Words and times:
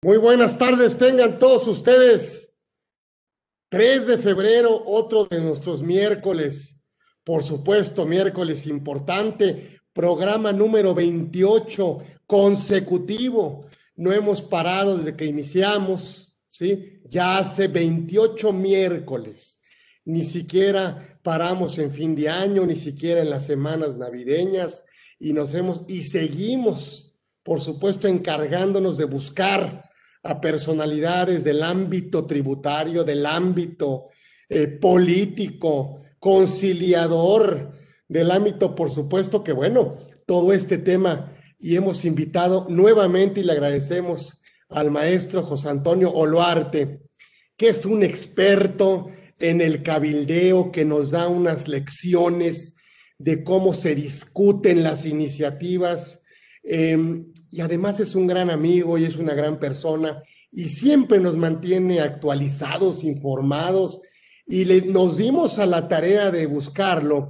Muy 0.00 0.16
buenas 0.16 0.56
tardes, 0.56 0.96
tengan 0.96 1.40
todos 1.40 1.66
ustedes. 1.66 2.54
3 3.68 4.06
de 4.06 4.16
febrero, 4.18 4.80
otro 4.86 5.24
de 5.24 5.40
nuestros 5.40 5.82
miércoles. 5.82 6.80
Por 7.24 7.42
supuesto, 7.42 8.06
miércoles 8.06 8.66
importante, 8.66 9.80
programa 9.92 10.52
número 10.52 10.94
28 10.94 11.98
consecutivo. 12.28 13.66
No 13.96 14.12
hemos 14.12 14.40
parado 14.40 14.98
desde 14.98 15.16
que 15.16 15.24
iniciamos, 15.24 16.32
¿sí? 16.48 17.00
Ya 17.04 17.38
hace 17.38 17.66
28 17.66 18.52
miércoles. 18.52 19.58
Ni 20.04 20.24
siquiera 20.24 21.18
paramos 21.24 21.76
en 21.78 21.90
fin 21.90 22.14
de 22.14 22.28
año, 22.28 22.64
ni 22.64 22.76
siquiera 22.76 23.20
en 23.20 23.30
las 23.30 23.46
semanas 23.46 23.96
navideñas 23.96 24.84
y 25.18 25.32
nos 25.32 25.54
hemos 25.54 25.82
y 25.88 26.04
seguimos, 26.04 27.16
por 27.42 27.60
supuesto, 27.60 28.06
encargándonos 28.06 28.96
de 28.96 29.04
buscar 29.04 29.87
a 30.22 30.40
personalidades 30.40 31.44
del 31.44 31.62
ámbito 31.62 32.26
tributario, 32.26 33.04
del 33.04 33.26
ámbito 33.26 34.06
eh, 34.48 34.66
político, 34.66 36.00
conciliador, 36.18 37.72
del 38.08 38.30
ámbito, 38.30 38.74
por 38.74 38.90
supuesto, 38.90 39.44
que 39.44 39.52
bueno, 39.52 39.94
todo 40.26 40.52
este 40.52 40.78
tema 40.78 41.32
y 41.60 41.76
hemos 41.76 42.04
invitado 42.04 42.66
nuevamente 42.68 43.40
y 43.40 43.44
le 43.44 43.52
agradecemos 43.52 44.40
al 44.68 44.90
maestro 44.90 45.42
José 45.42 45.68
Antonio 45.68 46.12
Oluarte, 46.12 47.00
que 47.56 47.68
es 47.68 47.84
un 47.84 48.02
experto 48.02 49.08
en 49.40 49.60
el 49.60 49.82
cabildeo, 49.82 50.70
que 50.72 50.84
nos 50.84 51.10
da 51.10 51.28
unas 51.28 51.68
lecciones 51.68 52.74
de 53.18 53.42
cómo 53.42 53.74
se 53.74 53.94
discuten 53.94 54.82
las 54.82 55.04
iniciativas. 55.04 56.20
Eh, 56.62 57.24
y 57.50 57.60
además 57.60 58.00
es 58.00 58.14
un 58.14 58.26
gran 58.26 58.50
amigo 58.50 58.98
y 58.98 59.04
es 59.04 59.16
una 59.16 59.34
gran 59.34 59.58
persona 59.58 60.20
y 60.50 60.68
siempre 60.68 61.20
nos 61.20 61.36
mantiene 61.36 62.00
actualizados, 62.00 63.04
informados. 63.04 64.00
Y 64.46 64.64
nos 64.86 65.18
dimos 65.18 65.58
a 65.58 65.66
la 65.66 65.88
tarea 65.88 66.30
de 66.30 66.46
buscarlo 66.46 67.28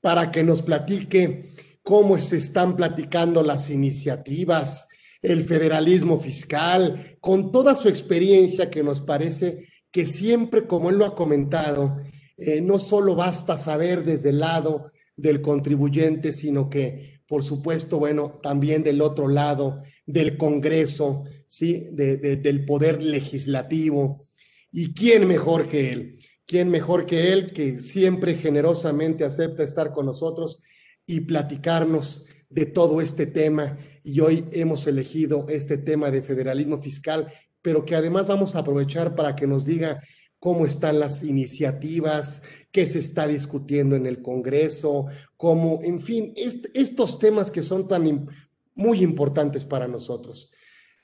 para 0.00 0.30
que 0.30 0.42
nos 0.42 0.62
platique 0.62 1.44
cómo 1.82 2.18
se 2.18 2.36
están 2.36 2.74
platicando 2.74 3.42
las 3.42 3.70
iniciativas, 3.70 4.88
el 5.22 5.44
federalismo 5.44 6.18
fiscal, 6.18 7.16
con 7.20 7.52
toda 7.52 7.74
su 7.76 7.88
experiencia 7.88 8.70
que 8.70 8.82
nos 8.82 9.00
parece 9.00 9.66
que 9.90 10.06
siempre, 10.06 10.66
como 10.66 10.90
él 10.90 10.98
lo 10.98 11.06
ha 11.06 11.14
comentado, 11.14 11.96
eh, 12.36 12.60
no 12.60 12.78
solo 12.78 13.14
basta 13.14 13.56
saber 13.56 14.04
desde 14.04 14.30
el 14.30 14.40
lado 14.40 14.90
del 15.16 15.40
contribuyente, 15.40 16.32
sino 16.32 16.68
que 16.68 17.17
por 17.28 17.42
supuesto, 17.42 17.98
bueno, 17.98 18.40
también 18.42 18.82
del 18.82 19.02
otro 19.02 19.28
lado, 19.28 19.78
del 20.06 20.38
Congreso, 20.38 21.24
¿sí? 21.46 21.86
del 21.92 22.64
poder 22.64 23.02
legislativo. 23.02 24.26
¿Y 24.72 24.94
quién 24.94 25.28
mejor 25.28 25.68
que 25.68 25.92
él? 25.92 26.18
¿Quién 26.46 26.70
mejor 26.70 27.04
que 27.04 27.32
él 27.34 27.52
que 27.52 27.82
siempre 27.82 28.34
generosamente 28.34 29.24
acepta 29.24 29.62
estar 29.62 29.92
con 29.92 30.06
nosotros 30.06 30.60
y 31.06 31.20
platicarnos 31.20 32.24
de 32.48 32.64
todo 32.64 33.02
este 33.02 33.26
tema? 33.26 33.76
Y 34.02 34.20
hoy 34.20 34.46
hemos 34.52 34.86
elegido 34.86 35.46
este 35.50 35.76
tema 35.76 36.10
de 36.10 36.22
federalismo 36.22 36.78
fiscal, 36.78 37.30
pero 37.60 37.84
que 37.84 37.94
además 37.94 38.26
vamos 38.26 38.56
a 38.56 38.60
aprovechar 38.60 39.14
para 39.14 39.36
que 39.36 39.46
nos 39.46 39.66
diga 39.66 40.00
cómo 40.38 40.66
están 40.66 41.00
las 41.00 41.22
iniciativas, 41.24 42.42
qué 42.70 42.86
se 42.86 43.00
está 43.00 43.26
discutiendo 43.26 43.96
en 43.96 44.06
el 44.06 44.22
Congreso, 44.22 45.06
cómo, 45.36 45.80
en 45.82 46.00
fin, 46.00 46.32
estos 46.36 47.18
temas 47.18 47.50
que 47.50 47.62
son 47.62 47.88
tan 47.88 48.28
muy 48.74 49.02
importantes 49.02 49.64
para 49.64 49.88
nosotros. 49.88 50.52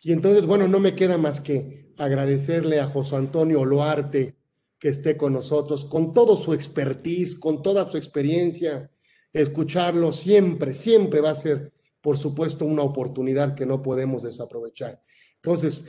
Y 0.02 0.12
entonces, 0.12 0.46
bueno, 0.46 0.68
no 0.68 0.78
me 0.78 0.94
queda 0.94 1.18
más 1.18 1.40
que 1.40 1.92
agradecerle 1.98 2.80
a 2.80 2.86
José 2.86 3.16
Antonio 3.16 3.60
Oluarte 3.60 4.36
que 4.78 4.88
esté 4.88 5.16
con 5.16 5.32
nosotros, 5.32 5.84
con 5.84 6.12
todo 6.12 6.36
su 6.36 6.52
expertise, 6.52 7.36
con 7.36 7.62
toda 7.62 7.86
su 7.86 7.96
experiencia, 7.96 8.90
escucharlo 9.32 10.12
siempre, 10.12 10.74
siempre 10.74 11.20
va 11.20 11.30
a 11.30 11.34
ser, 11.34 11.70
por 12.00 12.18
supuesto, 12.18 12.66
una 12.66 12.82
oportunidad 12.82 13.54
que 13.54 13.66
no 13.66 13.82
podemos 13.82 14.22
desaprovechar. 14.22 15.00
Entonces, 15.36 15.86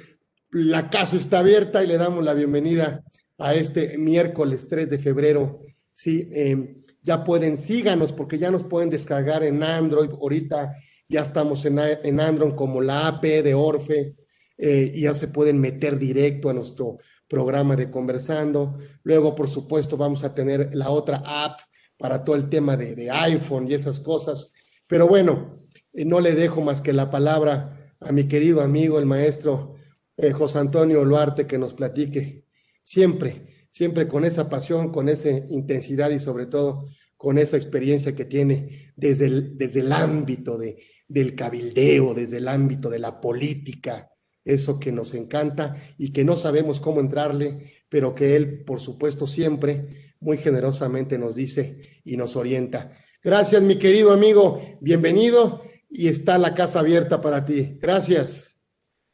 la 0.50 0.90
casa 0.90 1.18
está 1.18 1.40
abierta 1.40 1.84
y 1.84 1.88
le 1.88 1.98
damos 1.98 2.24
la 2.24 2.34
bienvenida 2.34 3.04
a 3.38 3.54
este 3.54 3.98
miércoles 3.98 4.68
3 4.70 4.90
de 4.90 5.00
febrero. 5.00 5.62
Sí, 5.92 6.28
em, 6.32 6.84
ya 7.02 7.24
pueden, 7.24 7.58
síganos 7.58 8.14
porque 8.14 8.38
ya 8.40 8.52
nos 8.52 8.64
pueden 8.64 8.90
descargar 8.90 9.44
en 9.44 9.62
Android. 9.64 10.10
Ahorita 10.10 10.74
ya 11.08 11.22
estamos 11.22 11.66
en, 11.66 11.80
en 11.80 12.20
Android 12.20 12.54
como 12.54 12.82
la 12.82 13.08
AP 13.08 13.24
de 13.44 13.54
Orfe 13.54 14.16
eh, 14.58 14.92
y 14.94 15.02
ya 15.02 15.14
se 15.14 15.28
pueden 15.28 15.60
meter 15.60 16.00
directo 16.00 16.50
a 16.50 16.54
nuestro 16.54 16.98
programa 17.28 17.76
de 17.76 17.92
Conversando. 17.92 18.78
Luego, 19.04 19.36
por 19.36 19.48
supuesto, 19.48 19.98
vamos 19.98 20.24
a 20.24 20.34
tener 20.34 20.74
la 20.74 20.90
otra 20.90 21.22
app 21.26 21.60
para 21.98 22.24
todo 22.24 22.36
el 22.36 22.50
tema 22.50 22.78
de, 22.78 23.10
iPhone 23.12 23.70
y 23.70 23.74
esas 23.74 24.00
cosas. 24.00 24.54
Pero 24.88 25.08
bueno, 25.08 25.52
eh, 25.94 26.06
no 26.06 26.20
le 26.20 26.34
dejo 26.34 26.62
más 26.62 26.82
que 26.82 26.94
la 26.94 27.10
palabra 27.10 27.94
a 28.00 28.12
mi 28.12 28.28
querido 28.28 28.62
amigo, 28.62 29.00
el 29.00 29.06
maestro 29.06 29.76
eh, 30.18 30.32
José 30.32 30.60
Antonio 30.60 31.04
Luarte, 31.04 31.48
que 31.48 31.58
nos 31.58 31.74
platique 31.74 32.45
siempre, 32.86 33.68
siempre 33.72 34.08
con 34.08 34.26
esa 34.26 34.48
pasión, 34.48 34.92
con 34.92 35.10
esa 35.10 35.30
intensidad 35.50 36.12
y 36.12 36.20
sobre 36.20 36.46
todo 36.46 36.88
con 37.18 37.40
esa 37.40 37.58
experiencia 37.58 38.14
que 38.14 38.26
tiene 38.26 38.94
desde 38.96 39.26
el, 39.26 39.58
desde 39.58 39.80
el 39.80 39.92
ámbito 39.92 40.56
de, 40.60 40.78
del 41.08 41.34
cabildeo, 41.34 42.14
desde 42.14 42.38
el 42.38 42.48
ámbito 42.48 42.92
de 42.92 43.00
la 43.00 43.20
política, 43.20 44.12
eso 44.44 44.80
que 44.80 44.92
nos 44.92 45.16
encanta 45.16 45.76
y 45.98 46.14
que 46.14 46.24
no 46.24 46.36
sabemos 46.36 46.80
cómo 46.80 47.00
entrarle, 47.00 47.58
pero 47.90 48.14
que 48.14 48.36
él, 48.36 48.64
por 48.64 48.80
supuesto, 48.80 49.26
siempre 49.26 49.88
muy 50.20 50.38
generosamente 50.38 51.18
nos 51.18 51.34
dice 51.34 51.80
y 52.04 52.18
nos 52.18 52.36
orienta. 52.36 52.92
Gracias, 53.24 53.64
mi 53.64 53.80
querido 53.80 54.14
amigo, 54.14 54.62
bienvenido 54.80 55.64
y 55.90 56.08
está 56.08 56.38
la 56.38 56.54
casa 56.54 56.82
abierta 56.82 57.20
para 57.20 57.46
ti. 57.46 57.80
Gracias. 57.82 58.60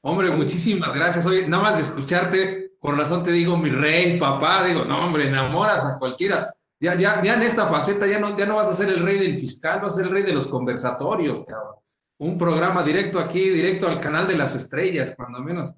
Hombre, 0.02 0.30
muchísimas 0.32 0.94
gracias. 0.94 1.26
Oye, 1.26 1.48
nada 1.48 1.64
más 1.64 1.78
de 1.78 1.84
escucharte, 1.84 2.71
con 2.82 2.98
razón 2.98 3.24
te 3.24 3.32
digo 3.32 3.56
mi 3.58 3.70
rey, 3.70 4.20
papá, 4.20 4.66
digo, 4.66 4.84
no, 4.84 5.06
hombre, 5.06 5.28
enamoras 5.28 5.86
a 5.86 6.00
cualquiera. 6.00 6.52
Ya, 6.80 6.96
ya, 6.96 7.22
ya 7.22 7.36
en 7.36 7.44
esta 7.44 7.68
faceta 7.68 8.08
ya 8.08 8.20
no, 8.20 8.36
ya 8.36 8.48
no 8.48 8.56
vas 8.56 8.70
a 8.70 8.74
ser 8.74 8.90
el 8.90 9.04
rey 9.04 9.20
del 9.20 9.38
fiscal, 9.38 9.82
vas 9.82 9.94
a 9.94 9.98
ser 9.98 10.08
el 10.08 10.12
rey 10.12 10.24
de 10.24 10.34
los 10.34 10.48
conversatorios, 10.48 11.46
cabrón. 11.46 11.76
Un 12.18 12.40
programa 12.40 12.82
directo 12.82 13.20
aquí, 13.20 13.50
directo 13.50 13.88
al 13.88 14.00
canal 14.00 14.28
de 14.28 14.36
las 14.36 14.56
estrellas, 14.56 15.14
cuando 15.16 15.40
menos. 15.42 15.76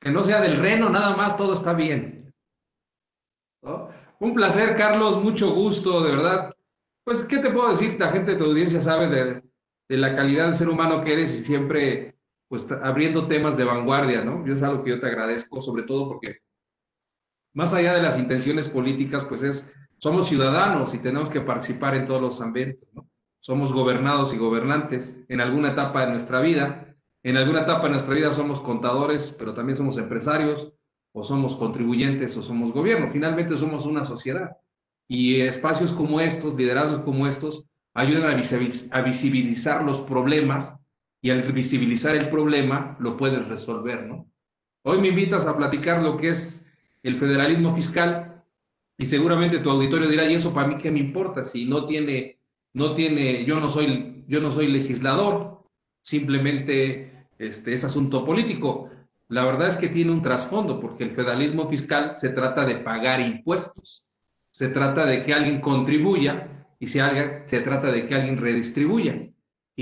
Que 0.00 0.10
no 0.10 0.24
sea 0.24 0.40
del 0.40 0.56
reno, 0.56 0.88
nada 0.88 1.14
más, 1.14 1.36
todo 1.36 1.52
está 1.52 1.74
bien. 1.74 2.32
Un 4.18 4.34
placer, 4.34 4.74
Carlos, 4.74 5.22
mucho 5.22 5.50
gusto, 5.52 6.02
de 6.02 6.16
verdad. 6.16 6.54
Pues, 7.04 7.24
¿qué 7.24 7.40
te 7.40 7.50
puedo 7.50 7.68
decir? 7.68 7.98
La 8.00 8.08
gente 8.08 8.32
de 8.32 8.36
tu 8.38 8.44
audiencia 8.44 8.80
sabe 8.80 9.08
de, 9.08 9.42
de 9.86 9.96
la 9.98 10.16
calidad 10.16 10.46
del 10.46 10.56
ser 10.56 10.70
humano 10.70 11.04
que 11.04 11.12
eres 11.12 11.34
y 11.34 11.42
siempre 11.42 12.16
pues 12.52 12.70
abriendo 12.70 13.26
temas 13.28 13.56
de 13.56 13.64
vanguardia, 13.64 14.22
¿no? 14.22 14.44
Yo 14.44 14.52
es 14.52 14.62
algo 14.62 14.84
que 14.84 14.90
yo 14.90 15.00
te 15.00 15.06
agradezco, 15.06 15.62
sobre 15.62 15.84
todo 15.84 16.06
porque 16.06 16.40
más 17.54 17.72
allá 17.72 17.94
de 17.94 18.02
las 18.02 18.18
intenciones 18.18 18.68
políticas, 18.68 19.24
pues 19.24 19.42
es, 19.42 19.72
somos 19.96 20.28
ciudadanos 20.28 20.92
y 20.92 20.98
tenemos 20.98 21.30
que 21.30 21.40
participar 21.40 21.94
en 21.94 22.06
todos 22.06 22.20
los 22.20 22.42
ambientes, 22.42 22.86
¿no? 22.92 23.08
Somos 23.40 23.72
gobernados 23.72 24.34
y 24.34 24.36
gobernantes 24.36 25.14
en 25.30 25.40
alguna 25.40 25.70
etapa 25.70 26.04
de 26.04 26.10
nuestra 26.10 26.42
vida. 26.42 26.94
En 27.22 27.38
alguna 27.38 27.62
etapa 27.62 27.84
de 27.84 27.92
nuestra 27.92 28.14
vida 28.14 28.30
somos 28.32 28.60
contadores, 28.60 29.34
pero 29.38 29.54
también 29.54 29.78
somos 29.78 29.96
empresarios, 29.96 30.74
o 31.14 31.24
somos 31.24 31.56
contribuyentes, 31.56 32.36
o 32.36 32.42
somos 32.42 32.70
gobierno. 32.74 33.08
Finalmente 33.10 33.56
somos 33.56 33.86
una 33.86 34.04
sociedad. 34.04 34.58
Y 35.08 35.40
espacios 35.40 35.90
como 35.90 36.20
estos, 36.20 36.54
liderazgos 36.54 37.00
como 37.00 37.26
estos, 37.26 37.64
ayudan 37.94 38.38
a 38.90 39.00
visibilizar 39.00 39.84
los 39.86 40.02
problemas 40.02 40.76
y 41.22 41.30
al 41.30 41.50
visibilizar 41.52 42.16
el 42.16 42.28
problema 42.28 42.96
lo 42.98 43.16
puedes 43.16 43.46
resolver, 43.46 44.06
¿no? 44.06 44.28
Hoy 44.82 45.00
me 45.00 45.08
invitas 45.08 45.46
a 45.46 45.56
platicar 45.56 46.02
lo 46.02 46.16
que 46.16 46.30
es 46.30 46.68
el 47.04 47.16
federalismo 47.16 47.72
fiscal 47.72 48.42
y 48.98 49.06
seguramente 49.06 49.60
tu 49.60 49.70
auditorio 49.70 50.08
dirá, 50.08 50.28
¿y 50.28 50.34
eso 50.34 50.52
para 50.52 50.66
mí 50.66 50.76
qué 50.76 50.90
me 50.90 50.98
importa? 50.98 51.44
Si 51.44 51.64
no 51.64 51.86
tiene, 51.86 52.40
no 52.74 52.94
tiene, 52.94 53.44
yo 53.44 53.60
no 53.60 53.68
soy, 53.68 54.24
yo 54.26 54.40
no 54.40 54.50
soy 54.50 54.66
legislador, 54.66 55.62
simplemente 56.02 57.26
este, 57.38 57.72
es 57.72 57.84
asunto 57.84 58.24
político. 58.24 58.90
La 59.28 59.44
verdad 59.44 59.68
es 59.68 59.76
que 59.76 59.88
tiene 59.88 60.10
un 60.10 60.22
trasfondo, 60.22 60.80
porque 60.80 61.04
el 61.04 61.12
federalismo 61.12 61.68
fiscal 61.68 62.16
se 62.18 62.30
trata 62.30 62.64
de 62.64 62.76
pagar 62.76 63.20
impuestos, 63.20 64.08
se 64.50 64.68
trata 64.68 65.06
de 65.06 65.22
que 65.22 65.32
alguien 65.32 65.60
contribuya 65.60 66.66
y 66.80 66.88
si 66.88 66.98
alguien, 66.98 67.44
se 67.46 67.60
trata 67.60 67.92
de 67.92 68.06
que 68.06 68.14
alguien 68.16 68.36
redistribuya. 68.36 69.31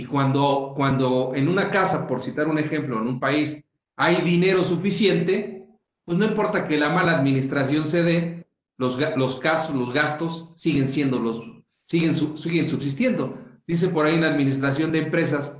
Y 0.00 0.06
cuando, 0.06 0.73
cuando 0.75 1.32
en 1.35 1.49
una 1.49 1.70
casa, 1.70 2.08
por 2.08 2.23
citar 2.23 2.49
un 2.49 2.58
ejemplo, 2.58 2.99
en 3.00 3.06
un 3.06 3.20
país 3.20 3.62
hay 3.97 4.23
dinero 4.23 4.64
suficiente, 4.64 5.67
pues 6.06 6.17
no 6.17 6.25
importa 6.25 6.67
que 6.67 6.79
la 6.79 6.88
mala 6.88 7.12
administración 7.12 7.87
se 7.87 8.02
dé, 8.02 8.47
los, 8.79 8.99
los, 9.17 9.38
casos, 9.38 9.75
los 9.76 9.93
gastos 9.93 10.52
siguen 10.56 10.88
siendo 10.88 11.19
los, 11.19 11.44
siguen, 11.87 12.14
siguen 12.14 12.67
subsistiendo. 12.67 13.38
Dice 13.67 13.91
por 13.91 14.06
ahí 14.06 14.14
en 14.14 14.23
la 14.23 14.29
administración 14.29 14.91
de 14.91 15.00
empresas 15.00 15.55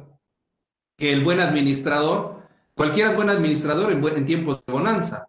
que 0.97 1.13
el 1.13 1.23
buen 1.23 1.41
administrador 1.41 2.41
Cualquiera 2.81 3.11
es 3.11 3.17
buen 3.17 3.29
administrador 3.29 3.93
en, 3.93 4.25
tiempos 4.25 4.63
de 4.67 4.73
bonanza, 4.73 5.29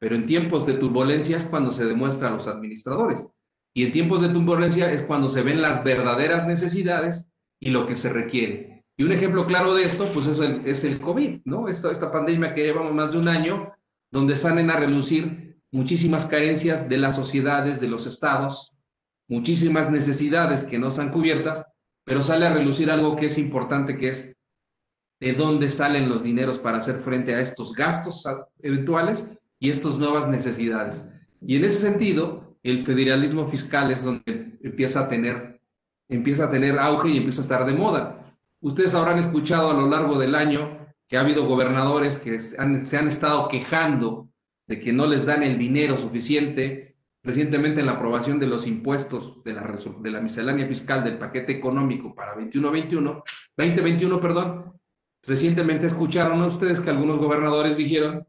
pero 0.00 0.16
en 0.16 0.26
tiempos 0.26 0.66
de 0.66 0.72
turbulencia 0.74 1.36
es 1.36 1.44
cuando 1.44 1.70
se 1.70 1.84
demuestran 1.84 2.32
los 2.32 2.48
administradores. 2.48 3.28
Y 3.72 3.84
en 3.84 3.92
tiempos 3.92 4.22
de 4.22 4.30
turbulencia 4.30 4.90
es 4.90 5.04
cuando 5.04 5.28
se 5.28 5.42
ven 5.42 5.62
las 5.62 5.84
verdaderas 5.84 6.48
necesidades 6.48 7.29
y 7.60 7.70
lo 7.70 7.86
que 7.86 7.94
se 7.94 8.08
requiere. 8.08 8.84
Y 8.96 9.04
un 9.04 9.12
ejemplo 9.12 9.46
claro 9.46 9.74
de 9.74 9.84
esto, 9.84 10.06
pues 10.12 10.26
es 10.26 10.40
el, 10.40 10.66
es 10.66 10.84
el 10.84 10.98
COVID, 11.00 11.40
¿no? 11.44 11.68
Esta, 11.68 11.90
esta 11.90 12.10
pandemia 12.10 12.54
que 12.54 12.64
llevamos 12.64 12.94
más 12.94 13.12
de 13.12 13.18
un 13.18 13.28
año, 13.28 13.72
donde 14.10 14.36
salen 14.36 14.70
a 14.70 14.76
relucir 14.76 15.56
muchísimas 15.70 16.26
carencias 16.26 16.88
de 16.88 16.98
las 16.98 17.14
sociedades, 17.16 17.80
de 17.80 17.88
los 17.88 18.06
estados, 18.06 18.72
muchísimas 19.28 19.90
necesidades 19.90 20.64
que 20.64 20.78
no 20.78 20.88
están 20.88 21.10
cubiertas, 21.10 21.64
pero 22.04 22.22
sale 22.22 22.46
a 22.46 22.52
relucir 22.52 22.90
algo 22.90 23.14
que 23.14 23.26
es 23.26 23.38
importante, 23.38 23.96
que 23.96 24.08
es 24.08 24.34
de 25.20 25.34
dónde 25.34 25.70
salen 25.70 26.08
los 26.08 26.24
dineros 26.24 26.58
para 26.58 26.78
hacer 26.78 26.96
frente 26.96 27.34
a 27.34 27.40
estos 27.40 27.74
gastos 27.74 28.24
eventuales 28.60 29.28
y 29.58 29.70
estas 29.70 29.98
nuevas 29.98 30.28
necesidades. 30.28 31.06
Y 31.46 31.56
en 31.56 31.64
ese 31.64 31.76
sentido, 31.76 32.56
el 32.62 32.84
federalismo 32.84 33.46
fiscal 33.46 33.90
es 33.90 34.04
donde 34.04 34.58
empieza 34.62 35.00
a 35.00 35.08
tener, 35.08 35.59
empieza 36.10 36.44
a 36.44 36.50
tener 36.50 36.78
auge 36.78 37.08
y 37.08 37.16
empieza 37.16 37.40
a 37.40 37.44
estar 37.44 37.64
de 37.64 37.72
moda. 37.72 38.34
Ustedes 38.60 38.94
habrán 38.94 39.18
escuchado 39.18 39.70
a 39.70 39.74
lo 39.74 39.88
largo 39.88 40.18
del 40.18 40.34
año 40.34 40.86
que 41.08 41.16
ha 41.16 41.20
habido 41.20 41.46
gobernadores 41.46 42.18
que 42.18 42.38
se 42.38 42.60
han, 42.60 43.08
estado 43.08 43.48
quejando 43.48 44.28
de 44.66 44.78
que 44.78 44.92
no 44.92 45.06
les 45.06 45.26
dan 45.26 45.42
el 45.42 45.58
dinero 45.58 45.96
suficiente. 45.96 46.96
Recientemente 47.22 47.80
en 47.80 47.86
la 47.86 47.92
aprobación 47.92 48.38
de 48.38 48.46
los 48.46 48.66
impuestos 48.66 49.42
de 49.44 49.52
la, 49.52 50.20
miscelánea 50.20 50.66
fiscal 50.66 51.04
del 51.04 51.18
paquete 51.18 51.52
económico 51.52 52.14
para 52.14 52.34
21-21, 52.34 53.22
2021, 53.56 54.20
perdón, 54.20 54.80
Recientemente 55.26 55.86
escucharon 55.86 56.42
ustedes 56.42 56.80
que 56.80 56.90
algunos 56.90 57.18
gobernadores 57.18 57.76
dijeron, 57.76 58.26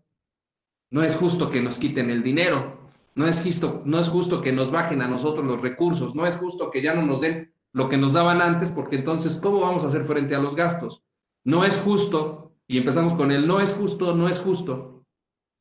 no 0.90 1.04
es 1.04 1.16
justo 1.16 1.50
que 1.50 1.62
nos 1.62 1.78
quiten 1.78 2.10
el 2.10 2.22
dinero, 2.22 2.92
no 3.16 3.28
es, 3.28 3.42
justo, 3.42 3.82
no 3.86 4.00
es 4.00 4.10
justo 4.10 4.42
que 4.42 4.52
nos 4.52 4.72
bajen 4.72 5.02
a 5.02 5.08
nosotros 5.08 5.46
los 5.46 5.62
recursos, 5.62 6.16
no 6.16 6.28
es 6.28 6.36
justo 6.36 6.70
que 6.70 6.82
ya 6.82 6.94
no 6.94 7.04
nos 7.04 7.22
den 7.22 7.54
lo 7.74 7.90
que 7.90 7.98
nos 7.98 8.14
daban 8.14 8.42
antes, 8.42 8.72
porque 8.72 8.98
entonces, 8.98 9.40
¿cómo 9.42 9.62
vamos 9.62 9.84
a 9.84 9.88
hacer 9.88 10.04
frente 10.06 10.36
a 10.36 10.40
los 10.40 10.56
gastos? 10.56 11.04
No 11.44 11.64
es 11.64 11.78
justo, 11.78 12.54
y 12.68 12.78
empezamos 12.78 13.14
con 13.14 13.32
el 13.32 13.48
no 13.48 13.60
es 13.60 13.74
justo, 13.74 14.16
no 14.16 14.28
es 14.28 14.40
justo. 14.40 15.06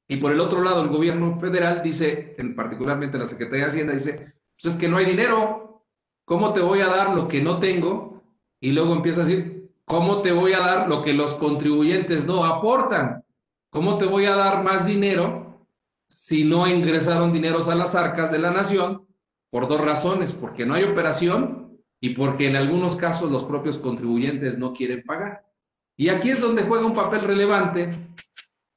Y 0.09 0.17
por 0.17 0.33
el 0.33 0.41
otro 0.41 0.63
lado, 0.63 0.83
el 0.83 0.89
gobierno 0.89 1.39
federal 1.39 1.83
dice, 1.83 2.35
en, 2.39 2.57
particularmente 2.57 3.19
la 3.19 3.29
Secretaría 3.29 3.65
de 3.65 3.71
Hacienda, 3.71 3.93
dice, 3.93 4.35
pues 4.61 4.75
es 4.75 4.81
que 4.81 4.89
no 4.89 4.97
hay 4.97 5.07
dinero, 5.07 5.85
¿cómo 6.25 6.53
te 6.53 6.61
voy 6.61 6.81
a 6.81 6.89
dar 6.89 7.15
lo 7.15 7.29
que 7.29 7.41
no 7.41 7.59
tengo? 7.59 8.23
Y 8.61 8.73
luego 8.73 8.93
empieza 8.95 9.23
a 9.23 9.25
decir, 9.25 9.61
¿Cómo 9.91 10.23
te 10.23 10.31
voy 10.31 10.53
a 10.53 10.61
dar 10.61 10.89
lo 10.89 11.03
que 11.03 11.13
los 11.13 11.35
contribuyentes 11.35 12.25
no 12.25 12.45
aportan? 12.45 13.25
¿Cómo 13.71 13.99
te 13.99 14.07
voy 14.07 14.27
a 14.27 14.37
dar 14.37 14.63
más 14.63 14.87
dinero 14.87 15.67
si 16.09 16.45
no 16.45 16.69
ingresaron 16.69 17.33
dineros 17.33 17.69
a 17.69 17.75
las 17.75 17.97
arcas 17.97 18.31
de 18.31 18.39
la 18.39 18.53
nación? 18.53 19.05
Por 19.51 19.67
dos 19.67 19.81
razones, 19.81 20.33
porque 20.33 20.65
no 20.65 20.75
hay 20.75 20.85
operación 20.85 21.70
y 22.01 22.11
porque 22.11 22.49
en 22.49 22.57
algunos 22.57 22.97
casos 22.97 23.31
los 23.31 23.45
propios 23.45 23.79
contribuyentes 23.79 24.59
no 24.59 24.73
quieren 24.73 25.03
pagar. 25.03 25.45
Y 25.97 26.09
aquí 26.09 26.31
es 26.31 26.41
donde 26.41 26.63
juega 26.63 26.87
un 26.87 26.95
papel 26.95 27.23
relevante 27.23 27.91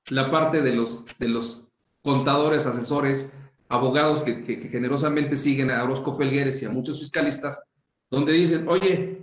la 0.10 0.30
parte 0.30 0.62
de 0.62 0.74
los, 0.74 1.06
de 1.18 1.30
los 1.30 1.64
contadores, 2.02 2.68
asesores, 2.68 3.32
abogados 3.70 4.22
que, 4.22 4.42
que 4.42 4.68
generosamente 4.68 5.38
siguen 5.38 5.72
a 5.72 5.84
Orozco 5.84 6.16
Felgueres 6.16 6.62
y 6.62 6.66
a 6.66 6.70
muchos 6.70 7.00
fiscalistas, 7.00 7.62
donde 8.12 8.34
dicen, 8.34 8.68
oye, 8.68 9.22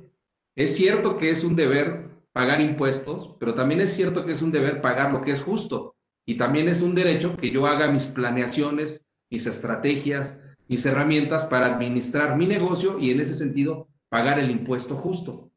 es 0.56 0.75
cierto 0.75 1.19
que 1.19 1.31
es 1.31 1.44
un 1.44 1.55
deber 1.55 2.08
pagar 2.32 2.61
impuestos, 2.61 3.37
pero 3.38 3.55
también 3.55 3.82
es 3.82 3.93
cierto 3.93 4.25
que 4.25 4.32
es 4.32 4.41
un 4.41 4.50
deber 4.50 4.81
pagar 4.81 5.12
lo 5.12 5.20
que 5.20 5.32
es 5.32 5.43
justo. 5.43 5.94
Y 6.26 6.37
también 6.37 6.69
es 6.69 6.81
un 6.81 6.94
derecho 6.94 7.37
que 7.37 7.50
yo 7.50 7.67
haga 7.67 7.91
mis 7.91 8.06
planeaciones, 8.06 9.08
mis 9.31 9.46
estrategias, 9.46 10.37
mis 10.69 10.87
herramientas 10.87 11.46
para 11.46 11.67
administrar 11.67 12.37
mi 12.37 12.46
negocio 12.46 12.99
y 12.99 13.11
en 13.11 13.20
ese 13.20 13.35
sentido 13.35 13.88
pagar 14.10 14.38
el 14.38 14.50
impuesto 14.50 14.96
justo. 14.96 15.50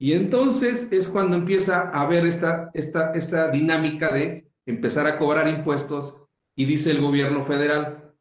Y 0.00 0.12
entonces 0.12 0.88
es 0.90 1.08
cuando 1.08 1.36
empieza 1.36 1.90
a 1.90 2.02
haber 2.02 2.24
esta, 2.24 2.70
esta, 2.72 3.12
esta 3.12 3.50
dinámica 3.50 4.08
de 4.08 4.48
empezar 4.64 5.06
a 5.06 5.18
cobrar 5.18 5.48
impuestos 5.48 6.22
y 6.56 6.64
dice 6.64 6.92
el 6.92 7.02
gobierno 7.02 7.44
federal, 7.44 8.14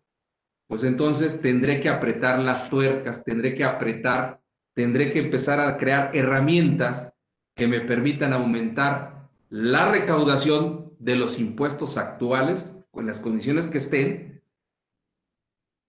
pues 0.68 0.84
entonces 0.84 1.40
tendré 1.40 1.80
que 1.80 1.88
apretar 1.88 2.40
las 2.40 2.70
tuercas, 2.70 3.24
tendré 3.24 3.56
que 3.56 3.64
apretar 3.64 4.42
tendré 4.78 5.10
que 5.10 5.18
empezar 5.18 5.60
a 5.60 5.76
crear 5.76 6.12
herramientas 6.14 7.12
que 7.56 7.68
me 7.68 7.82
permitan 7.82 8.32
aumentar 8.32 9.28
la 9.50 9.90
recaudación 9.92 10.94
de 11.00 11.16
los 11.16 11.40
impuestos 11.40 11.98
actuales 11.98 12.78
con 12.92 13.08
las 13.08 13.20
condiciones 13.20 13.70
que 13.70 13.80
estén. 13.80 14.37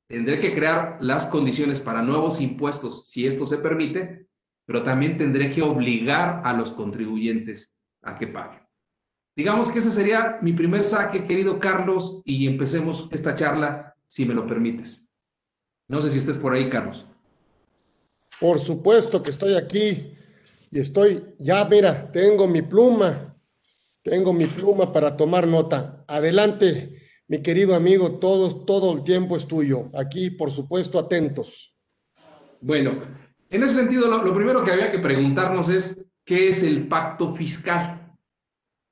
Tendré 0.09 0.41
que 0.41 0.55
crear 0.55 0.97
las 1.01 1.27
condiciones 1.27 1.81
para 1.81 2.01
nuevos 2.01 2.41
impuestos 2.41 3.05
si 3.07 3.27
esto 3.27 3.47
se 3.47 3.59
permite, 3.59 4.27
pero 4.65 4.83
también 4.83 5.19
tendré 5.19 5.51
que 5.51 5.61
obligar 5.61 6.41
a 6.45 6.55
los 6.55 6.73
contribuyentes 6.73 7.75
a 8.03 8.17
que 8.17 8.27
paguen. 8.27 8.61
Digamos 9.37 9.69
que 9.69 9.81
ese 9.81 9.91
sería 9.91 10.39
mi 10.41 10.55
primer 10.55 10.83
saque, 10.83 11.25
querido 11.25 11.61
Carlos, 11.61 12.23
y 12.25 12.47
empecemos 12.47 13.09
esta 13.13 13.37
charla, 13.37 13.95
si 14.07 14.25
me 14.25 14.35
lo 14.35 14.47
permites. 14.47 15.07
No 15.87 16.01
sé 16.01 16.11
si 16.11 16.19
estés 16.19 16.39
por 16.39 16.55
ahí, 16.55 16.69
Carlos. 16.69 17.07
Por 18.41 18.59
supuesto 18.59 19.23
que 19.23 19.31
estoy 19.31 19.55
aquí 19.55 20.13
y 20.71 20.81
estoy, 20.81 21.23
ya 21.39 21.65
mira, 21.67 22.11
tengo 22.11 22.47
mi 22.47 22.63
pluma, 22.63 23.37
tengo 24.03 24.33
mi 24.33 24.47
pluma 24.47 24.93
para 24.93 25.17
tomar 25.17 25.47
nota. 25.47 26.05
Adelante, 26.09 26.95
mi 27.29 27.43
querido 27.43 27.75
amigo, 27.75 28.13
todo, 28.13 28.65
todo 28.65 28.95
el 28.95 29.05
tiempo 29.05 29.37
es 29.37 29.47
tuyo. 29.47 29.91
Aquí, 29.95 30.31
por 30.31 30.51
supuesto, 30.51 30.99
atentos. 30.99 31.75
Bueno, 32.61 33.03
en 33.51 33.63
ese 33.63 33.75
sentido, 33.75 34.09
lo, 34.09 34.35
primero 34.35 34.65
que 34.65 34.73
había 34.73 34.91
que 34.91 34.99
preguntarnos 34.99 35.69
es, 35.69 36.05
¿qué 36.25 36.49
es 36.49 36.63
el 36.63 36.89
pacto 36.89 37.31
fiscal? 37.31 38.17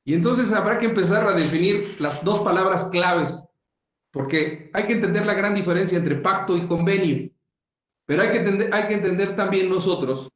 Y 0.04 0.14
entonces 0.14 0.52
habrá 0.52 0.78
que 0.78 0.86
empezar 0.86 1.26
a 1.26 1.32
definir 1.32 1.96
las 1.98 2.22
dos 2.22 2.40
palabras 2.40 2.90
claves, 2.90 3.44
porque 4.12 4.70
hay 4.72 4.84
que 4.84 4.92
entender 4.92 5.24
la 5.26 5.34
gran 5.34 5.54
diferencia 5.54 5.98
entre 5.98 6.16
pacto 6.16 6.56
y 6.56 6.66
convenio. 6.66 7.30
Pero 8.06 8.22
hay 8.22 8.30
que, 8.30 8.38
entender, 8.38 8.72
hay 8.72 8.86
que 8.86 8.94
entender 8.94 9.34
también 9.34 9.68
nosotros 9.68 10.28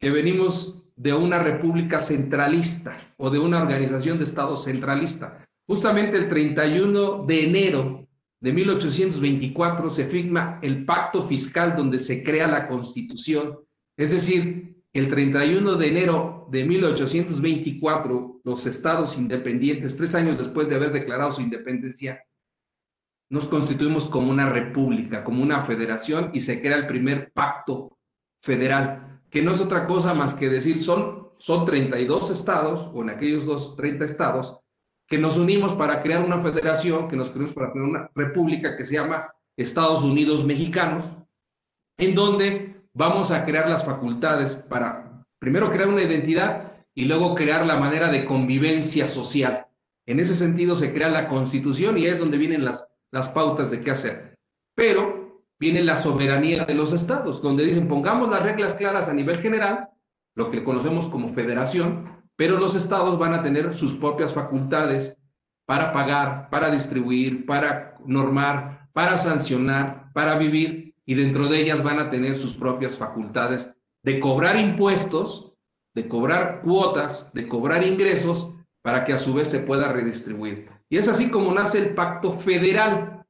que 0.00 0.10
venimos 0.10 0.82
de 0.96 1.12
una 1.12 1.38
república 1.38 2.00
centralista 2.00 2.96
o 3.16 3.30
de 3.30 3.38
una 3.38 3.62
organización 3.62 4.18
de 4.18 4.24
Estado 4.24 4.56
centralista. 4.56 5.41
Justamente 5.66 6.16
el 6.18 6.28
31 6.28 7.24
de 7.24 7.44
enero 7.44 8.08
de 8.40 8.52
1824 8.52 9.90
se 9.90 10.06
firma 10.06 10.58
el 10.62 10.84
pacto 10.84 11.24
fiscal 11.24 11.76
donde 11.76 11.98
se 11.98 12.22
crea 12.22 12.48
la 12.48 12.66
constitución. 12.66 13.58
Es 13.96 14.10
decir, 14.10 14.82
el 14.92 15.08
31 15.08 15.76
de 15.76 15.88
enero 15.88 16.48
de 16.50 16.64
1824, 16.64 18.40
los 18.44 18.66
estados 18.66 19.16
independientes, 19.16 19.96
tres 19.96 20.14
años 20.14 20.38
después 20.38 20.68
de 20.68 20.74
haber 20.74 20.92
declarado 20.92 21.32
su 21.32 21.40
independencia, 21.40 22.22
nos 23.30 23.46
constituimos 23.46 24.06
como 24.06 24.30
una 24.30 24.50
república, 24.50 25.24
como 25.24 25.42
una 25.42 25.62
federación 25.62 26.30
y 26.34 26.40
se 26.40 26.60
crea 26.60 26.76
el 26.76 26.86
primer 26.86 27.32
pacto 27.32 27.96
federal, 28.42 29.22
que 29.30 29.40
no 29.40 29.52
es 29.52 29.60
otra 29.60 29.86
cosa 29.86 30.12
más 30.12 30.34
que 30.34 30.50
decir 30.50 30.76
son, 30.76 31.30
son 31.38 31.64
32 31.64 32.30
estados, 32.30 32.90
o 32.92 33.02
en 33.02 33.10
aquellos 33.10 33.46
dos 33.46 33.74
30 33.76 34.04
estados, 34.04 34.61
que 35.12 35.18
nos 35.18 35.36
unimos 35.36 35.74
para 35.74 36.00
crear 36.00 36.24
una 36.24 36.40
federación, 36.40 37.06
que 37.06 37.16
nos 37.16 37.28
creamos 37.28 37.52
para 37.52 37.70
crear 37.70 37.86
una 37.86 38.10
república 38.14 38.78
que 38.78 38.86
se 38.86 38.94
llama 38.94 39.30
Estados 39.58 40.04
Unidos 40.04 40.42
Mexicanos, 40.46 41.04
en 41.98 42.14
donde 42.14 42.80
vamos 42.94 43.30
a 43.30 43.44
crear 43.44 43.68
las 43.68 43.84
facultades 43.84 44.56
para 44.56 45.22
primero 45.38 45.70
crear 45.70 45.90
una 45.90 46.02
identidad 46.02 46.72
y 46.94 47.04
luego 47.04 47.34
crear 47.34 47.66
la 47.66 47.76
manera 47.76 48.08
de 48.08 48.24
convivencia 48.24 49.06
social. 49.06 49.66
En 50.06 50.18
ese 50.18 50.34
sentido 50.34 50.76
se 50.76 50.94
crea 50.94 51.10
la 51.10 51.28
constitución 51.28 51.98
y 51.98 52.06
es 52.06 52.18
donde 52.18 52.38
vienen 52.38 52.64
las 52.64 52.90
las 53.10 53.28
pautas 53.28 53.70
de 53.70 53.82
qué 53.82 53.90
hacer. 53.90 54.38
Pero 54.74 55.44
viene 55.60 55.82
la 55.82 55.98
soberanía 55.98 56.64
de 56.64 56.72
los 56.72 56.94
estados, 56.94 57.42
donde 57.42 57.66
dicen 57.66 57.86
pongamos 57.86 58.30
las 58.30 58.42
reglas 58.42 58.76
claras 58.76 59.10
a 59.10 59.12
nivel 59.12 59.40
general, 59.40 59.90
lo 60.34 60.50
que 60.50 60.64
conocemos 60.64 61.06
como 61.08 61.28
federación, 61.28 62.21
pero 62.36 62.58
los 62.58 62.74
estados 62.74 63.18
van 63.18 63.34
a 63.34 63.42
tener 63.42 63.72
sus 63.74 63.94
propias 63.94 64.32
facultades 64.32 65.16
para 65.66 65.92
pagar, 65.92 66.50
para 66.50 66.70
distribuir, 66.70 67.46
para 67.46 67.96
normar, 68.04 68.88
para 68.92 69.16
sancionar, 69.16 70.12
para 70.12 70.36
vivir, 70.36 70.94
y 71.04 71.14
dentro 71.14 71.48
de 71.48 71.60
ellas 71.60 71.82
van 71.82 71.98
a 71.98 72.10
tener 72.10 72.36
sus 72.36 72.56
propias 72.56 72.96
facultades 72.96 73.72
de 74.04 74.20
cobrar 74.20 74.56
impuestos, 74.56 75.52
de 75.94 76.08
cobrar 76.08 76.62
cuotas, 76.62 77.32
de 77.32 77.48
cobrar 77.48 77.84
ingresos, 77.84 78.54
para 78.82 79.04
que 79.04 79.12
a 79.12 79.18
su 79.18 79.32
vez 79.32 79.48
se 79.48 79.60
pueda 79.60 79.92
redistribuir. 79.92 80.68
Y 80.88 80.98
es 80.98 81.08
así 81.08 81.30
como 81.30 81.52
nace 81.52 81.78
el 81.78 81.94
pacto 81.94 82.32
federal. 82.32 83.24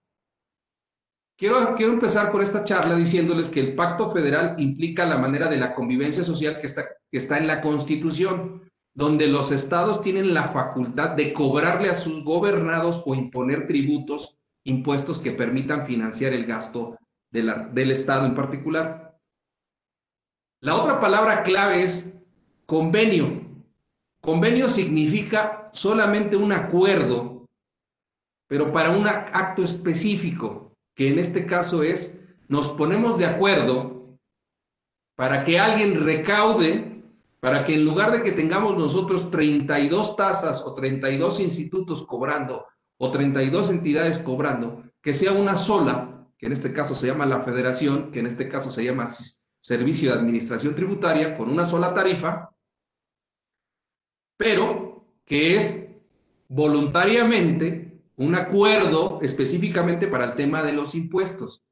Quiero, 1.38 1.74
quiero 1.76 1.92
empezar 1.92 2.32
con 2.32 2.42
esta 2.42 2.64
charla 2.64 2.96
diciéndoles 2.96 3.48
que 3.48 3.60
el 3.60 3.74
pacto 3.74 4.10
federal 4.10 4.54
implica 4.58 5.04
la 5.06 5.18
manera 5.18 5.48
de 5.48 5.58
la 5.58 5.74
convivencia 5.74 6.24
social 6.24 6.58
que 6.58 6.66
está, 6.66 6.84
que 7.10 7.18
está 7.18 7.38
en 7.38 7.46
la 7.46 7.60
Constitución. 7.60 8.62
Donde 8.94 9.26
los 9.26 9.52
estados 9.52 10.02
tienen 10.02 10.34
la 10.34 10.48
facultad 10.48 11.10
de 11.10 11.32
cobrarle 11.32 11.88
a 11.88 11.94
sus 11.94 12.22
gobernados 12.24 13.02
o 13.06 13.14
imponer 13.14 13.66
tributos, 13.66 14.36
impuestos 14.64 15.18
que 15.18 15.32
permitan 15.32 15.86
financiar 15.86 16.32
el 16.32 16.46
gasto 16.46 16.98
del 17.30 17.90
estado 17.90 18.26
en 18.26 18.34
particular. 18.34 19.18
La 20.60 20.76
otra 20.76 21.00
palabra 21.00 21.42
clave 21.42 21.82
es 21.82 22.20
convenio. 22.66 23.42
Convenio 24.20 24.68
significa 24.68 25.70
solamente 25.72 26.36
un 26.36 26.52
acuerdo, 26.52 27.48
pero 28.46 28.72
para 28.72 28.90
un 28.90 29.08
acto 29.08 29.62
específico, 29.62 30.72
que 30.94 31.08
en 31.08 31.18
este 31.18 31.46
caso 31.46 31.82
es, 31.82 32.20
nos 32.48 32.68
ponemos 32.68 33.18
de 33.18 33.26
acuerdo 33.26 34.18
para 35.16 35.42
que 35.42 35.58
alguien 35.58 36.04
recaude, 36.04 37.01
para 37.42 37.64
que 37.64 37.74
en 37.74 37.84
lugar 37.84 38.12
de 38.12 38.22
que 38.22 38.30
tengamos 38.30 38.78
nosotros 38.78 39.28
32 39.28 40.14
tasas 40.14 40.64
o 40.64 40.74
32 40.74 41.40
institutos 41.40 42.06
cobrando 42.06 42.66
o 42.98 43.10
32 43.10 43.70
entidades 43.70 44.20
cobrando, 44.20 44.84
que 45.02 45.12
sea 45.12 45.32
una 45.32 45.56
sola, 45.56 46.28
que 46.38 46.46
en 46.46 46.52
este 46.52 46.72
caso 46.72 46.94
se 46.94 47.08
llama 47.08 47.26
la 47.26 47.40
federación, 47.40 48.12
que 48.12 48.20
en 48.20 48.26
este 48.26 48.48
caso 48.48 48.70
se 48.70 48.84
llama 48.84 49.08
Servicio 49.58 50.12
de 50.12 50.20
Administración 50.20 50.72
Tributaria, 50.72 51.36
con 51.36 51.50
una 51.50 51.64
sola 51.64 51.92
tarifa, 51.92 52.54
pero 54.36 55.04
que 55.24 55.56
es 55.56 55.84
voluntariamente 56.46 58.04
un 58.18 58.36
acuerdo 58.36 59.18
específicamente 59.20 60.06
para 60.06 60.26
el 60.26 60.36
tema 60.36 60.62
de 60.62 60.74
los 60.74 60.94
impuestos. 60.94 61.64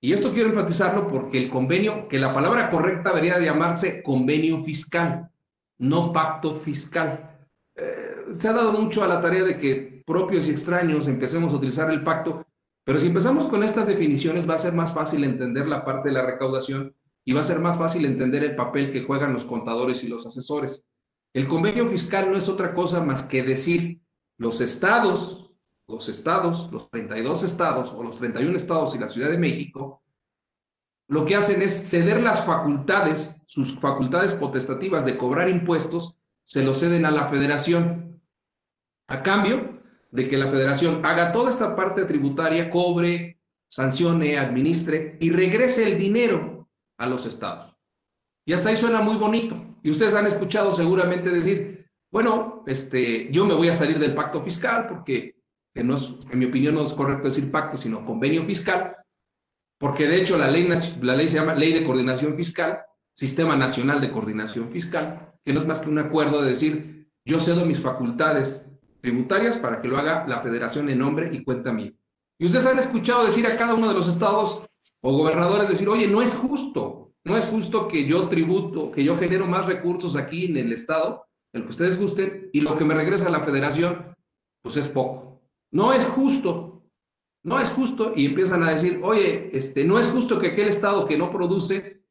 Y 0.00 0.12
esto 0.12 0.32
quiero 0.32 0.48
enfatizarlo 0.48 1.08
porque 1.08 1.36
el 1.36 1.50
convenio, 1.50 2.08
que 2.08 2.18
la 2.18 2.32
palabra 2.32 2.70
correcta 2.70 3.10
debería 3.10 3.38
llamarse 3.38 4.02
convenio 4.02 4.62
fiscal, 4.64 5.30
no 5.78 6.12
pacto 6.12 6.54
fiscal. 6.54 7.38
Eh, 7.76 8.24
se 8.32 8.48
ha 8.48 8.52
dado 8.52 8.72
mucho 8.72 9.04
a 9.04 9.08
la 9.08 9.20
tarea 9.20 9.44
de 9.44 9.58
que 9.58 10.02
propios 10.06 10.48
y 10.48 10.52
extraños 10.52 11.06
empecemos 11.06 11.52
a 11.52 11.56
utilizar 11.56 11.90
el 11.90 12.02
pacto, 12.02 12.46
pero 12.84 12.98
si 12.98 13.08
empezamos 13.08 13.44
con 13.44 13.62
estas 13.62 13.86
definiciones 13.86 14.48
va 14.48 14.54
a 14.54 14.58
ser 14.58 14.72
más 14.72 14.92
fácil 14.92 15.22
entender 15.22 15.68
la 15.68 15.84
parte 15.84 16.08
de 16.08 16.14
la 16.14 16.24
recaudación 16.26 16.94
y 17.24 17.32
va 17.32 17.40
a 17.40 17.44
ser 17.44 17.60
más 17.60 17.76
fácil 17.76 18.06
entender 18.06 18.42
el 18.42 18.56
papel 18.56 18.90
que 18.90 19.04
juegan 19.04 19.34
los 19.34 19.44
contadores 19.44 20.02
y 20.02 20.08
los 20.08 20.26
asesores. 20.26 20.86
El 21.34 21.46
convenio 21.46 21.86
fiscal 21.88 22.30
no 22.30 22.38
es 22.38 22.48
otra 22.48 22.74
cosa 22.74 23.02
más 23.02 23.22
que 23.22 23.42
decir 23.42 24.00
los 24.38 24.60
estados, 24.60 25.49
los 25.90 26.08
estados, 26.08 26.70
los 26.72 26.90
32 26.90 27.42
estados 27.42 27.92
o 27.92 28.02
los 28.02 28.18
31 28.18 28.56
estados 28.56 28.94
y 28.94 28.98
la 28.98 29.08
Ciudad 29.08 29.30
de 29.30 29.38
México, 29.38 30.02
lo 31.08 31.24
que 31.24 31.34
hacen 31.34 31.60
es 31.60 31.90
ceder 31.90 32.22
las 32.22 32.44
facultades, 32.44 33.36
sus 33.46 33.78
facultades 33.80 34.32
potestativas 34.34 35.04
de 35.04 35.18
cobrar 35.18 35.48
impuestos, 35.48 36.16
se 36.44 36.62
lo 36.62 36.72
ceden 36.72 37.04
a 37.04 37.10
la 37.10 37.26
federación. 37.26 38.20
A 39.08 39.22
cambio 39.22 39.80
de 40.12 40.28
que 40.28 40.38
la 40.38 40.48
federación 40.48 41.04
haga 41.04 41.32
toda 41.32 41.50
esta 41.50 41.74
parte 41.74 42.04
tributaria, 42.04 42.70
cobre, 42.70 43.40
sancione, 43.68 44.38
administre 44.38 45.16
y 45.20 45.30
regrese 45.30 45.84
el 45.84 45.98
dinero 45.98 46.68
a 46.96 47.06
los 47.06 47.26
estados. 47.26 47.76
Y 48.44 48.52
hasta 48.52 48.68
ahí 48.68 48.76
suena 48.76 49.00
muy 49.00 49.16
bonito. 49.16 49.56
Y 49.82 49.90
ustedes 49.90 50.14
han 50.14 50.26
escuchado 50.26 50.72
seguramente 50.72 51.30
decir, 51.30 51.86
bueno, 52.10 52.62
este, 52.66 53.32
yo 53.32 53.46
me 53.46 53.54
voy 53.54 53.68
a 53.68 53.74
salir 53.74 53.98
del 53.98 54.14
pacto 54.14 54.42
fiscal 54.42 54.86
porque 54.86 55.39
que 55.74 55.84
no 55.84 55.96
es, 55.96 56.12
en 56.30 56.38
mi 56.38 56.46
opinión 56.46 56.74
no 56.74 56.84
es 56.84 56.94
correcto 56.94 57.28
decir 57.28 57.50
pacto, 57.50 57.76
sino 57.76 58.04
convenio 58.04 58.44
fiscal, 58.44 58.96
porque 59.78 60.06
de 60.06 60.20
hecho 60.20 60.36
la 60.36 60.50
ley, 60.50 60.68
la 61.00 61.16
ley 61.16 61.28
se 61.28 61.36
llama 61.36 61.54
Ley 61.54 61.72
de 61.72 61.84
Coordinación 61.84 62.34
Fiscal, 62.34 62.80
Sistema 63.14 63.56
Nacional 63.56 64.00
de 64.00 64.10
Coordinación 64.10 64.70
Fiscal, 64.70 65.32
que 65.44 65.52
no 65.52 65.60
es 65.60 65.66
más 65.66 65.80
que 65.80 65.88
un 65.88 65.98
acuerdo 65.98 66.42
de 66.42 66.50
decir, 66.50 67.08
yo 67.24 67.40
cedo 67.40 67.64
mis 67.64 67.80
facultades 67.80 68.64
tributarias 69.00 69.56
para 69.58 69.80
que 69.80 69.88
lo 69.88 69.96
haga 69.96 70.26
la 70.26 70.40
federación 70.40 70.88
en 70.90 70.98
nombre 70.98 71.30
y 71.32 71.42
cuenta 71.42 71.72
mía. 71.72 71.92
Y 72.38 72.46
ustedes 72.46 72.66
han 72.66 72.78
escuchado 72.78 73.24
decir 73.24 73.46
a 73.46 73.56
cada 73.56 73.74
uno 73.74 73.88
de 73.88 73.94
los 73.94 74.08
estados 74.08 74.62
o 75.00 75.16
gobernadores 75.16 75.68
decir, 75.68 75.88
oye, 75.88 76.06
no 76.06 76.20
es 76.20 76.34
justo, 76.34 77.12
no 77.24 77.36
es 77.36 77.46
justo 77.46 77.88
que 77.88 78.06
yo 78.06 78.28
tributo, 78.28 78.90
que 78.90 79.04
yo 79.04 79.16
genero 79.16 79.46
más 79.46 79.66
recursos 79.66 80.16
aquí 80.16 80.46
en 80.46 80.56
el 80.56 80.72
Estado, 80.72 81.26
el 81.52 81.64
que 81.64 81.70
ustedes 81.70 81.98
gusten, 81.98 82.48
y 82.52 82.60
lo 82.60 82.76
que 82.76 82.84
me 82.84 82.94
regresa 82.94 83.28
a 83.28 83.30
la 83.30 83.42
federación, 83.42 84.14
pues 84.62 84.76
es 84.76 84.88
poco. 84.88 85.29
No 85.72 85.92
es 85.92 86.04
justo, 86.04 86.82
no 87.44 87.58
es 87.60 87.70
justo, 87.70 88.12
y 88.14 88.26
empiezan 88.26 88.62
a 88.62 88.70
decir, 88.70 89.00
oye, 89.02 89.56
este, 89.56 89.84
no 89.84 89.98
es 89.98 90.08
justo 90.08 90.38
que 90.38 90.48
aquel 90.48 90.68
Estado 90.68 91.06
que 91.06 91.16
no 91.16 91.30
produce, 91.30 92.02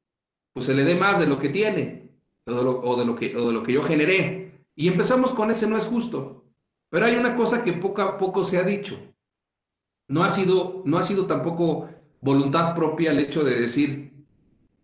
pues 0.53 0.65
se 0.65 0.73
le 0.73 0.83
dé 0.83 0.95
más 0.95 1.19
de 1.19 1.27
lo 1.27 1.39
que 1.39 1.49
tiene, 1.49 2.11
o 2.45 2.95
de 2.95 3.05
lo, 3.05 3.15
que, 3.15 3.35
o 3.35 3.47
de 3.47 3.53
lo 3.53 3.63
que 3.63 3.73
yo 3.73 3.83
generé. 3.83 4.65
Y 4.75 4.87
empezamos 4.87 5.31
con 5.31 5.51
ese 5.51 5.69
no 5.69 5.77
es 5.77 5.85
justo. 5.85 6.45
Pero 6.89 7.05
hay 7.05 7.15
una 7.15 7.35
cosa 7.35 7.63
que 7.63 7.73
poco 7.73 8.01
a 8.01 8.17
poco 8.17 8.43
se 8.43 8.57
ha 8.57 8.63
dicho. 8.63 8.97
No 10.07 10.23
ha 10.23 10.29
sido, 10.29 10.81
no 10.85 10.97
ha 10.97 11.03
sido 11.03 11.27
tampoco 11.27 11.89
voluntad 12.21 12.75
propia 12.75 13.11
el 13.11 13.19
hecho 13.19 13.43
de 13.43 13.59
decir, 13.59 14.13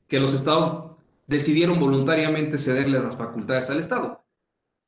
que 0.07 0.19
los 0.19 0.33
estados 0.33 0.91
decidieron 1.27 1.79
voluntariamente 1.79 2.57
cederle 2.57 2.99
las 2.99 3.17
facultades 3.17 3.69
al 3.69 3.79
Estado. 3.79 4.23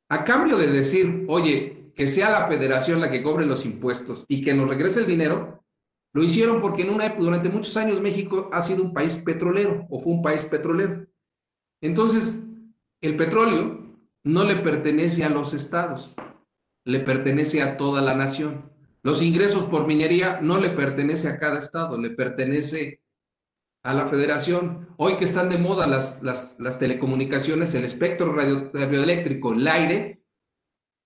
A 0.08 0.24
cambio 0.24 0.56
de 0.56 0.68
decir, 0.68 1.24
oye, 1.28 1.77
que 1.98 2.06
sea 2.06 2.30
la 2.30 2.46
federación 2.46 3.00
la 3.00 3.10
que 3.10 3.24
cobre 3.24 3.44
los 3.44 3.66
impuestos 3.66 4.24
y 4.28 4.40
que 4.40 4.54
nos 4.54 4.68
regrese 4.70 5.00
el 5.00 5.06
dinero, 5.08 5.64
lo 6.14 6.22
hicieron 6.22 6.60
porque 6.62 6.82
en 6.82 6.90
una 6.90 7.06
época, 7.06 7.24
durante 7.24 7.48
muchos 7.48 7.76
años 7.76 8.00
México 8.00 8.48
ha 8.52 8.62
sido 8.62 8.84
un 8.84 8.94
país 8.94 9.16
petrolero 9.16 9.84
o 9.90 10.00
fue 10.00 10.12
un 10.12 10.22
país 10.22 10.44
petrolero. 10.44 11.08
Entonces, 11.82 12.46
el 13.00 13.16
petróleo 13.16 13.98
no 14.22 14.44
le 14.44 14.56
pertenece 14.56 15.24
a 15.24 15.28
los 15.28 15.54
estados, 15.54 16.14
le 16.84 17.00
pertenece 17.00 17.62
a 17.62 17.76
toda 17.76 18.00
la 18.00 18.14
nación. 18.14 18.70
Los 19.02 19.20
ingresos 19.20 19.64
por 19.64 19.88
minería 19.88 20.40
no 20.40 20.58
le 20.58 20.70
pertenece 20.70 21.26
a 21.26 21.40
cada 21.40 21.58
estado, 21.58 22.00
le 22.00 22.10
pertenece 22.10 23.00
a 23.82 23.92
la 23.92 24.06
federación. 24.06 24.86
Hoy 24.98 25.16
que 25.16 25.24
están 25.24 25.48
de 25.48 25.58
moda 25.58 25.88
las, 25.88 26.22
las, 26.22 26.78
telecomunicaciones, 26.78 27.74
el 27.74 27.84
espectro 27.84 28.32
radioeléctrico, 28.32 29.52
el 29.52 29.66
aire, 29.66 30.17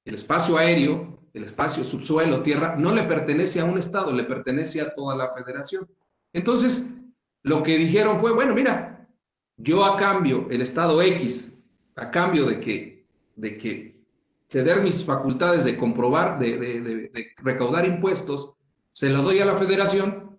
el 0.04 0.14
espacio 0.14 0.56
aéreo, 0.56 1.18
el 1.32 1.44
espacio 1.44 1.84
subsuelo, 1.84 2.42
tierra, 2.42 2.76
no 2.76 2.92
le 2.92 3.04
pertenece 3.04 3.60
a 3.60 3.64
un 3.64 3.78
Estado, 3.78 4.12
le 4.12 4.24
pertenece 4.24 4.80
a 4.80 4.94
toda 4.94 5.16
la 5.16 5.32
federación. 5.34 5.88
Entonces, 6.32 6.90
lo 7.42 7.62
que 7.62 7.78
dijeron 7.78 8.20
fue, 8.20 8.32
bueno, 8.32 8.54
mira, 8.54 9.08
yo 9.56 9.84
a 9.84 9.96
cambio, 9.96 10.48
el 10.50 10.62
Estado 10.62 11.00
X, 11.00 11.52
a 11.96 12.10
cambio 12.10 12.46
de 12.46 12.60
que, 12.60 13.06
de 13.36 13.58
que 13.58 14.02
ceder 14.48 14.82
mis 14.82 15.04
facultades 15.04 15.64
de 15.64 15.76
comprobar, 15.76 16.38
de, 16.38 16.58
de 16.58 17.32
recaudar 17.38 17.86
impuestos, 17.86 18.54
se 18.92 19.08
lo 19.08 19.22
doy 19.22 19.40
a 19.40 19.46
la 19.46 19.56
federación, 19.56 20.38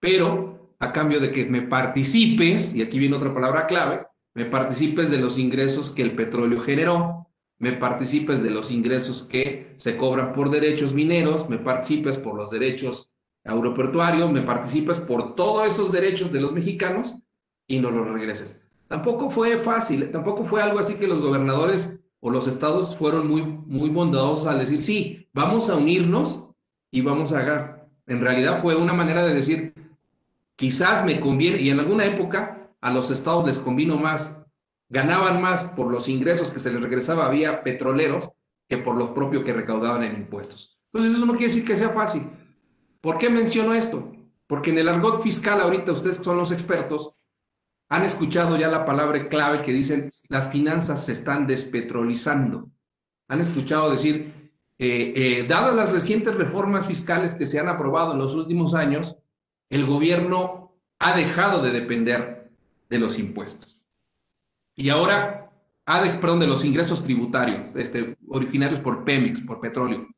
pero 0.00 0.74
a 0.78 0.92
cambio 0.92 1.20
de 1.20 1.32
que 1.32 1.46
me 1.46 1.62
participes, 1.62 2.74
y 2.74 2.82
aquí 2.82 2.98
viene 2.98 3.16
otra 3.16 3.32
palabra 3.32 3.66
clave, 3.66 4.06
me 4.34 4.44
participes 4.44 5.10
de 5.10 5.18
los 5.18 5.38
ingresos 5.38 5.90
que 5.90 6.02
el 6.02 6.14
petróleo 6.14 6.60
generó, 6.60 7.28
me 7.58 7.72
participes 7.72 8.42
de 8.42 8.50
los 8.50 8.70
ingresos 8.70 9.22
que 9.24 9.74
se 9.76 9.96
cobran 9.96 10.32
por 10.32 10.50
derechos 10.50 10.92
mineros, 10.92 11.48
me 11.48 11.58
participes 11.58 12.18
por 12.18 12.36
los 12.36 12.50
derechos 12.50 13.12
aeroportuarios, 13.44 14.30
me 14.32 14.42
participes 14.42 14.98
por 15.00 15.34
todos 15.34 15.68
esos 15.68 15.92
derechos 15.92 16.32
de 16.32 16.40
los 16.40 16.52
mexicanos 16.52 17.16
y 17.66 17.78
no 17.78 17.90
los 17.90 18.08
regreses. 18.08 18.58
Tampoco 18.88 19.30
fue 19.30 19.58
fácil, 19.58 20.10
tampoco 20.10 20.44
fue 20.44 20.62
algo 20.62 20.78
así 20.78 20.94
que 20.94 21.06
los 21.06 21.20
gobernadores 21.20 21.98
o 22.20 22.30
los 22.30 22.48
estados 22.48 22.96
fueron 22.96 23.28
muy, 23.28 23.42
muy 23.42 23.90
bondadosos 23.90 24.46
al 24.46 24.58
decir, 24.58 24.80
sí, 24.80 25.28
vamos 25.32 25.68
a 25.68 25.76
unirnos 25.76 26.48
y 26.90 27.02
vamos 27.02 27.32
a 27.32 27.40
hacer. 27.40 27.74
En 28.06 28.20
realidad 28.20 28.60
fue 28.60 28.76
una 28.76 28.92
manera 28.92 29.24
de 29.24 29.34
decir, 29.34 29.74
quizás 30.56 31.04
me 31.04 31.20
conviene, 31.20 31.60
y 31.60 31.70
en 31.70 31.80
alguna 31.80 32.04
época 32.04 32.70
a 32.80 32.90
los 32.90 33.10
estados 33.10 33.46
les 33.46 33.58
convino 33.58 33.96
más, 33.96 34.38
ganaban 34.94 35.42
más 35.42 35.64
por 35.70 35.90
los 35.90 36.08
ingresos 36.08 36.52
que 36.52 36.60
se 36.60 36.72
les 36.72 36.80
regresaba 36.80 37.28
vía 37.28 37.64
petroleros 37.64 38.30
que 38.68 38.78
por 38.78 38.94
los 38.96 39.10
propios 39.10 39.44
que 39.44 39.52
recaudaban 39.52 40.04
en 40.04 40.14
impuestos. 40.14 40.78
Entonces 40.92 41.16
eso 41.16 41.26
no 41.26 41.32
quiere 41.32 41.48
decir 41.48 41.64
que 41.64 41.76
sea 41.76 41.90
fácil. 41.90 42.30
¿Por 43.00 43.18
qué 43.18 43.28
menciono 43.28 43.74
esto? 43.74 44.12
Porque 44.46 44.70
en 44.70 44.78
el 44.78 44.88
argot 44.88 45.20
fiscal 45.20 45.60
ahorita 45.60 45.90
ustedes 45.90 46.18
que 46.18 46.24
son 46.24 46.36
los 46.36 46.52
expertos 46.52 47.26
han 47.88 48.04
escuchado 48.04 48.56
ya 48.56 48.68
la 48.68 48.84
palabra 48.84 49.28
clave 49.28 49.62
que 49.62 49.72
dicen 49.72 50.08
las 50.28 50.52
finanzas 50.52 51.04
se 51.04 51.12
están 51.12 51.48
despetrolizando. 51.48 52.70
Han 53.28 53.40
escuchado 53.40 53.90
decir, 53.90 54.52
eh, 54.78 55.12
eh, 55.16 55.46
dadas 55.48 55.74
las 55.74 55.90
recientes 55.90 56.36
reformas 56.36 56.86
fiscales 56.86 57.34
que 57.34 57.46
se 57.46 57.58
han 57.58 57.68
aprobado 57.68 58.12
en 58.12 58.18
los 58.18 58.36
últimos 58.36 58.74
años, 58.74 59.16
el 59.70 59.86
gobierno 59.86 60.72
ha 61.00 61.16
dejado 61.16 61.62
de 61.62 61.72
depender 61.72 62.52
de 62.88 62.98
los 63.00 63.18
impuestos. 63.18 63.73
Y 64.76 64.88
ahora, 64.88 65.50
ha 65.86 66.02
de, 66.02 66.18
perdón, 66.18 66.40
de 66.40 66.46
los 66.46 66.64
ingresos 66.64 67.02
tributarios, 67.02 67.76
este, 67.76 68.16
originarios 68.28 68.80
por 68.80 69.04
Pemex, 69.04 69.40
por 69.40 69.60
petróleo. 69.60 70.08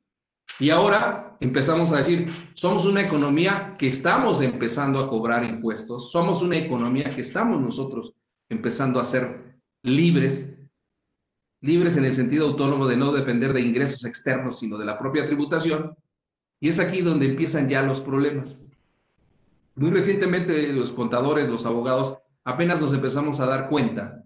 Y 0.59 0.71
ahora 0.71 1.37
empezamos 1.41 1.93
a 1.93 1.99
decir, 1.99 2.27
somos 2.55 2.87
una 2.87 3.03
economía 3.03 3.75
que 3.79 3.89
estamos 3.89 4.41
empezando 4.41 4.99
a 4.99 5.09
cobrar 5.09 5.45
impuestos, 5.45 6.11
somos 6.11 6.41
una 6.43 6.57
economía 6.57 7.11
que 7.11 7.21
estamos 7.21 7.61
nosotros 7.61 8.15
empezando 8.49 8.99
a 8.99 9.05
ser 9.05 9.59
libres. 9.83 10.49
libres 11.61 11.97
en 11.97 12.05
el 12.05 12.15
sentido 12.15 12.47
autónomo 12.47 12.87
de 12.87 12.97
no 12.97 13.13
depender 13.13 13.53
de 13.53 13.61
ingresos 13.61 14.05
externos, 14.05 14.59
sino 14.59 14.79
de 14.79 14.85
la 14.85 14.99
propia 14.99 15.27
tributación. 15.27 15.95
Y 16.61 16.69
es 16.69 16.79
aquí 16.79 17.03
donde 17.03 17.27
empiezan 17.27 17.69
ya 17.69 17.83
los 17.83 18.01
problemas. 18.01 18.57
Muy 19.75 19.91
recientemente 19.91 20.73
los 20.73 20.93
contadores, 20.93 21.49
los 21.49 21.67
abogados, 21.67 22.17
apenas 22.45 22.81
nos 22.81 22.95
empezamos 22.95 23.41
a 23.41 23.47
dar 23.47 23.69
cuenta 23.69 24.26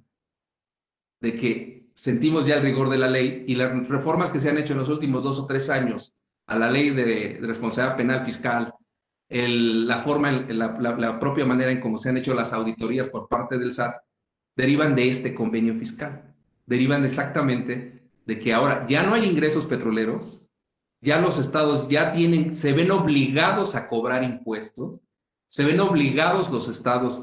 de 1.21 1.37
que 1.37 1.91
sentimos 1.95 2.47
ya 2.47 2.57
el 2.57 2.62
rigor 2.62 2.89
de 2.89 2.99
la 2.99 3.09
ley 3.09 3.45
y 3.47 3.55
las 3.55 3.89
reformas 3.89 4.31
que 4.31 4.41
se 4.41 4.50
han 4.50 4.59
hecho 4.59 4.73
en 4.73 4.79
los 4.79 4.89
últimos 4.89 5.23
dos 5.23 5.39
o 5.39 5.47
tres 5.47 5.69
años 5.69 6.15
a 6.47 6.59
la 6.59 6.71
ley 6.71 6.91
de, 6.91 7.39
responsabilidad 7.43 7.97
penal 7.97 8.25
fiscal, 8.25 8.75
la 9.29 10.03
forma, 10.03 10.33
la, 10.33 10.79
la, 10.79 11.21
propia 11.21 11.47
manera 11.47 11.71
en 11.71 11.81
cómo 11.81 11.99
se 11.99 12.09
han 12.09 12.17
hecho 12.17 12.35
las 12.35 12.53
auditorías 12.53 13.09
por 13.09 13.29
parte 13.29 13.57
del 13.57 13.73
SAT, 13.73 13.97
derivan 14.57 14.97
de 14.97 15.09
este 15.09 15.33
convenio 15.33 15.77
fiscal. 15.77 16.35
Derivan 16.67 17.05
exactamente 17.05 18.03
de 18.27 18.39
que 18.39 18.53
ahora 18.53 18.87
ya 18.89 19.05
no 19.05 19.15
hay 19.15 19.25
ingresos 19.25 19.65
petroleros, 19.67 20.43
ya 21.00 21.21
los 21.21 21.39
estados 21.39 21.89
ya 21.89 22.12
tienen, 22.12 22.55
se 22.55 22.73
ven 22.73 22.91
obligados 22.91 23.75
a 23.77 23.89
cobrar 23.89 24.25
impuestos, 24.25 25.00
se 25.49 25.65
ven 25.65 25.81
obligados 25.81 26.50
los 26.50 26.69
estados 26.69 27.23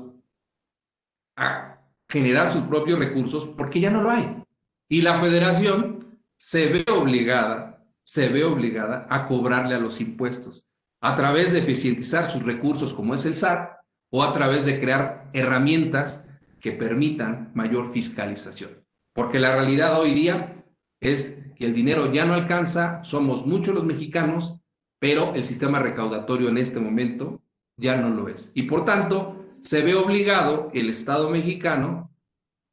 a 1.35 1.76
generar 2.09 2.51
sus 2.51 2.63
propios 2.63 2.99
recursos 2.99 3.47
porque 3.47 3.79
ya 3.79 3.91
no 3.91 4.01
lo 4.01 4.11
hay. 4.11 4.43
Y 4.89 5.01
la 5.01 5.19
federación 5.19 6.19
se 6.37 6.67
ve 6.67 6.85
obligada, 6.91 7.83
se 8.03 8.29
ve 8.29 8.43
obligada 8.43 9.07
a 9.09 9.27
cobrarle 9.27 9.75
a 9.75 9.79
los 9.79 9.99
impuestos 9.99 10.71
a 11.01 11.15
través 11.15 11.53
de 11.53 11.59
eficientizar 11.59 12.25
sus 12.25 12.43
recursos 12.43 12.93
como 12.93 13.13
es 13.13 13.25
el 13.25 13.35
SAT 13.35 13.71
o 14.11 14.23
a 14.23 14.33
través 14.33 14.65
de 14.65 14.79
crear 14.79 15.29
herramientas 15.33 16.23
que 16.59 16.71
permitan 16.71 17.51
mayor 17.53 17.91
fiscalización. 17.91 18.83
Porque 19.13 19.39
la 19.39 19.55
realidad 19.55 19.99
hoy 19.99 20.13
día 20.13 20.63
es 20.99 21.37
que 21.55 21.65
el 21.65 21.73
dinero 21.73 22.11
ya 22.11 22.25
no 22.25 22.33
alcanza, 22.33 23.03
somos 23.03 23.45
muchos 23.45 23.75
los 23.75 23.83
mexicanos, 23.83 24.57
pero 24.99 25.33
el 25.35 25.45
sistema 25.45 25.79
recaudatorio 25.79 26.49
en 26.49 26.57
este 26.57 26.79
momento 26.79 27.41
ya 27.77 27.97
no 27.97 28.09
lo 28.09 28.29
es. 28.29 28.51
Y 28.53 28.63
por 28.63 28.85
tanto, 28.85 29.36
se 29.61 29.81
ve 29.81 29.95
obligado 29.95 30.71
el 30.73 30.89
Estado 30.89 31.29
mexicano 31.29 32.09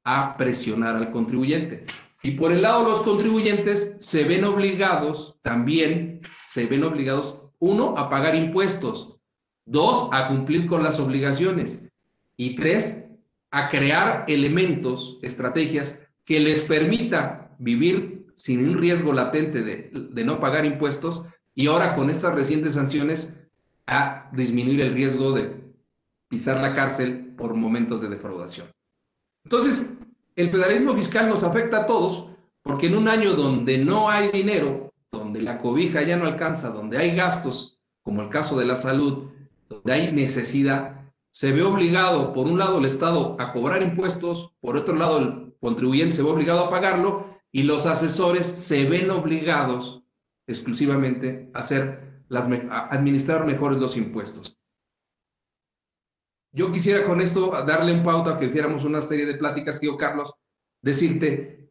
a 0.04 0.36
presionar 0.36 0.96
al 0.96 1.10
contribuyente. 1.10 1.86
Y 2.22 2.32
por 2.32 2.52
el 2.52 2.62
lado 2.62 2.84
de 2.84 2.90
los 2.90 3.02
contribuyentes 3.02 3.96
se 4.00 4.24
ven 4.24 4.44
obligados 4.44 5.36
también, 5.42 6.20
se 6.44 6.66
ven 6.66 6.84
obligados, 6.84 7.40
uno, 7.58 7.96
a 7.98 8.08
pagar 8.08 8.34
impuestos, 8.34 9.16
dos, 9.66 10.08
a 10.12 10.28
cumplir 10.28 10.66
con 10.66 10.82
las 10.82 11.00
obligaciones 11.00 11.78
y 12.36 12.54
tres, 12.54 13.04
a 13.50 13.68
crear 13.68 14.24
elementos, 14.28 15.18
estrategias 15.22 16.02
que 16.24 16.40
les 16.40 16.62
permita 16.62 17.54
vivir 17.58 18.26
sin 18.36 18.68
un 18.68 18.78
riesgo 18.78 19.12
latente 19.12 19.62
de, 19.62 19.90
de 19.92 20.24
no 20.24 20.40
pagar 20.40 20.64
impuestos 20.64 21.24
y 21.54 21.68
ahora 21.68 21.94
con 21.94 22.10
estas 22.10 22.34
recientes 22.34 22.74
sanciones 22.74 23.32
a 23.86 24.30
disminuir 24.32 24.80
el 24.80 24.94
riesgo 24.94 25.32
de 25.32 25.63
pisar 26.28 26.60
la 26.60 26.74
cárcel 26.74 27.34
por 27.36 27.54
momentos 27.54 28.02
de 28.02 28.08
defraudación. 28.08 28.68
Entonces, 29.44 29.92
el 30.36 30.50
federalismo 30.50 30.94
fiscal 30.94 31.28
nos 31.28 31.44
afecta 31.44 31.82
a 31.82 31.86
todos 31.86 32.28
porque 32.62 32.86
en 32.86 32.96
un 32.96 33.08
año 33.08 33.34
donde 33.34 33.78
no 33.78 34.08
hay 34.10 34.30
dinero, 34.30 34.92
donde 35.12 35.42
la 35.42 35.58
cobija 35.58 36.02
ya 36.02 36.16
no 36.16 36.26
alcanza, 36.26 36.70
donde 36.70 36.96
hay 36.98 37.14
gastos, 37.14 37.78
como 38.02 38.22
el 38.22 38.30
caso 38.30 38.58
de 38.58 38.64
la 38.64 38.76
salud, 38.76 39.28
donde 39.68 39.92
hay 39.92 40.12
necesidad, 40.12 41.12
se 41.30 41.52
ve 41.52 41.62
obligado, 41.62 42.32
por 42.32 42.46
un 42.46 42.58
lado, 42.58 42.78
el 42.78 42.84
Estado 42.84 43.36
a 43.38 43.52
cobrar 43.52 43.82
impuestos, 43.82 44.52
por 44.60 44.76
otro 44.76 44.94
lado, 44.94 45.18
el 45.18 45.54
contribuyente 45.60 46.14
se 46.14 46.22
ve 46.22 46.30
obligado 46.30 46.64
a 46.64 46.70
pagarlo 46.70 47.26
y 47.52 47.64
los 47.64 47.86
asesores 47.86 48.46
se 48.46 48.88
ven 48.88 49.10
obligados 49.10 50.02
exclusivamente 50.46 51.50
a 51.54 51.60
hacer 51.60 52.22
administrar 52.30 53.46
mejores 53.46 53.78
los 53.78 53.96
impuestos. 53.96 54.58
Yo 56.54 56.70
quisiera 56.70 57.04
con 57.04 57.20
esto 57.20 57.50
darle 57.66 57.92
un 57.92 58.04
pauta 58.04 58.38
que 58.38 58.46
hiciéramos 58.46 58.84
una 58.84 59.02
serie 59.02 59.26
de 59.26 59.34
pláticas, 59.34 59.80
tío 59.80 59.96
Carlos, 59.96 60.32
decirte 60.80 61.68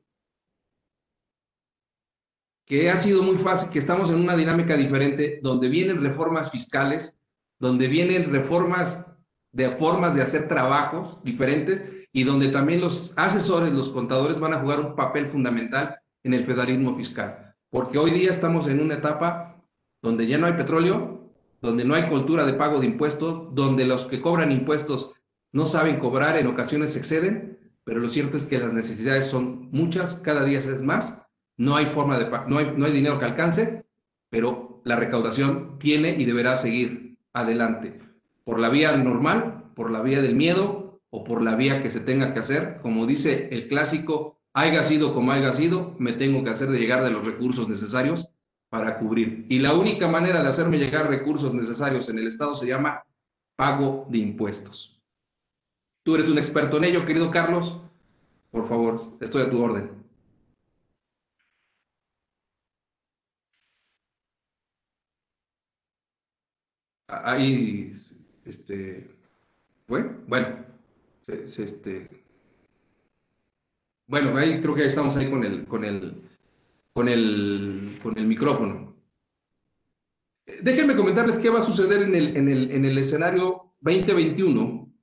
que 2.65 2.89
ha 2.89 2.97
sido 2.97 3.23
muy 3.23 3.37
fácil, 3.37 3.69
que 3.69 3.79
estamos 3.79 4.11
en 4.11 4.19
una 4.19 4.35
dinámica 4.35 4.75
diferente, 4.75 5.39
donde 5.41 5.69
vienen 5.69 6.03
reformas 6.03 6.51
fiscales, 6.51 7.17
donde 7.59 7.87
vienen 7.87 8.29
reformas 8.29 9.05
de 9.53 9.69
formas 9.69 10.15
de 10.15 10.21
hacer 10.21 10.49
trabajos 10.49 11.23
diferentes 11.23 11.81
y 12.11 12.25
donde 12.25 12.49
también 12.49 12.81
los 12.81 13.17
asesores, 13.17 13.71
los 13.71 13.87
contadores 13.87 14.37
van 14.37 14.53
a 14.53 14.59
jugar 14.59 14.81
un 14.81 14.95
papel 14.95 15.29
fundamental 15.29 15.97
en 16.23 16.33
el 16.33 16.43
federalismo 16.43 16.93
fiscal. 16.93 17.55
Porque 17.69 17.97
hoy 17.97 18.11
día 18.11 18.31
estamos 18.31 18.67
en 18.67 18.81
una 18.81 18.95
etapa 18.95 19.63
donde 20.01 20.27
ya 20.27 20.37
no 20.37 20.45
hay 20.45 20.53
petróleo, 20.53 21.22
donde 21.63 21.85
no 21.85 21.95
hay 21.95 22.09
cultura 22.09 22.45
de 22.45 22.53
pago 22.53 22.81
de 22.81 22.87
impuestos, 22.87 23.55
donde 23.55 23.85
los 23.85 24.03
que 24.03 24.21
cobran 24.21 24.51
impuestos 24.51 25.13
no 25.53 25.65
saben 25.65 25.97
cobrar, 25.97 26.37
en 26.37 26.47
ocasiones 26.47 26.95
exceden, 26.97 27.57
pero 27.85 28.01
lo 28.01 28.09
cierto 28.09 28.35
es 28.35 28.47
que 28.47 28.59
las 28.59 28.73
necesidades 28.73 29.27
son 29.27 29.69
muchas, 29.71 30.17
cada 30.17 30.43
día 30.43 30.59
es 30.59 30.81
más, 30.81 31.17
no 31.55 31.77
hay 31.77 31.85
forma 31.85 32.19
de 32.19 32.29
no 32.47 32.57
hay, 32.57 32.73
no 32.75 32.85
hay 32.85 32.91
dinero 32.91 33.17
que 33.17 33.25
alcance, 33.25 33.85
pero 34.29 34.81
la 34.83 34.97
recaudación 34.97 35.79
tiene 35.79 36.09
y 36.09 36.25
deberá 36.25 36.57
seguir 36.57 37.17
adelante 37.31 37.97
por 38.43 38.59
la 38.59 38.67
vía 38.67 38.97
normal, 38.97 39.71
por 39.73 39.89
la 39.89 40.01
vía 40.01 40.21
del 40.21 40.35
miedo 40.35 40.99
o 41.11 41.23
por 41.23 41.41
la 41.41 41.55
vía 41.55 41.81
que 41.81 41.89
se 41.89 42.01
tenga 42.01 42.33
que 42.33 42.41
hacer, 42.41 42.79
como 42.81 43.05
dice 43.05 43.47
el 43.51 43.69
clásico, 43.69 44.41
haya 44.53 44.83
sido 44.83 45.13
como 45.13 45.31
haya 45.31 45.53
sido, 45.53 45.95
me 45.97 46.11
tengo 46.11 46.43
que 46.43 46.49
hacer 46.49 46.69
de 46.69 46.79
llegar 46.79 47.05
de 47.05 47.11
los 47.11 47.25
recursos 47.25 47.69
necesarios 47.69 48.32
para 48.73 48.97
cubrir. 48.97 49.45
Y 49.49 49.59
la 49.59 49.75
única 49.75 50.07
manera 50.07 50.41
de 50.41 50.49
hacerme 50.49 50.79
llegar 50.79 51.07
recursos 51.07 51.53
necesarios 51.53 52.09
en 52.09 52.17
el 52.17 52.25
Estado 52.25 52.55
se 52.55 52.65
llama 52.65 53.05
pago 53.55 54.07
de 54.09 54.17
impuestos. 54.17 54.99
Tú 56.03 56.15
eres 56.15 56.27
un 56.27 56.39
experto 56.39 56.77
en 56.77 56.85
ello, 56.85 57.05
querido 57.05 57.29
Carlos. 57.29 57.79
Por 58.49 58.67
favor, 58.67 59.15
estoy 59.21 59.43
a 59.43 59.49
tu 59.51 59.61
orden. 59.61 59.91
Ahí, 67.07 67.93
este, 68.43 69.15
bueno, 69.87 70.17
bueno, 70.27 70.65
este, 71.27 72.09
bueno, 74.07 74.35
ahí 74.35 74.59
creo 74.59 74.73
que 74.73 74.85
estamos 74.85 75.15
ahí 75.15 75.29
con 75.29 75.43
el, 75.43 75.65
con 75.67 75.85
el, 75.85 76.32
con 76.93 77.09
el, 77.09 77.97
con 78.01 78.17
el 78.17 78.27
micrófono. 78.27 78.95
Déjenme 80.61 80.95
comentarles 80.95 81.39
qué 81.39 81.49
va 81.49 81.59
a 81.59 81.63
suceder 81.63 82.03
en 82.03 82.15
el, 82.15 82.37
en 82.37 82.47
el, 82.47 82.71
en 82.71 82.85
el 82.85 82.97
escenario 82.97 83.73
2021, 83.79 84.93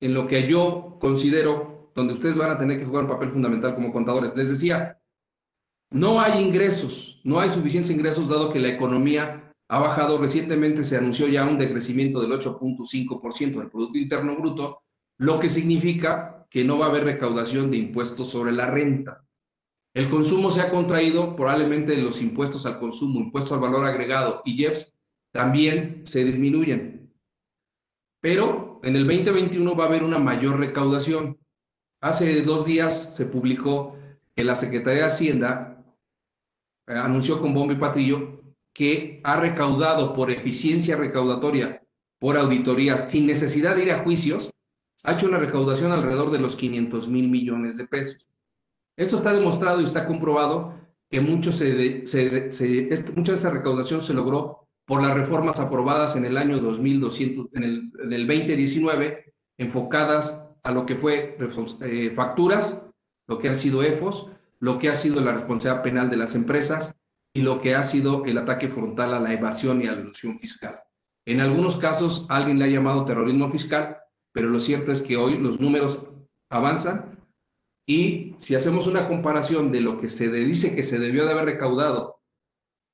en 0.00 0.14
lo 0.14 0.26
que 0.26 0.46
yo 0.46 0.98
considero 1.00 1.90
donde 1.94 2.12
ustedes 2.12 2.36
van 2.36 2.50
a 2.50 2.58
tener 2.58 2.78
que 2.78 2.84
jugar 2.84 3.04
un 3.04 3.10
papel 3.10 3.30
fundamental 3.30 3.74
como 3.74 3.92
contadores. 3.92 4.36
Les 4.36 4.50
decía, 4.50 5.00
no 5.90 6.20
hay 6.20 6.42
ingresos, 6.42 7.20
no 7.24 7.40
hay 7.40 7.48
suficientes 7.50 7.90
ingresos 7.90 8.28
dado 8.28 8.52
que 8.52 8.60
la 8.60 8.68
economía 8.68 9.52
ha 9.68 9.78
bajado. 9.78 10.18
Recientemente 10.18 10.84
se 10.84 10.96
anunció 10.96 11.26
ya 11.26 11.48
un 11.48 11.58
decrecimiento 11.58 12.20
del 12.20 12.32
8.5% 12.32 13.58
del 13.58 13.70
Producto 13.70 13.98
Interno 13.98 14.36
Bruto, 14.36 14.82
lo 15.18 15.40
que 15.40 15.48
significa 15.48 16.46
que 16.50 16.64
no 16.64 16.78
va 16.78 16.86
a 16.86 16.88
haber 16.90 17.04
recaudación 17.04 17.70
de 17.70 17.78
impuestos 17.78 18.28
sobre 18.28 18.52
la 18.52 18.66
renta. 18.70 19.25
El 19.96 20.10
consumo 20.10 20.50
se 20.50 20.60
ha 20.60 20.68
contraído, 20.68 21.34
probablemente 21.34 21.96
los 21.96 22.20
impuestos 22.20 22.66
al 22.66 22.78
consumo, 22.78 23.18
impuestos 23.18 23.52
al 23.52 23.60
valor 23.60 23.86
agregado 23.86 24.42
y 24.44 24.62
IEPS 24.62 24.94
también 25.32 26.02
se 26.04 26.22
disminuyen. 26.22 27.10
Pero 28.20 28.78
en 28.82 28.94
el 28.94 29.06
2021 29.06 29.74
va 29.74 29.84
a 29.84 29.86
haber 29.86 30.04
una 30.04 30.18
mayor 30.18 30.58
recaudación. 30.58 31.38
Hace 32.02 32.42
dos 32.42 32.66
días 32.66 33.16
se 33.16 33.24
publicó 33.24 33.96
que 34.34 34.44
la 34.44 34.54
Secretaría 34.54 35.04
de 35.04 35.08
Hacienda 35.08 35.82
eh, 36.86 36.92
anunció 36.92 37.40
con 37.40 37.54
bombo 37.54 37.72
y 37.72 37.76
patillo 37.76 38.42
que 38.74 39.22
ha 39.24 39.40
recaudado 39.40 40.12
por 40.12 40.30
eficiencia 40.30 40.98
recaudatoria, 40.98 41.82
por 42.18 42.36
auditoría, 42.36 42.98
sin 42.98 43.26
necesidad 43.26 43.74
de 43.74 43.84
ir 43.84 43.92
a 43.92 44.04
juicios, 44.04 44.50
ha 45.04 45.14
hecho 45.14 45.26
una 45.26 45.38
recaudación 45.38 45.90
alrededor 45.90 46.30
de 46.32 46.38
los 46.38 46.54
500 46.54 47.08
mil 47.08 47.30
millones 47.30 47.78
de 47.78 47.86
pesos. 47.86 48.28
Esto 48.96 49.16
está 49.16 49.32
demostrado 49.32 49.80
y 49.80 49.84
está 49.84 50.06
comprobado 50.06 50.74
que 51.10 51.20
mucho 51.20 51.52
se, 51.52 52.04
este, 52.04 53.12
mucha 53.14 53.32
de 53.32 53.38
esa 53.38 53.50
recaudación 53.50 54.00
se 54.00 54.14
logró 54.14 54.66
por 54.86 55.02
las 55.02 55.14
reformas 55.14 55.60
aprobadas 55.60 56.16
en 56.16 56.24
el 56.24 56.36
año 56.36 56.58
2200, 56.58 57.48
en 57.52 57.62
el, 57.62 57.92
en 58.02 58.12
el 58.12 58.26
2019, 58.26 59.34
enfocadas 59.58 60.42
a 60.62 60.70
lo 60.70 60.86
que 60.86 60.96
fue 60.96 61.36
eh, 61.82 62.12
facturas, 62.14 62.78
lo 63.28 63.38
que 63.38 63.48
han 63.48 63.58
sido 63.58 63.82
EFOS, 63.82 64.28
lo 64.60 64.78
que 64.78 64.88
ha 64.88 64.94
sido 64.94 65.20
la 65.20 65.32
responsabilidad 65.32 65.82
penal 65.82 66.10
de 66.10 66.16
las 66.16 66.34
empresas 66.34 66.96
y 67.34 67.42
lo 67.42 67.60
que 67.60 67.74
ha 67.74 67.82
sido 67.82 68.24
el 68.24 68.38
ataque 68.38 68.68
frontal 68.68 69.14
a 69.14 69.20
la 69.20 69.32
evasión 69.32 69.82
y 69.82 69.86
a 69.86 69.92
la 69.92 70.00
ilusión 70.00 70.38
fiscal. 70.38 70.80
En 71.26 71.40
algunos 71.40 71.76
casos 71.76 72.26
alguien 72.28 72.58
le 72.58 72.64
ha 72.64 72.68
llamado 72.68 73.04
terrorismo 73.04 73.50
fiscal, 73.50 73.98
pero 74.32 74.48
lo 74.48 74.60
cierto 74.60 74.92
es 74.92 75.02
que 75.02 75.16
hoy 75.16 75.38
los 75.38 75.60
números 75.60 76.06
avanzan 76.50 77.15
Y 77.86 78.34
si 78.40 78.54
hacemos 78.54 78.86
una 78.86 79.06
comparación 79.06 79.70
de 79.70 79.80
lo 79.80 79.98
que 79.98 80.08
se 80.08 80.30
dice 80.30 80.74
que 80.74 80.82
se 80.82 80.98
debió 80.98 81.24
de 81.24 81.32
haber 81.32 81.44
recaudado, 81.44 82.20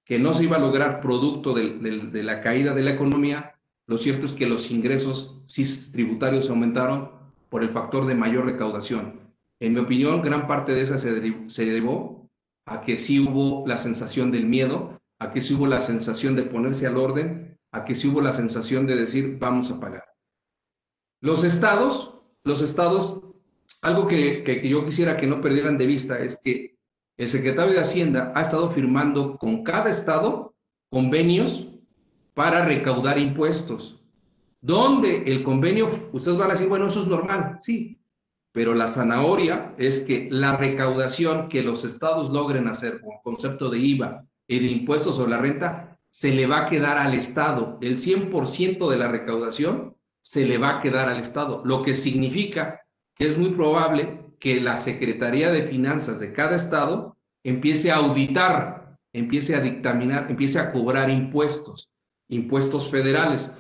que 0.05 0.19
no 0.19 0.35
se 0.35 0.45
iba 0.45 0.57
a 0.57 0.61
lograr 0.61 1.01
producto 1.01 1.55
de, 1.55 2.23
la 2.23 2.43
caída 2.43 2.75
de 2.75 2.83
la 2.83 2.91
economía, 2.91 3.59
lo 3.87 3.97
cierto 3.97 4.27
es 4.27 4.35
que 4.35 4.47
los 4.47 4.71
ingresos 4.71 5.43
tributarios 5.93 6.51
aumentaron 6.51 7.11
por 7.49 7.63
el 7.63 7.71
factor 7.71 8.07
de 8.07 8.15
mayor 8.15 8.45
recaudación. 8.45 9.21
En 9.61 9.75
mi 9.75 9.81
opinión, 9.81 10.23
gran 10.23 10.47
parte 10.47 10.75
de 10.75 10.83
esa 10.83 10.99
se, 10.99 11.11
se 11.49 11.67
debó 11.67 12.29
a 12.67 12.83
que 12.83 12.99
sí 12.99 13.21
hubo 13.21 13.67
la 13.67 13.79
sensación 13.79 14.31
del 14.31 14.47
miedo, 14.47 15.01
a 15.19 15.33
que 15.33 15.41
sí 15.41 15.55
hubo 15.55 15.67
la 15.67 15.81
sensación 15.81 16.37
de 16.37 16.43
ponerse 16.43 16.87
al 16.87 16.97
orden, 16.97 17.59
a 17.73 17.85
que 17.85 17.95
sí 17.95 18.09
hubo 18.09 18.21
la 18.21 18.33
sensación 18.33 18.87
de 18.87 18.97
decir 18.97 19.39
vamos 19.39 19.71
a 19.71 19.81
pagar. 19.81 20.05
Los 21.21 21.45
estados, 21.45 22.21
los 22.45 22.61
estados, 22.61 23.23
algo 23.83 24.07
que, 24.07 24.43
que, 24.43 24.69
yo 24.69 24.85
quisiera 24.85 25.17
que 25.17 25.27
no 25.27 25.41
perdieran 25.41 25.77
de 25.77 25.87
vista 25.87 26.19
es 26.19 26.41
que 26.43 26.77
el 27.17 27.29
secretario 27.29 27.73
de 27.73 27.81
Hacienda 27.81 28.33
ha 28.35 28.41
estado 28.41 28.71
firmando 28.71 29.37
con 29.37 29.65
cada 29.65 29.91
estado 29.91 30.55
convenios 30.91 31.69
para 32.35 32.65
recaudar 32.65 33.19
impuestos. 33.19 34.01
Donde 34.61 35.25
el 35.27 35.43
convenio, 35.43 35.91
ustedes 36.13 36.39
van 36.39 36.51
a 36.51 36.55
decir, 36.55 36.69
bueno, 36.69 36.87
eso 36.87 37.01
es 37.01 37.07
normal, 37.07 37.59
sí, 37.61 37.99
pero 38.53 38.75
la 38.75 38.87
zanahoria 38.87 39.75
es 39.79 40.01
que 40.01 40.29
la 40.31 40.57
recaudación 40.57 41.49
que 41.49 41.63
los 41.63 41.85
estados 41.85 42.31
logren 42.31 42.69
hacer 42.69 43.01
con 43.01 43.17
concepto 43.23 43.71
de 43.71 43.79
IVA 43.79 44.25
y 44.47 44.61
de 44.61 44.67
impuestos 44.67 45.17
sobre 45.17 45.31
la 45.31 45.39
renta, 45.39 45.99
se 46.11 46.33
le 46.33 46.47
va 46.47 46.67
a 46.67 46.67
quedar 46.67 46.99
al 46.99 47.15
Estado. 47.15 47.79
El 47.81 47.97
100% 47.97 48.91
de 48.91 48.97
la 48.99 49.09
recaudación 49.09 49.97
se 50.21 50.47
le 50.47 50.59
va 50.59 50.77
a 50.77 50.81
quedar 50.81 51.09
al 51.09 51.19
Estado, 51.19 51.63
lo 51.65 51.83
que 51.83 51.97
significa 51.97 52.83
es 53.27 53.39
muy 53.39 53.51
probable 53.51 54.21
que 54.39 54.61
la 54.61 54.77
Secretaría 54.77 55.51
de 55.51 55.65
Finanzas 55.65 56.21
de 56.21 56.33
cada 56.33 56.57
Estado 56.57 57.17
empiece 57.45 57.91
a 57.91 57.97
auditar, 57.97 58.97
empiece 59.13 59.55
a 59.55 59.61
dictaminar, 59.61 60.27
empiece 60.31 60.59
a 60.59 60.73
cobrar 60.73 61.11
impuestos 61.11 61.89
impuestos 62.33 62.91
federales. 62.91 63.51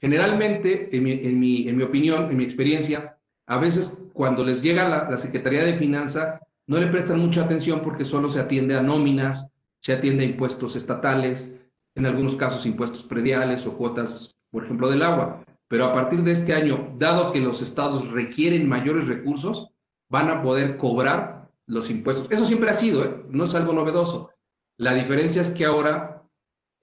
Generalmente, 0.00 0.88
en 0.96 1.38
mi, 1.38 1.82
opinión, 1.82 2.30
en 2.30 2.36
mi 2.36 2.44
experiencia, 2.44 3.18
a 3.46 3.58
veces 3.58 3.94
cuando 4.12 4.44
les 4.44 4.62
llega 4.62 4.88
la, 4.88 5.08
la 5.08 5.18
Secretaría 5.18 5.62
de 5.62 5.76
Finanzas, 5.76 6.40
no 6.66 6.78
le 6.78 6.86
prestan 6.86 7.20
mucha 7.20 7.44
atención 7.44 7.82
porque 7.82 8.04
solo 8.04 8.30
se 8.30 8.40
atiende 8.40 8.76
a 8.76 8.82
nóminas, 8.82 9.48
se 9.80 9.92
atiende 9.92 10.24
a 10.24 10.28
impuestos 10.28 10.76
estatales, 10.76 11.54
en 11.94 12.06
algunos 12.06 12.36
casos 12.36 12.64
impuestos 12.64 13.04
prediales 13.04 13.66
o 13.66 13.76
cuotas, 13.76 14.34
por 14.50 14.64
ejemplo, 14.64 14.88
del 14.88 15.02
agua. 15.02 15.44
Pero 15.72 15.86
a 15.86 15.94
partir 15.94 16.22
de 16.22 16.32
este 16.32 16.52
año, 16.52 16.94
dado 16.98 17.32
que 17.32 17.40
los 17.40 17.62
estados 17.62 18.10
requieren 18.10 18.68
mayores 18.68 19.08
recursos, 19.08 19.72
van 20.10 20.28
a 20.28 20.42
poder 20.42 20.76
cobrar 20.76 21.50
los 21.66 21.88
impuestos. 21.88 22.30
Eso 22.30 22.44
siempre 22.44 22.68
ha 22.68 22.74
sido, 22.74 23.02
¿eh? 23.02 23.24
no 23.30 23.44
es 23.44 23.54
algo 23.54 23.72
novedoso. 23.72 24.32
La 24.76 24.92
diferencia 24.92 25.40
es 25.40 25.50
que 25.50 25.64
ahora 25.64 26.28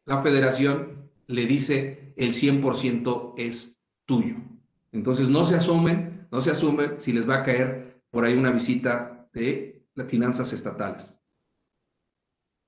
la 0.08 0.24
federación 0.24 1.08
le 1.28 1.46
dice 1.46 2.16
el 2.18 2.34
100% 2.34 3.36
es 3.38 3.78
tuyo. 4.08 4.38
Entonces 4.92 5.30
no 5.30 5.46
se 5.46 5.58
asumen, 5.58 6.28
no 6.32 6.42
se 6.42 6.50
asumen 6.50 7.00
si 7.00 7.14
les 7.14 7.30
va 7.30 7.42
a 7.42 7.44
caer 7.44 8.02
por 8.10 8.26
ahí 8.26 8.34
una 8.34 8.50
visita 8.50 9.30
de 9.32 9.84
las 9.94 10.08
finanzas 10.08 10.52
estatales. 10.52 11.08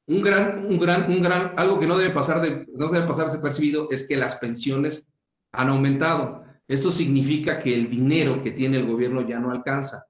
Un 0.06 0.22
gran, 0.22 0.68
un 0.68 0.78
gran, 0.78 1.12
un 1.12 1.24
gran, 1.24 1.54
algo 1.58 1.80
que 1.80 1.88
no 1.88 1.98
debe 1.98 2.14
pasar 2.14 2.42
de, 2.42 2.68
no 2.76 2.90
debe 2.90 3.08
pasarse 3.08 3.40
percibido 3.40 3.88
es 3.90 4.06
que 4.06 4.18
las 4.18 4.36
pensiones 4.36 5.11
han 5.52 5.70
aumentado. 5.70 6.44
Esto 6.68 6.92
significa 6.92 7.60
que 7.60 7.74
el 7.74 7.90
dinero 7.90 8.42
que 8.42 8.52
tiene 8.52 8.78
el 8.78 8.86
gobierno 8.86 9.22
ya 9.22 9.40
no 9.40 9.52
alcanza. 9.52 10.08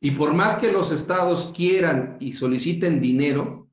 Y 0.00 0.12
por 0.12 0.32
más 0.32 0.56
que 0.56 0.72
los 0.72 0.92
estados 0.92 1.52
quieran 1.54 2.16
y 2.20 2.32
soliciten 2.32 3.00
dinero, 3.00 3.68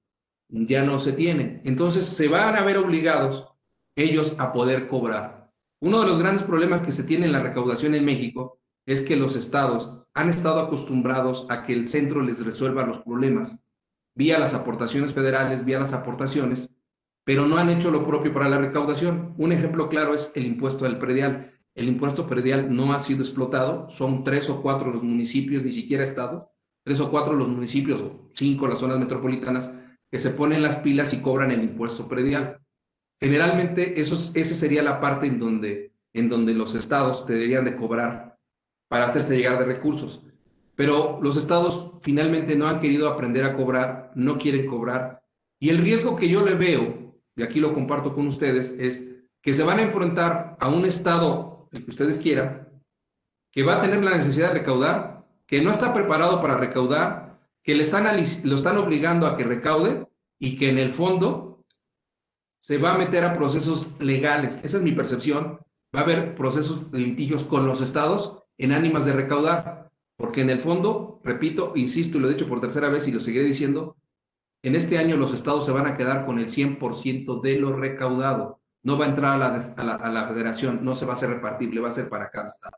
ya 0.49 0.83
no 0.83 0.99
se 0.99 1.13
tiene. 1.13 1.61
Entonces 1.63 2.05
se 2.05 2.27
van 2.27 2.55
a 2.55 2.63
ver 2.63 2.77
obligados 2.77 3.47
ellos 3.95 4.35
a 4.37 4.53
poder 4.53 4.87
cobrar. 4.87 5.51
Uno 5.79 6.01
de 6.01 6.07
los 6.07 6.19
grandes 6.19 6.43
problemas 6.43 6.81
que 6.81 6.91
se 6.91 7.03
tiene 7.03 7.25
en 7.25 7.31
la 7.31 7.41
recaudación 7.41 7.95
en 7.95 8.05
México 8.05 8.59
es 8.85 9.01
que 9.01 9.15
los 9.15 9.35
estados 9.35 9.91
han 10.13 10.29
estado 10.29 10.59
acostumbrados 10.59 11.45
a 11.49 11.63
que 11.63 11.73
el 11.73 11.87
centro 11.87 12.21
les 12.21 12.43
resuelva 12.43 12.85
los 12.85 12.99
problemas 12.99 13.57
vía 14.17 14.39
las 14.39 14.55
aportaciones 14.55 15.13
federales, 15.13 15.63
vía 15.63 15.79
las 15.79 15.93
aportaciones, 15.93 16.71
pero 17.27 17.45
no 17.45 17.57
han 17.57 17.69
hecho 17.69 17.91
lo 17.91 18.07
propio 18.07 18.33
para 18.33 18.47
la 18.47 18.57
recaudación. 18.57 19.33
Un 19.37 19.51
ejemplo 19.51 19.89
claro 19.89 20.13
es 20.13 20.31
el 20.33 20.45
impuesto 20.45 20.85
del 20.85 20.97
predial. 20.97 21.51
El 21.75 21.89
impuesto 21.89 22.25
predial 22.25 22.73
no 22.73 22.93
ha 22.93 22.99
sido 22.99 23.19
explotado, 23.19 23.89
son 23.89 24.23
tres 24.23 24.49
o 24.49 24.61
cuatro 24.61 24.93
los 24.93 25.03
municipios, 25.03 25.65
ni 25.65 25.73
siquiera 25.73 26.05
estado, 26.05 26.53
tres 26.85 27.01
o 27.01 27.11
cuatro 27.11 27.33
los 27.33 27.49
municipios 27.49 27.99
o 27.99 28.29
cinco 28.33 28.65
las 28.65 28.79
zonas 28.79 28.97
metropolitanas 28.97 29.73
que 30.09 30.19
se 30.19 30.29
ponen 30.29 30.61
las 30.61 30.77
pilas 30.77 31.13
y 31.13 31.21
cobran 31.21 31.51
el 31.51 31.63
impuesto 31.63 32.07
predial. 32.07 32.61
Generalmente 33.19 33.99
eso, 33.99 34.15
esa 34.15 34.55
sería 34.55 34.81
la 34.81 35.01
parte 35.01 35.27
en 35.27 35.37
donde, 35.37 35.91
en 36.13 36.29
donde 36.29 36.53
los 36.53 36.75
estados 36.75 37.27
deberían 37.27 37.65
de 37.65 37.75
cobrar 37.75 38.37
para 38.87 39.03
hacerse 39.03 39.35
llegar 39.35 39.59
de 39.59 39.65
recursos. 39.65 40.23
Pero 40.75 41.19
los 41.21 41.35
estados 41.35 41.91
finalmente 42.03 42.55
no 42.55 42.69
han 42.69 42.79
querido 42.79 43.09
aprender 43.09 43.43
a 43.43 43.57
cobrar, 43.57 44.13
no 44.15 44.37
quieren 44.37 44.65
cobrar. 44.65 45.23
Y 45.59 45.67
el 45.67 45.79
riesgo 45.79 46.15
que 46.15 46.29
yo 46.29 46.45
le 46.45 46.53
veo, 46.53 47.06
y 47.37 47.43
aquí 47.43 47.59
lo 47.59 47.73
comparto 47.73 48.13
con 48.13 48.27
ustedes, 48.27 48.75
es 48.77 49.05
que 49.41 49.53
se 49.53 49.63
van 49.63 49.79
a 49.79 49.83
enfrentar 49.83 50.57
a 50.59 50.67
un 50.67 50.85
estado, 50.85 51.69
el 51.71 51.85
que 51.85 51.91
ustedes 51.91 52.17
quieran, 52.19 52.67
que 53.51 53.63
va 53.63 53.77
a 53.77 53.81
tener 53.81 54.03
la 54.03 54.17
necesidad 54.17 54.49
de 54.49 54.59
recaudar, 54.59 55.25
que 55.45 55.61
no 55.61 55.71
está 55.71 55.93
preparado 55.93 56.41
para 56.41 56.57
recaudar, 56.57 57.39
que 57.63 57.75
le 57.75 57.83
están, 57.83 58.05
lo 58.43 58.55
están 58.55 58.77
obligando 58.77 59.27
a 59.27 59.37
que 59.37 59.43
recaude 59.43 60.07
y 60.39 60.57
que 60.57 60.69
en 60.69 60.79
el 60.79 60.91
fondo 60.91 61.63
se 62.59 62.79
va 62.79 62.93
a 62.93 62.97
meter 62.97 63.23
a 63.23 63.37
procesos 63.37 63.91
legales. 63.99 64.59
Esa 64.63 64.77
es 64.77 64.83
mi 64.83 64.91
percepción. 64.91 65.59
Va 65.95 66.01
a 66.01 66.03
haber 66.03 66.35
procesos 66.35 66.91
de 66.91 66.99
litigios 66.99 67.43
con 67.43 67.67
los 67.67 67.81
estados 67.81 68.43
en 68.57 68.71
ánimas 68.71 69.05
de 69.05 69.13
recaudar, 69.13 69.89
porque 70.17 70.41
en 70.41 70.49
el 70.49 70.59
fondo, 70.59 71.21
repito, 71.23 71.73
insisto 71.75 72.17
y 72.17 72.21
lo 72.21 72.29
he 72.29 72.33
dicho 72.33 72.49
por 72.49 72.59
tercera 72.59 72.89
vez 72.89 73.07
y 73.07 73.11
lo 73.11 73.21
seguiré 73.21 73.45
diciendo, 73.45 73.95
en 74.63 74.75
este 74.75 74.97
año 74.97 75.17
los 75.17 75.33
estados 75.33 75.65
se 75.65 75.71
van 75.71 75.85
a 75.85 75.95
quedar 75.95 76.25
con 76.25 76.39
el 76.39 76.49
100% 76.49 77.41
de 77.41 77.59
lo 77.59 77.73
recaudado. 77.73 78.59
No 78.83 78.97
va 78.97 79.05
a 79.05 79.09
entrar 79.09 79.41
a 79.41 80.09
la, 80.09 80.27
federación, 80.27 80.79
no 80.83 80.95
se 80.95 81.05
va 81.05 81.13
a 81.13 81.15
hacer 81.15 81.29
repartible, 81.29 81.81
va 81.81 81.89
a 81.89 81.91
ser 81.91 82.09
para 82.09 82.29
cada 82.29 82.47
estado. 82.47 82.77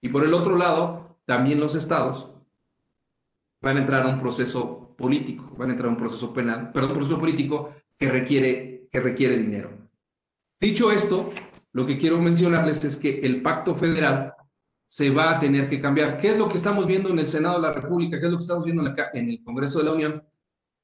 Y 0.00 0.08
por 0.08 0.24
el 0.24 0.34
otro 0.34 0.56
lado, 0.56 1.18
también 1.24 1.60
los 1.60 1.74
estados 1.74 2.28
van 3.60 3.76
a 3.76 3.80
entrar 3.80 4.04
a 4.04 4.08
un 4.08 4.20
proceso 4.20 4.94
político, 4.96 5.54
van 5.56 5.70
a 5.70 5.72
entrar 5.72 5.88
a 5.88 5.92
un 5.92 5.98
proceso 5.98 6.32
penal, 6.32 6.72
perdón, 6.72 6.92
un 6.92 6.96
proceso 6.98 7.20
político 7.20 7.74
que 7.98 8.10
requiere 8.10 8.72
que 8.92 9.00
requiere 9.00 9.38
dinero. 9.38 9.70
Dicho 10.60 10.92
esto, 10.92 11.32
lo 11.72 11.86
que 11.86 11.96
quiero 11.96 12.20
mencionarles 12.20 12.84
es 12.84 12.96
que 12.96 13.20
el 13.20 13.42
pacto 13.42 13.74
federal 13.74 14.34
se 14.86 15.08
va 15.10 15.30
a 15.30 15.38
tener 15.40 15.68
que 15.68 15.80
cambiar. 15.80 16.18
¿Qué 16.18 16.30
es 16.30 16.36
lo 16.36 16.48
que 16.48 16.58
estamos 16.58 16.86
viendo 16.86 17.08
en 17.08 17.18
el 17.18 17.26
Senado 17.26 17.56
de 17.56 17.68
la 17.68 17.72
República? 17.72 18.20
¿Qué 18.20 18.26
es 18.26 18.32
lo 18.32 18.36
que 18.36 18.42
estamos 18.42 18.64
viendo 18.64 18.84
en 18.84 19.28
el 19.30 19.42
Congreso 19.42 19.78
de 19.78 19.84
la 19.86 19.92
Unión? 19.92 20.22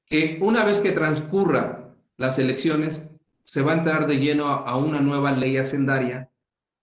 Que 0.09 0.39
una 0.41 0.63
vez 0.63 0.79
que 0.79 0.91
transcurra 0.91 1.93
las 2.17 2.39
elecciones, 2.39 3.03
se 3.43 3.61
va 3.61 3.71
a 3.71 3.77
entrar 3.77 4.07
de 4.07 4.19
lleno 4.19 4.47
a 4.47 4.75
una 4.77 4.99
nueva 4.99 5.31
ley 5.31 5.57
hacendaria, 5.57 6.29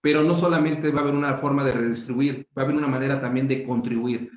pero 0.01 0.23
no 0.23 0.35
solamente 0.35 0.91
va 0.91 1.01
a 1.01 1.03
haber 1.03 1.15
una 1.15 1.37
forma 1.37 1.65
de 1.65 1.73
redistribuir, 1.73 2.49
va 2.57 2.62
a 2.62 2.65
haber 2.65 2.77
una 2.77 2.89
manera 2.89 3.21
también 3.21 3.49
de 3.49 3.65
contribuir. 3.65 4.31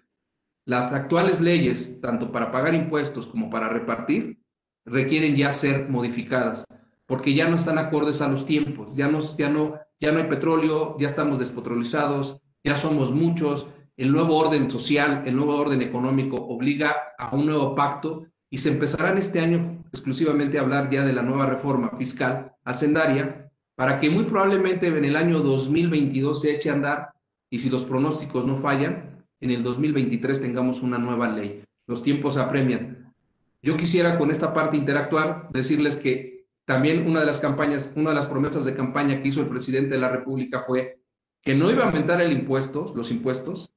Las 0.65 0.91
actuales 0.91 1.39
leyes, 1.39 1.99
tanto 2.01 2.31
para 2.31 2.51
pagar 2.51 2.75
impuestos 2.75 3.27
como 3.27 3.49
para 3.49 3.69
repartir, 3.69 4.39
requieren 4.85 5.35
ya 5.35 5.51
ser 5.51 5.87
modificadas 5.89 6.65
porque 7.09 7.33
ya 7.33 7.49
no 7.49 7.55
están 7.55 7.79
acordes 7.79 8.21
a 8.21 8.27
los 8.27 8.45
tiempos, 8.45 8.89
ya 8.93 9.07
no, 9.07 9.19
ya 9.35 9.49
no, 9.49 9.79
ya 9.99 10.11
no 10.11 10.19
hay 10.19 10.25
petróleo, 10.25 10.95
ya 10.99 11.07
estamos 11.07 11.39
despetrolizados, 11.39 12.39
ya 12.63 12.77
somos 12.77 13.11
muchos, 13.11 13.67
el 13.97 14.11
nuevo 14.11 14.37
orden 14.37 14.69
social, 14.69 15.23
el 15.25 15.35
nuevo 15.35 15.55
orden 15.55 15.81
económico 15.81 16.35
obliga 16.35 16.95
a 17.17 17.35
un 17.35 17.47
nuevo 17.47 17.73
pacto 17.73 18.27
y 18.49 18.57
se 18.57 18.69
empezará 18.69 19.11
en 19.11 19.17
este 19.17 19.39
año 19.39 19.83
exclusivamente 19.91 20.57
a 20.57 20.61
hablar 20.61 20.89
ya 20.89 21.05
de 21.05 21.13
la 21.13 21.21
nueva 21.21 21.45
reforma 21.45 21.91
fiscal 21.97 22.53
hacendaria 22.63 23.51
para 23.75 23.99
que 23.99 24.09
muy 24.09 24.25
probablemente 24.25 24.87
en 24.87 25.05
el 25.05 25.15
año 25.15 25.39
2022 25.39 26.41
se 26.41 26.55
eche 26.55 26.69
a 26.69 26.73
andar 26.73 27.13
y 27.49 27.59
si 27.59 27.69
los 27.69 27.85
pronósticos 27.85 28.45
no 28.45 28.57
fallan, 28.57 29.25
en 29.39 29.51
el 29.51 29.63
2023 29.63 30.41
tengamos 30.41 30.81
una 30.83 30.97
nueva 30.97 31.29
ley. 31.29 31.63
Los 31.87 32.03
tiempos 32.03 32.37
apremian. 32.37 33.13
Yo 33.61 33.77
quisiera 33.77 34.17
con 34.17 34.31
esta 34.31 34.53
parte 34.53 34.77
interactuar, 34.77 35.49
decirles 35.51 35.95
que 35.95 36.45
también 36.65 37.07
una 37.07 37.21
de 37.21 37.25
las 37.25 37.39
campañas, 37.39 37.93
una 37.95 38.09
de 38.09 38.17
las 38.17 38.27
promesas 38.27 38.65
de 38.65 38.75
campaña 38.75 39.21
que 39.21 39.29
hizo 39.29 39.41
el 39.41 39.47
presidente 39.47 39.95
de 39.95 40.01
la 40.01 40.09
República 40.09 40.61
fue 40.61 40.99
que 41.41 41.55
no 41.55 41.71
iba 41.71 41.83
a 41.83 41.87
aumentar 41.87 42.21
el 42.21 42.31
impuesto, 42.31 42.91
los 42.95 43.11
impuestos, 43.11 43.73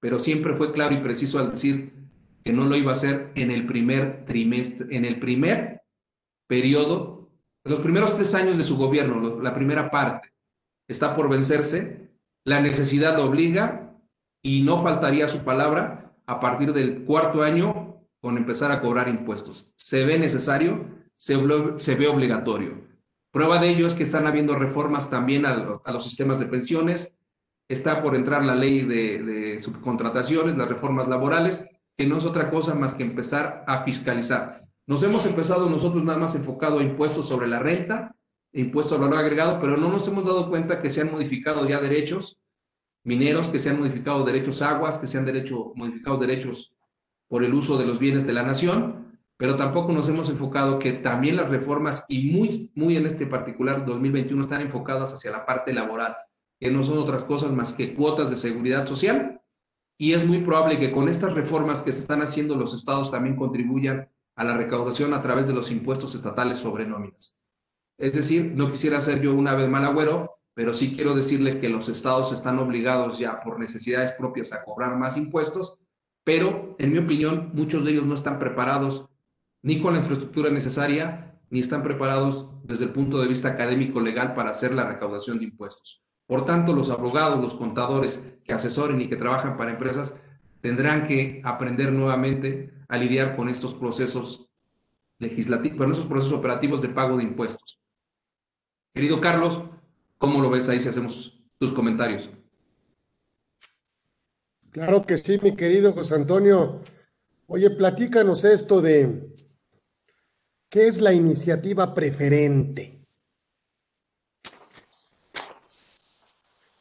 pero 0.00 0.18
siempre 0.18 0.54
fue 0.54 0.72
claro 0.72 0.94
y 0.94 0.98
preciso 0.98 1.38
al 1.38 1.52
decir 1.52 1.92
que 2.44 2.52
no 2.52 2.64
lo 2.64 2.76
iba 2.76 2.92
a 2.92 2.94
hacer 2.94 3.32
en 3.34 3.50
el 3.50 3.66
primer 3.66 4.24
trimestre, 4.26 4.94
en 4.94 5.04
el 5.04 5.18
primer 5.18 5.82
periodo, 6.46 7.30
los 7.64 7.80
primeros 7.80 8.14
tres 8.16 8.34
años 8.34 8.58
de 8.58 8.64
su 8.64 8.76
gobierno, 8.76 9.40
la 9.40 9.54
primera 9.54 9.90
parte. 9.90 10.28
Está 10.86 11.16
por 11.16 11.30
vencerse, 11.30 12.10
la 12.44 12.60
necesidad 12.60 13.16
lo 13.16 13.24
obliga 13.24 13.96
y 14.42 14.62
no 14.62 14.82
faltaría 14.82 15.26
su 15.28 15.42
palabra 15.42 16.14
a 16.26 16.40
partir 16.40 16.74
del 16.74 17.04
cuarto 17.04 17.42
año 17.42 18.04
con 18.20 18.36
empezar 18.36 18.70
a 18.70 18.80
cobrar 18.80 19.08
impuestos. 19.08 19.72
Se 19.76 20.04
ve 20.04 20.18
necesario, 20.18 20.86
se, 21.16 21.36
ve 21.36 22.08
obligatorio. 22.08 22.84
Prueba 23.30 23.58
de 23.58 23.70
ello 23.70 23.86
es 23.86 23.94
que 23.94 24.02
están 24.02 24.26
habiendo 24.26 24.54
reformas 24.54 25.10
también 25.10 25.46
a, 25.46 25.80
los 25.86 26.04
sistemas 26.04 26.38
de 26.38 26.46
pensiones, 26.46 27.14
está 27.68 28.02
por 28.02 28.14
entrar 28.14 28.44
la 28.44 28.54
ley 28.54 28.84
de, 28.84 29.60
subcontrataciones, 29.60 30.56
las 30.56 30.68
reformas 30.68 31.08
laborales, 31.08 31.66
que 31.96 32.06
no 32.06 32.18
es 32.18 32.24
otra 32.24 32.50
cosa 32.50 32.74
más 32.74 32.94
que 32.94 33.04
empezar 33.04 33.64
a 33.66 33.84
fiscalizar. 33.84 34.64
Nos 34.86 35.02
hemos 35.02 35.24
empezado 35.26 35.68
nosotros 35.70 36.04
nada 36.04 36.18
más 36.18 36.34
enfocado 36.34 36.78
a 36.78 36.82
impuestos 36.82 37.26
sobre 37.26 37.46
la 37.46 37.58
renta, 37.58 38.14
impuestos 38.52 38.94
al 38.94 39.00
valor 39.00 39.18
agregado, 39.18 39.60
pero 39.60 39.76
no 39.76 39.88
nos 39.88 40.06
hemos 40.08 40.26
dado 40.26 40.48
cuenta 40.48 40.80
que 40.80 40.90
se 40.90 41.00
han 41.00 41.10
modificado 41.10 41.66
ya 41.68 41.80
derechos 41.80 42.38
mineros, 43.04 43.48
que 43.48 43.58
se 43.58 43.70
han 43.70 43.78
modificado 43.78 44.24
derechos 44.24 44.62
aguas, 44.62 44.98
que 44.98 45.06
se 45.06 45.18
han 45.18 45.26
derecho, 45.26 45.72
modificado 45.76 46.16
derechos 46.16 46.74
por 47.28 47.44
el 47.44 47.54
uso 47.54 47.76
de 47.78 47.86
los 47.86 47.98
bienes 47.98 48.26
de 48.26 48.32
la 48.32 48.42
nación, 48.42 49.18
pero 49.36 49.56
tampoco 49.56 49.92
nos 49.92 50.08
hemos 50.08 50.30
enfocado 50.30 50.78
que 50.78 50.92
también 50.92 51.36
las 51.36 51.48
reformas, 51.48 52.04
y 52.08 52.30
muy, 52.30 52.70
muy 52.74 52.96
en 52.96 53.06
este 53.06 53.26
particular 53.26 53.84
2021, 53.84 54.42
están 54.42 54.62
enfocadas 54.62 55.12
hacia 55.12 55.30
la 55.30 55.44
parte 55.44 55.72
laboral, 55.72 56.16
que 56.58 56.70
no 56.70 56.82
son 56.82 56.98
otras 56.98 57.24
cosas 57.24 57.52
más 57.52 57.74
que 57.74 57.94
cuotas 57.94 58.30
de 58.30 58.36
seguridad 58.36 58.86
social, 58.86 59.40
y 59.98 60.12
es 60.12 60.26
muy 60.26 60.38
probable 60.38 60.78
que 60.78 60.92
con 60.92 61.08
estas 61.08 61.34
reformas 61.34 61.82
que 61.82 61.92
se 61.92 62.00
están 62.00 62.22
haciendo 62.22 62.56
los 62.56 62.74
estados 62.74 63.10
también 63.10 63.36
contribuyan 63.36 64.08
a 64.36 64.44
la 64.44 64.56
recaudación 64.56 65.14
a 65.14 65.22
través 65.22 65.46
de 65.46 65.54
los 65.54 65.70
impuestos 65.70 66.14
estatales 66.14 66.58
sobre 66.58 66.86
nóminas. 66.86 67.36
Es 67.98 68.12
decir, 68.12 68.52
no 68.56 68.70
quisiera 68.70 69.00
ser 69.00 69.20
yo 69.20 69.34
una 69.34 69.54
vez 69.54 69.68
mal 69.68 69.84
agüero, 69.84 70.34
pero 70.54 70.74
sí 70.74 70.94
quiero 70.94 71.14
decirle 71.14 71.60
que 71.60 71.68
los 71.68 71.88
estados 71.88 72.32
están 72.32 72.58
obligados 72.58 73.18
ya 73.18 73.40
por 73.40 73.58
necesidades 73.58 74.12
propias 74.12 74.52
a 74.52 74.64
cobrar 74.64 74.96
más 74.96 75.16
impuestos, 75.16 75.78
pero 76.24 76.74
en 76.78 76.92
mi 76.92 76.98
opinión 76.98 77.50
muchos 77.54 77.84
de 77.84 77.92
ellos 77.92 78.06
no 78.06 78.14
están 78.14 78.38
preparados 78.38 79.06
ni 79.62 79.80
con 79.80 79.94
la 79.94 80.00
infraestructura 80.00 80.50
necesaria, 80.50 81.40
ni 81.50 81.60
están 81.60 81.82
preparados 81.82 82.50
desde 82.64 82.86
el 82.86 82.90
punto 82.90 83.18
de 83.18 83.28
vista 83.28 83.48
académico 83.48 84.00
legal 84.00 84.34
para 84.34 84.50
hacer 84.50 84.74
la 84.74 84.86
recaudación 84.86 85.38
de 85.38 85.44
impuestos. 85.44 86.03
Por 86.26 86.44
tanto, 86.44 86.72
los 86.72 86.90
abogados, 86.90 87.40
los 87.40 87.54
contadores 87.54 88.22
que 88.44 88.52
asesoren 88.52 89.00
y 89.00 89.08
que 89.08 89.16
trabajan 89.16 89.56
para 89.56 89.72
empresas 89.72 90.14
tendrán 90.60 91.06
que 91.06 91.42
aprender 91.44 91.92
nuevamente 91.92 92.72
a 92.88 92.96
lidiar 92.96 93.36
con 93.36 93.48
estos 93.48 93.74
procesos 93.74 94.48
legislativos, 95.18 95.78
con 95.78 95.92
esos 95.92 96.06
procesos 96.06 96.38
operativos 96.38 96.80
de 96.80 96.88
pago 96.88 97.16
de 97.18 97.24
impuestos. 97.24 97.80
Querido 98.94 99.20
Carlos, 99.20 99.62
¿cómo 100.18 100.40
lo 100.40 100.50
ves 100.50 100.68
ahí 100.68 100.80
si 100.80 100.88
hacemos 100.88 101.38
tus 101.58 101.72
comentarios? 101.72 102.30
Claro 104.70 105.02
que 105.02 105.18
sí, 105.18 105.38
mi 105.42 105.54
querido 105.54 105.92
José 105.92 106.14
Antonio. 106.14 106.80
Oye, 107.46 107.70
platícanos 107.70 108.44
esto 108.44 108.80
de 108.80 109.34
qué 110.68 110.88
es 110.88 111.00
la 111.00 111.12
iniciativa 111.12 111.94
preferente. 111.94 113.03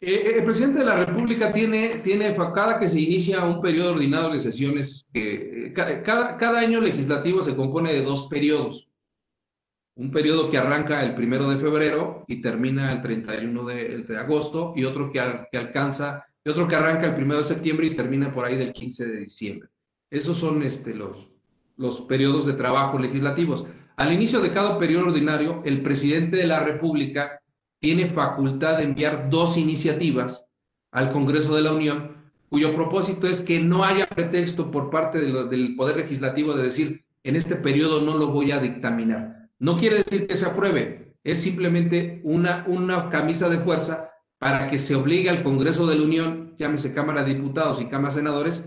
Eh, 0.05 0.15
eh, 0.15 0.39
el 0.39 0.43
presidente 0.43 0.79
de 0.79 0.85
la 0.85 1.05
República 1.05 1.49
tiene, 1.49 1.99
tiene 2.03 2.35
cada 2.35 2.77
que 2.77 2.89
se 2.89 2.99
inicia 2.99 3.45
un 3.45 3.61
periodo 3.61 3.93
ordinario 3.93 4.31
de 4.31 4.41
sesiones, 4.41 5.07
que 5.13 5.67
eh, 5.67 5.73
cada, 5.73 6.35
cada 6.35 6.59
año 6.59 6.81
legislativo 6.81 7.41
se 7.41 7.55
compone 7.55 7.93
de 7.93 8.03
dos 8.03 8.27
periodos. 8.27 8.89
Un 9.95 10.11
periodo 10.11 10.51
que 10.51 10.57
arranca 10.57 11.01
el 11.03 11.15
primero 11.15 11.47
de 11.49 11.57
febrero 11.57 12.25
y 12.27 12.41
termina 12.41 12.91
el 12.91 13.01
31 13.01 13.63
de, 13.63 13.97
de 13.99 14.17
agosto, 14.17 14.73
y 14.75 14.83
otro 14.83 15.09
que, 15.09 15.21
que 15.49 15.57
alcanza, 15.57 16.25
y 16.43 16.49
otro 16.49 16.67
que 16.67 16.75
arranca 16.75 17.07
el 17.07 17.15
primero 17.15 17.39
de 17.39 17.45
septiembre 17.45 17.87
y 17.87 17.95
termina 17.95 18.33
por 18.33 18.43
ahí 18.43 18.57
del 18.57 18.73
15 18.73 19.05
de 19.07 19.19
diciembre. 19.19 19.69
Esos 20.11 20.37
son 20.37 20.63
este, 20.63 20.93
los, 20.93 21.31
los 21.77 22.01
periodos 22.01 22.45
de 22.45 22.53
trabajo 22.53 22.99
legislativos. 22.99 23.67
Al 23.95 24.11
inicio 24.11 24.41
de 24.41 24.51
cada 24.51 24.77
periodo 24.77 25.05
ordinario, 25.05 25.61
el 25.63 25.81
presidente 25.81 26.35
de 26.35 26.47
la 26.47 26.59
República 26.59 27.39
tiene 27.83 28.07
facultad 28.07 28.77
de 28.77 28.85
enviar 28.85 29.29
dos 29.29 29.57
iniciativas 29.57 30.49
al 30.93 31.11
Congreso 31.11 31.53
de 31.53 31.63
la 31.63 31.73
Unión, 31.73 32.15
cuyo 32.47 32.73
propósito 32.73 33.27
es 33.27 33.41
que 33.41 33.59
no 33.59 33.83
haya 33.83 34.07
pretexto 34.07 34.71
por 34.71 34.89
parte 34.89 35.19
del 35.19 35.75
Poder 35.75 35.97
Legislativo 35.97 36.53
de 36.53 36.63
decir, 36.63 37.03
en 37.25 37.35
este 37.35 37.57
periodo 37.57 37.99
no 37.99 38.17
lo 38.17 38.27
voy 38.27 38.53
a 38.53 38.59
dictaminar. 38.59 39.49
No 39.59 39.77
quiere 39.77 39.97
decir 39.97 40.27
que 40.27 40.37
se 40.37 40.45
apruebe, 40.45 41.13
es 41.25 41.41
simplemente 41.41 42.21
una, 42.23 42.63
una 42.69 43.09
camisa 43.09 43.49
de 43.49 43.59
fuerza 43.59 44.11
para 44.39 44.65
que 44.67 44.79
se 44.79 44.95
obligue 44.95 45.29
al 45.29 45.43
Congreso 45.43 45.85
de 45.85 45.97
la 45.97 46.03
Unión, 46.03 46.55
llámese 46.57 46.93
Cámara 46.93 47.25
de 47.25 47.33
Diputados 47.33 47.81
y 47.81 47.87
Cámara 47.87 48.13
de 48.13 48.21
Senadores, 48.21 48.65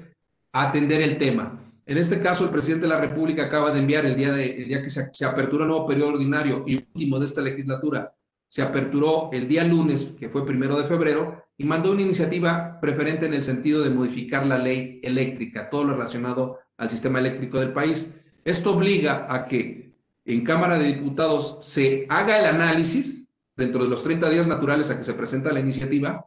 a 0.53 0.69
atender 0.69 1.01
el 1.01 1.17
tema. 1.17 1.73
En 1.87 1.97
este 1.97 2.21
caso, 2.21 2.45
el 2.45 2.51
presidente 2.51 2.87
de 2.87 2.93
la 2.93 3.01
República 3.01 3.47
acaba 3.47 3.73
de 3.73 3.79
enviar 3.79 4.05
el 4.05 4.15
día, 4.15 4.33
de, 4.33 4.63
el 4.63 4.69
día 4.69 4.83
que 4.83 4.91
se, 4.91 5.09
se 5.11 5.25
apertura 5.25 5.65
el 5.65 5.71
nuevo 5.71 5.87
periodo 5.87 6.11
ordinario 6.11 6.65
y 6.67 6.75
último 6.75 7.19
de 7.19 7.25
esta 7.25 7.41
legislatura 7.41 8.13
se 8.49 8.63
aperturó 8.63 9.31
el 9.33 9.49
día 9.49 9.65
lunes, 9.65 10.17
que 10.19 10.29
fue 10.29 10.47
primero 10.47 10.79
de 10.79 10.87
febrero, 10.87 11.45
y 11.59 11.65
mandó 11.65 11.93
una 11.93 12.03
iniciativa 12.03 12.79
preferente 12.81 13.27
en 13.27 13.35
el 13.35 13.43
sentido 13.43 13.83
de 13.83 13.91
modificar 13.91 14.47
la 14.47 14.59
ley 14.59 15.01
eléctrica, 15.03 15.71
todo 15.71 15.85
lo 15.85 15.95
relacionado 15.95 16.59
al 16.77 16.91
sistema 16.91 17.19
eléctrico 17.19 17.59
del 17.59 17.73
país. 17.73 18.11
Esto 18.45 18.77
obliga 18.77 19.27
a 19.29 19.47
que 19.47 19.95
en 20.25 20.45
Cámara 20.45 20.79
de 20.79 20.87
Diputados 20.87 21.59
se 21.61 22.07
haga 22.09 22.39
el 22.39 22.47
análisis 22.47 23.29
dentro 23.57 23.85
de 23.85 23.91
los 23.91 24.03
30 24.03 24.29
días 24.29 24.47
naturales 24.47 24.91
a 24.91 24.99
que 24.99 25.05
se 25.05 25.15
presenta 25.15 25.53
la 25.53 25.61
iniciativa, 25.61 26.27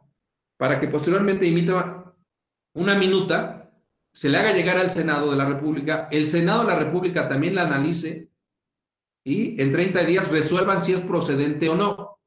para 0.56 0.80
que 0.80 0.88
posteriormente 0.88 1.46
emita 1.46 2.14
una 2.74 2.94
minuta, 2.94 3.72
se 4.12 4.28
le 4.28 4.38
haga 4.38 4.52
llegar 4.52 4.76
al 4.78 4.90
Senado 4.90 5.30
de 5.30 5.36
la 5.36 5.46
República, 5.46 6.08
el 6.10 6.26
Senado 6.26 6.62
de 6.62 6.68
la 6.68 6.78
República 6.78 7.28
también 7.28 7.54
la 7.54 7.62
analice 7.62 8.28
y 9.30 9.62
en 9.62 9.70
30 9.70 10.04
días 10.04 10.28
resuelvan 10.28 10.82
si 10.82 10.92
es 10.92 11.00
procedente 11.02 11.68
o 11.68 11.76
no. 11.76 12.18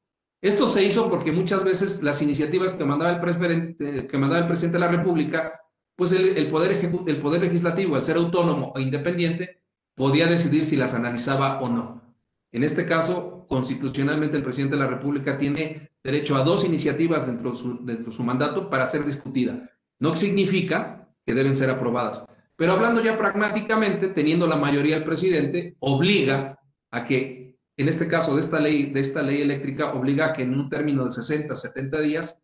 Esto 0.42 0.70
se 0.70 0.86
hizo 0.86 1.10
porque 1.10 1.34
muchas 1.34 1.62
veces 1.64 2.02
las 2.02 2.22
iniciativas 2.22 2.76
que 2.76 2.86
mandaba 2.86 3.12
el, 3.12 3.20
presidente, 3.20 4.08
que 4.08 4.18
mandaba 4.18 4.42
el 4.42 4.48
presidente 4.48 4.78
de 4.78 4.86
la 4.86 4.92
República, 4.92 5.60
pues 5.98 6.14
el, 6.14 6.50
poder 6.50 6.72
el 7.08 7.22
poder 7.22 7.42
legislativo, 7.42 7.98
al 7.98 8.06
ser 8.06 8.16
autónomo 8.16 8.72
e 8.78 8.82
independiente, 8.82 9.64
podía 9.96 10.28
decidir 10.28 10.64
si 10.64 10.78
las 10.78 10.94
analizaba 10.94 11.60
o 11.60 11.68
no. 11.68 12.02
En 12.54 12.64
este 12.64 12.86
caso, 12.86 13.46
constitucionalmente 13.50 14.38
el 14.38 14.44
presidente 14.44 14.78
de 14.78 14.84
la 14.84 14.90
República 14.90 15.38
tiene 15.38 15.92
derecho 16.02 16.38
a 16.38 16.44
dos 16.44 16.64
iniciativas 16.64 17.28
dentro 17.28 17.52
de 17.52 17.58
su, 17.58 17.86
dentro 17.86 18.12
de 18.12 18.18
su 18.18 18.24
mandato 18.24 18.70
para 18.70 18.86
ser 18.86 19.04
discutida. 19.04 19.70
No 20.00 20.16
significa 20.16 21.10
que 21.26 21.34
deben 21.34 21.56
ser 21.56 21.70
aprobadas. 21.70 22.24
Pero 22.56 22.74
hablando 22.74 23.04
ya 23.04 23.18
pragmáticamente, 23.18 24.10
teniendo 24.10 24.48
la 24.48 24.56
mayoría 24.56 24.98
el 24.98 25.04
presidente, 25.04 25.76
obliga 25.80 26.60
a 26.94 27.04
que, 27.04 27.58
en 27.76 27.90
este 27.90 28.08
caso 28.08 28.36
de 28.36 28.42
esta 28.42 28.60
ley, 28.60 28.92
de 28.92 29.00
esta 29.00 29.24
ley 29.24 29.42
eléctrica, 29.42 29.94
obliga 29.94 30.28
a 30.28 30.34
que 30.34 30.44
en 30.44 30.54
un 30.54 30.70
término 30.70 31.06
de 31.06 31.12
60, 31.12 31.56
70 31.56 32.00
días 32.02 32.40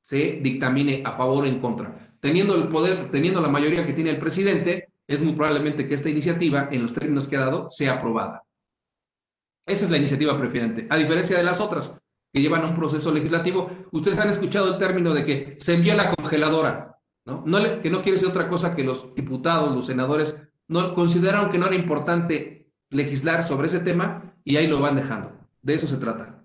se 0.00 0.38
dictamine 0.40 1.02
a 1.04 1.12
favor 1.12 1.44
o 1.44 1.46
en 1.46 1.60
contra. 1.60 2.16
Teniendo 2.20 2.54
el 2.54 2.68
poder, 2.68 3.10
teniendo 3.10 3.40
la 3.40 3.48
mayoría 3.48 3.84
que 3.84 3.92
tiene 3.92 4.10
el 4.10 4.18
presidente, 4.18 4.88
es 5.06 5.20
muy 5.20 5.34
probablemente 5.34 5.88
que 5.88 5.94
esta 5.94 6.10
iniciativa, 6.10 6.68
en 6.70 6.82
los 6.82 6.92
términos 6.92 7.26
que 7.26 7.36
ha 7.36 7.40
dado, 7.40 7.70
sea 7.70 7.94
aprobada. 7.94 8.44
Esa 9.66 9.84
es 9.84 9.90
la 9.90 9.98
iniciativa 9.98 10.38
preferente, 10.38 10.86
a 10.88 10.96
diferencia 10.96 11.36
de 11.36 11.44
las 11.44 11.60
otras 11.60 11.92
que 12.32 12.40
llevan 12.40 12.64
un 12.64 12.76
proceso 12.76 13.12
legislativo. 13.12 13.68
Ustedes 13.90 14.18
han 14.20 14.30
escuchado 14.30 14.72
el 14.72 14.78
término 14.78 15.12
de 15.12 15.24
que 15.24 15.56
se 15.58 15.74
envía 15.74 15.96
la 15.96 16.14
congeladora, 16.14 16.98
no 17.26 17.44
que 17.82 17.90
no 17.90 18.02
quiere 18.02 18.18
ser 18.18 18.28
otra 18.28 18.48
cosa 18.48 18.76
que 18.76 18.84
los 18.84 19.12
diputados, 19.14 19.74
los 19.74 19.86
senadores, 19.86 20.36
no 20.68 20.94
consideraron 20.94 21.50
que 21.50 21.58
no 21.58 21.66
era 21.66 21.74
importante 21.74 22.61
legislar 22.92 23.44
sobre 23.46 23.66
ese 23.66 23.80
tema 23.80 24.36
y 24.44 24.56
ahí 24.56 24.66
lo 24.66 24.80
van 24.80 24.96
dejando. 24.96 25.32
De 25.62 25.74
eso 25.74 25.88
se 25.88 25.96
trata. 25.96 26.44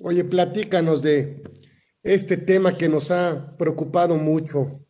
Oye, 0.00 0.24
platícanos 0.24 1.02
de 1.02 1.42
este 2.02 2.36
tema 2.36 2.78
que 2.78 2.88
nos 2.88 3.10
ha 3.10 3.56
preocupado 3.56 4.16
mucho. 4.16 4.86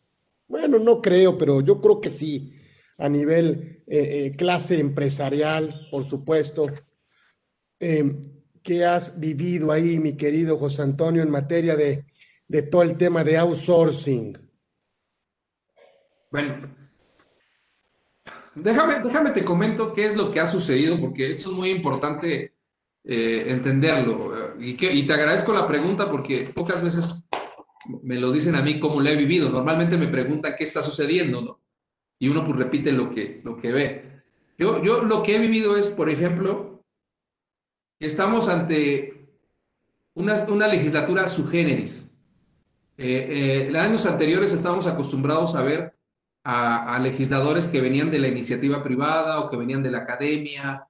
Bueno, 0.47 0.77
no 0.79 1.01
creo, 1.01 1.37
pero 1.37 1.61
yo 1.61 1.81
creo 1.81 1.99
que 1.99 2.09
sí, 2.09 2.53
a 2.97 3.09
nivel 3.09 3.83
eh, 3.87 4.25
eh, 4.27 4.35
clase 4.35 4.79
empresarial, 4.79 5.87
por 5.89 6.03
supuesto. 6.03 6.67
Eh, 7.79 8.21
¿Qué 8.61 8.85
has 8.85 9.19
vivido 9.19 9.71
ahí, 9.71 9.99
mi 9.99 10.15
querido 10.15 10.57
José 10.57 10.83
Antonio, 10.83 11.23
en 11.23 11.31
materia 11.31 11.75
de, 11.75 12.05
de 12.47 12.61
todo 12.61 12.83
el 12.83 12.97
tema 12.97 13.23
de 13.23 13.37
outsourcing? 13.37 14.37
Bueno, 16.29 16.78
Déjame, 18.61 18.99
déjame 19.03 19.31
te 19.31 19.43
comento 19.43 19.93
qué 19.93 20.07
es 20.07 20.15
lo 20.15 20.31
que 20.31 20.39
ha 20.39 20.47
sucedido, 20.47 20.99
porque 20.99 21.31
esto 21.31 21.49
es 21.49 21.55
muy 21.55 21.69
importante 21.69 22.53
eh, 23.03 23.45
entenderlo. 23.47 24.55
Y, 24.59 24.75
que, 24.75 24.93
y 24.93 25.05
te 25.05 25.13
agradezco 25.13 25.53
la 25.53 25.67
pregunta 25.67 26.09
porque 26.09 26.49
pocas 26.53 26.83
veces 26.83 27.27
me 28.03 28.19
lo 28.19 28.31
dicen 28.31 28.55
a 28.55 28.61
mí 28.61 28.79
cómo 28.79 29.01
lo 29.01 29.09
he 29.09 29.15
vivido. 29.15 29.49
Normalmente 29.49 29.97
me 29.97 30.07
preguntan 30.07 30.55
qué 30.57 30.63
está 30.63 30.83
sucediendo, 30.83 31.41
¿no? 31.41 31.61
Y 32.19 32.27
uno 32.27 32.45
pues 32.45 32.57
repite 32.57 32.91
lo 32.91 33.09
que, 33.09 33.41
lo 33.43 33.57
que 33.57 33.71
ve. 33.71 34.23
Yo, 34.57 34.83
yo 34.83 35.03
lo 35.03 35.23
que 35.23 35.35
he 35.35 35.39
vivido 35.39 35.77
es, 35.77 35.87
por 35.87 36.09
ejemplo, 36.09 36.83
estamos 37.99 38.49
ante 38.49 39.29
una, 40.13 40.35
una 40.45 40.67
legislatura 40.67 41.27
su 41.27 41.47
generis. 41.47 42.05
Eh, 42.97 43.67
en 43.69 43.75
años 43.77 44.05
anteriores 44.05 44.51
estábamos 44.51 44.85
acostumbrados 44.85 45.55
a 45.55 45.61
ver 45.61 45.98
a, 46.43 46.99
legisladores 46.99 47.67
que 47.67 47.81
venían 47.81 48.11
de 48.11 48.19
la 48.19 48.27
iniciativa 48.27 48.81
privada 48.83 49.39
o 49.39 49.49
que 49.49 49.57
venían 49.57 49.83
de 49.83 49.91
la 49.91 49.99
academia 49.99 50.87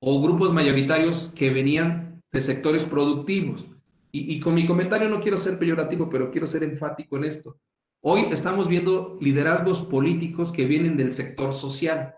o 0.00 0.22
grupos 0.22 0.52
mayoritarios 0.52 1.32
que 1.34 1.50
venían 1.50 2.22
de 2.32 2.42
sectores 2.42 2.84
productivos. 2.84 3.66
y, 4.12 4.40
con 4.40 4.54
mi 4.54 4.66
comentario 4.66 5.10
no 5.10 5.20
quiero 5.20 5.36
ser 5.36 5.58
peyorativo, 5.58 6.08
pero 6.08 6.30
quiero 6.30 6.46
ser 6.46 6.62
enfático 6.62 7.18
en 7.18 7.24
esto. 7.24 7.58
Hoy 8.02 8.28
estamos 8.30 8.68
viendo 8.68 9.18
liderazgos 9.20 9.82
políticos 9.82 10.52
que 10.52 10.64
vienen 10.64 10.96
del 10.96 11.12
sector 11.12 11.52
social. 11.52 12.14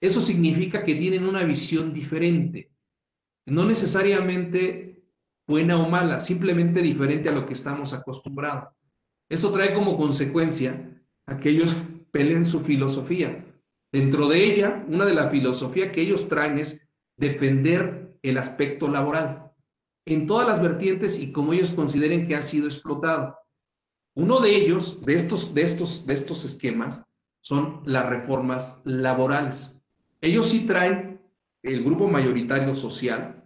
Eso 0.00 0.20
significa 0.20 0.82
que 0.82 0.94
tienen 0.94 1.24
una 1.24 1.42
visión 1.42 1.92
diferente, 1.92 2.70
no 3.46 3.66
necesariamente 3.66 5.02
buena 5.46 5.76
o 5.76 5.90
mala, 5.90 6.20
simplemente 6.20 6.80
diferente 6.80 7.28
a 7.28 7.32
lo 7.32 7.44
que 7.44 7.52
estamos 7.52 7.92
acostumbrados. 7.92 8.72
Eso 9.28 9.52
trae 9.52 9.74
como 9.74 9.96
consecuencia 9.96 10.99
a 11.30 11.38
que 11.38 11.50
ellos 11.50 11.74
peleen 12.10 12.44
su 12.44 12.60
filosofía. 12.60 13.46
Dentro 13.92 14.28
de 14.28 14.44
ella, 14.44 14.84
una 14.88 15.06
de 15.06 15.14
las 15.14 15.30
filosofías 15.30 15.92
que 15.92 16.02
ellos 16.02 16.28
traen 16.28 16.58
es 16.58 16.80
defender 17.16 18.18
el 18.22 18.36
aspecto 18.36 18.88
laboral 18.88 19.50
en 20.06 20.26
todas 20.26 20.46
las 20.46 20.60
vertientes 20.60 21.18
y 21.18 21.32
como 21.32 21.52
ellos 21.52 21.70
consideren 21.70 22.26
que 22.26 22.34
ha 22.34 22.42
sido 22.42 22.66
explotado. 22.66 23.36
Uno 24.14 24.40
de 24.40 24.56
ellos, 24.56 25.00
de 25.02 25.14
estos, 25.14 25.54
de 25.54 25.62
estos, 25.62 26.04
de 26.04 26.14
estos 26.14 26.44
esquemas, 26.44 27.02
son 27.42 27.82
las 27.84 28.06
reformas 28.06 28.82
laborales. 28.84 29.72
Ellos 30.20 30.48
sí 30.48 30.66
traen, 30.66 31.20
el 31.62 31.84
grupo 31.84 32.08
mayoritario 32.08 32.74
social, 32.74 33.44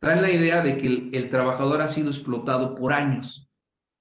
traen 0.00 0.22
la 0.22 0.30
idea 0.30 0.62
de 0.62 0.76
que 0.78 0.86
el, 1.12 1.28
trabajador 1.30 1.82
ha 1.82 1.88
sido 1.88 2.08
explotado 2.08 2.74
por 2.74 2.92
años. 2.92 3.48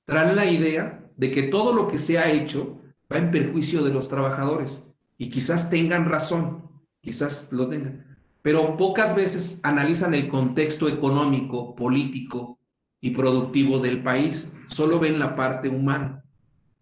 Traen 0.06 0.36
la 0.36 0.46
idea 0.46 1.12
de 1.18 1.32
que 1.32 1.44
todo 1.44 1.74
lo 1.74 1.88
que 1.88 1.98
se 1.98 2.20
ha 2.20 2.32
hecho 2.32 2.80
va 3.12 3.18
en 3.18 3.32
perjuicio 3.32 3.84
de 3.84 3.94
los 3.94 4.10
trabajadores. 4.10 4.82
Y 5.18 5.30
quizás 5.30 5.70
tengan 5.70 6.06
razón, 6.06 6.70
quizás 7.02 7.52
lo 7.52 7.68
tengan. 7.68 8.18
Pero 8.42 8.78
pocas 8.78 9.16
veces 9.16 9.60
analizan 9.64 10.14
el 10.14 10.28
contexto 10.28 10.88
económico, 10.88 11.76
político 11.76 12.60
y 13.02 13.12
productivo 13.12 13.80
del 13.80 14.04
país. 14.04 14.52
Solo 14.68 15.00
ven 15.00 15.20
la 15.20 15.36
parte 15.36 15.70
humana. 15.70 16.24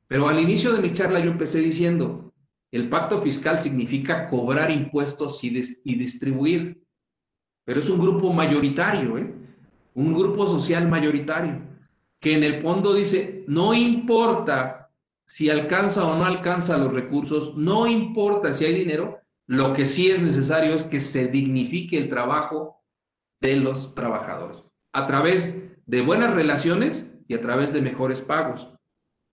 Pero 0.08 0.28
al 0.28 0.40
inicio 0.40 0.74
de 0.74 0.82
mi 0.82 0.94
charla 0.94 1.20
yo 1.20 1.32
empecé 1.32 1.60
diciendo, 1.60 2.34
el 2.72 2.90
pacto 2.90 3.22
fiscal 3.22 3.60
significa 3.60 4.28
cobrar 4.28 4.70
impuestos 4.70 5.44
y, 5.44 5.50
distribuir, 5.50 6.84
pero 7.64 7.80
es 7.80 7.90
un 7.90 8.00
grupo 8.00 8.34
mayoritario, 8.34 9.18
¿eh? 9.18 9.34
un 9.94 10.14
grupo 10.14 10.46
social 10.46 10.88
mayoritario, 10.88 11.62
que 12.20 12.36
en 12.36 12.44
el 12.44 12.62
fondo 12.62 12.94
dice, 12.94 13.46
no 13.48 13.74
importa 13.74 14.85
si 15.26 15.50
alcanza 15.50 16.06
o 16.06 16.16
no 16.16 16.26
alcanza 16.26 16.78
los 16.78 16.94
recursos, 16.94 17.56
no 17.56 17.88
importa 17.88 18.54
si 18.54 18.66
hay 18.66 18.74
dinero, 18.74 19.20
lo 19.48 19.74
que 19.74 19.88
sí 19.88 20.10
es 20.10 20.22
necesario 20.22 20.74
es 20.74 20.84
que 20.84 21.00
se 21.00 21.28
dignifique 21.28 21.98
el 21.98 22.10
trabajo 22.10 22.84
de 23.42 23.58
los 23.58 23.94
trabajadores 23.96 24.64
a 24.94 25.06
través 25.08 25.62
de 25.86 26.02
buenas 26.02 26.34
relaciones 26.34 27.12
y 27.28 27.34
a 27.34 27.42
través 27.42 27.74
de 27.74 27.82
mejores 27.82 28.22
pagos 28.22 28.70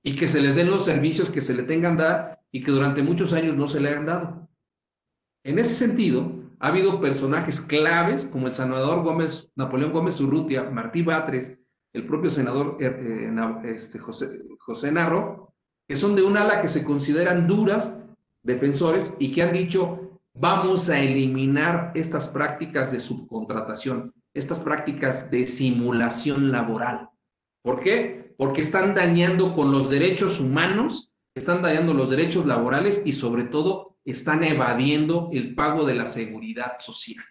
y 0.02 0.16
que 0.16 0.28
se 0.28 0.42
les 0.42 0.56
den 0.56 0.70
los 0.70 0.84
servicios 0.84 1.30
que 1.30 1.40
se 1.40 1.54
le 1.54 1.62
tengan 1.62 1.96
dar 1.96 2.40
y 2.50 2.62
que 2.62 2.72
durante 2.72 3.02
muchos 3.02 3.32
años 3.32 3.56
no 3.56 3.68
se 3.68 3.80
le 3.80 3.94
han 3.94 4.06
dado. 4.06 4.48
En 5.44 5.58
ese 5.58 5.74
sentido, 5.74 6.32
ha 6.58 6.68
habido 6.68 7.00
personajes 7.00 7.60
claves 7.60 8.26
como 8.26 8.48
el 8.48 8.54
senador 8.54 9.02
Gómez, 9.02 9.52
Napoleón 9.56 9.92
Gómez 9.92 10.20
Urrutia, 10.20 10.64
Martí 10.64 11.02
Batres, 11.02 11.58
el 11.92 12.06
propio 12.06 12.30
senador 12.30 12.78
eh, 12.80 12.86
eh, 12.86 13.74
este, 13.74 13.98
José, 13.98 14.40
José 14.58 14.92
Narro, 14.92 15.51
que 15.92 15.98
son 15.98 16.16
de 16.16 16.22
un 16.22 16.38
ala 16.38 16.62
que 16.62 16.68
se 16.68 16.86
consideran 16.86 17.46
duras 17.46 17.92
defensores 18.42 19.12
y 19.18 19.30
que 19.30 19.42
han 19.42 19.52
dicho, 19.52 20.22
vamos 20.32 20.88
a 20.88 20.98
eliminar 20.98 21.92
estas 21.94 22.28
prácticas 22.28 22.90
de 22.92 22.98
subcontratación, 22.98 24.14
estas 24.32 24.60
prácticas 24.60 25.30
de 25.30 25.46
simulación 25.46 26.50
laboral. 26.50 27.10
¿Por 27.60 27.80
qué? 27.80 28.32
Porque 28.38 28.62
están 28.62 28.94
dañando 28.94 29.52
con 29.52 29.70
los 29.70 29.90
derechos 29.90 30.40
humanos 30.40 31.12
están 31.34 31.60
dañando 31.60 31.92
los 31.92 32.08
derechos 32.08 32.46
laborales 32.46 33.02
y 33.04 33.12
sobre 33.12 33.44
todo 33.44 33.98
están 34.06 34.44
evadiendo 34.44 35.28
el 35.30 35.54
pago 35.54 35.84
de 35.84 35.94
la 35.94 36.06
seguridad 36.06 36.78
social. 36.78 37.26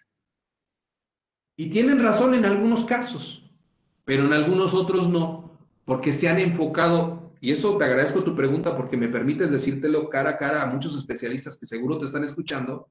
Y 1.56 1.68
tienen 1.68 2.00
razón 2.00 2.34
en 2.34 2.44
algunos 2.44 2.84
casos, 2.84 3.50
pero 4.04 4.24
en 4.24 4.32
algunos 4.32 4.72
otros 4.72 5.08
no, 5.08 5.58
porque 5.84 6.12
se 6.12 6.28
han 6.28 6.38
enfocado, 6.38 7.21
y 7.42 7.50
eso 7.50 7.76
te 7.76 7.84
agradezco 7.84 8.22
tu 8.22 8.36
pregunta 8.36 8.76
porque 8.76 8.96
me 8.96 9.08
permites 9.08 9.50
decírtelo 9.50 10.08
cara 10.08 10.30
a 10.30 10.38
cara 10.38 10.62
a 10.62 10.66
muchos 10.66 10.94
especialistas 10.94 11.58
que 11.58 11.66
seguro 11.66 11.98
te 11.98 12.06
están 12.06 12.22
escuchando, 12.22 12.88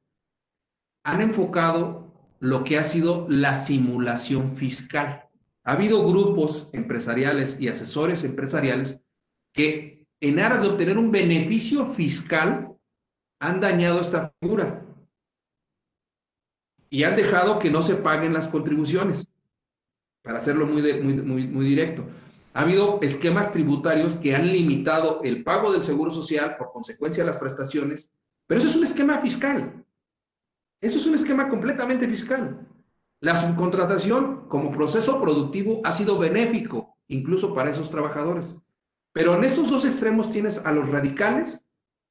han 1.06 1.22
enfocado 1.22 2.36
lo 2.42 2.66
que 2.66 2.78
ha 2.78 2.84
sido 2.84 3.26
la 3.30 3.56
simulación 3.56 4.58
fiscal. 4.58 5.30
Ha 5.64 5.72
habido 5.72 6.06
grupos 6.06 6.70
empresariales 6.74 7.62
y 7.62 7.70
asesores 7.70 8.26
empresariales 8.26 9.00
que 9.54 10.06
en 10.20 10.38
aras 10.38 10.62
de 10.62 10.68
obtener 10.68 10.98
un 10.98 11.12
beneficio 11.12 11.86
fiscal, 11.86 12.76
han 13.40 13.62
dañado 13.62 14.02
esta 14.02 14.34
figura 14.42 14.86
y 16.90 17.04
han 17.04 17.16
dejado 17.16 17.58
que 17.58 17.72
no 17.72 17.82
se 17.82 17.96
paguen 17.96 18.34
las 18.34 18.50
contribuciones, 18.50 19.34
para 20.22 20.40
hacerlo 20.40 20.68
muy, 20.68 20.82
muy, 21.02 21.48
muy 21.48 21.66
directo. 21.66 22.06
Ha 22.54 22.62
habido 22.62 23.00
esquemas 23.02 23.52
tributarios 23.54 24.18
que 24.18 24.36
han 24.36 24.52
limitado 24.52 25.22
el 25.24 25.44
pago 25.44 25.72
del 25.72 25.84
seguro 25.84 26.12
social 26.12 26.58
por 26.58 26.72
consecuencia 26.72 27.24
de 27.24 27.30
las 27.30 27.40
prestaciones, 27.40 28.12
pero 28.46 28.60
eso 28.60 28.70
es 28.70 28.76
un 28.76 28.84
esquema 28.84 29.20
fiscal. 29.20 29.86
Eso 30.82 30.98
es 30.98 31.06
un 31.06 31.16
esquema 31.16 31.48
completamente 31.48 32.08
fiscal. 32.08 32.68
La 33.22 33.36
subcontratación 33.36 34.48
como 34.50 34.72
proceso 34.72 35.22
productivo 35.22 35.82
ha 35.84 35.92
sido 35.92 36.18
benéfico 36.18 36.98
incluso 37.08 37.54
para 37.54 37.70
esos 37.70 37.92
trabajadores. 37.92 38.46
Pero 39.14 39.36
en 39.36 39.44
esos 39.44 39.70
dos 39.70 39.86
extremos 39.86 40.30
tienes 40.30 40.66
a 40.66 40.72
los 40.72 40.90
radicales, 40.90 41.66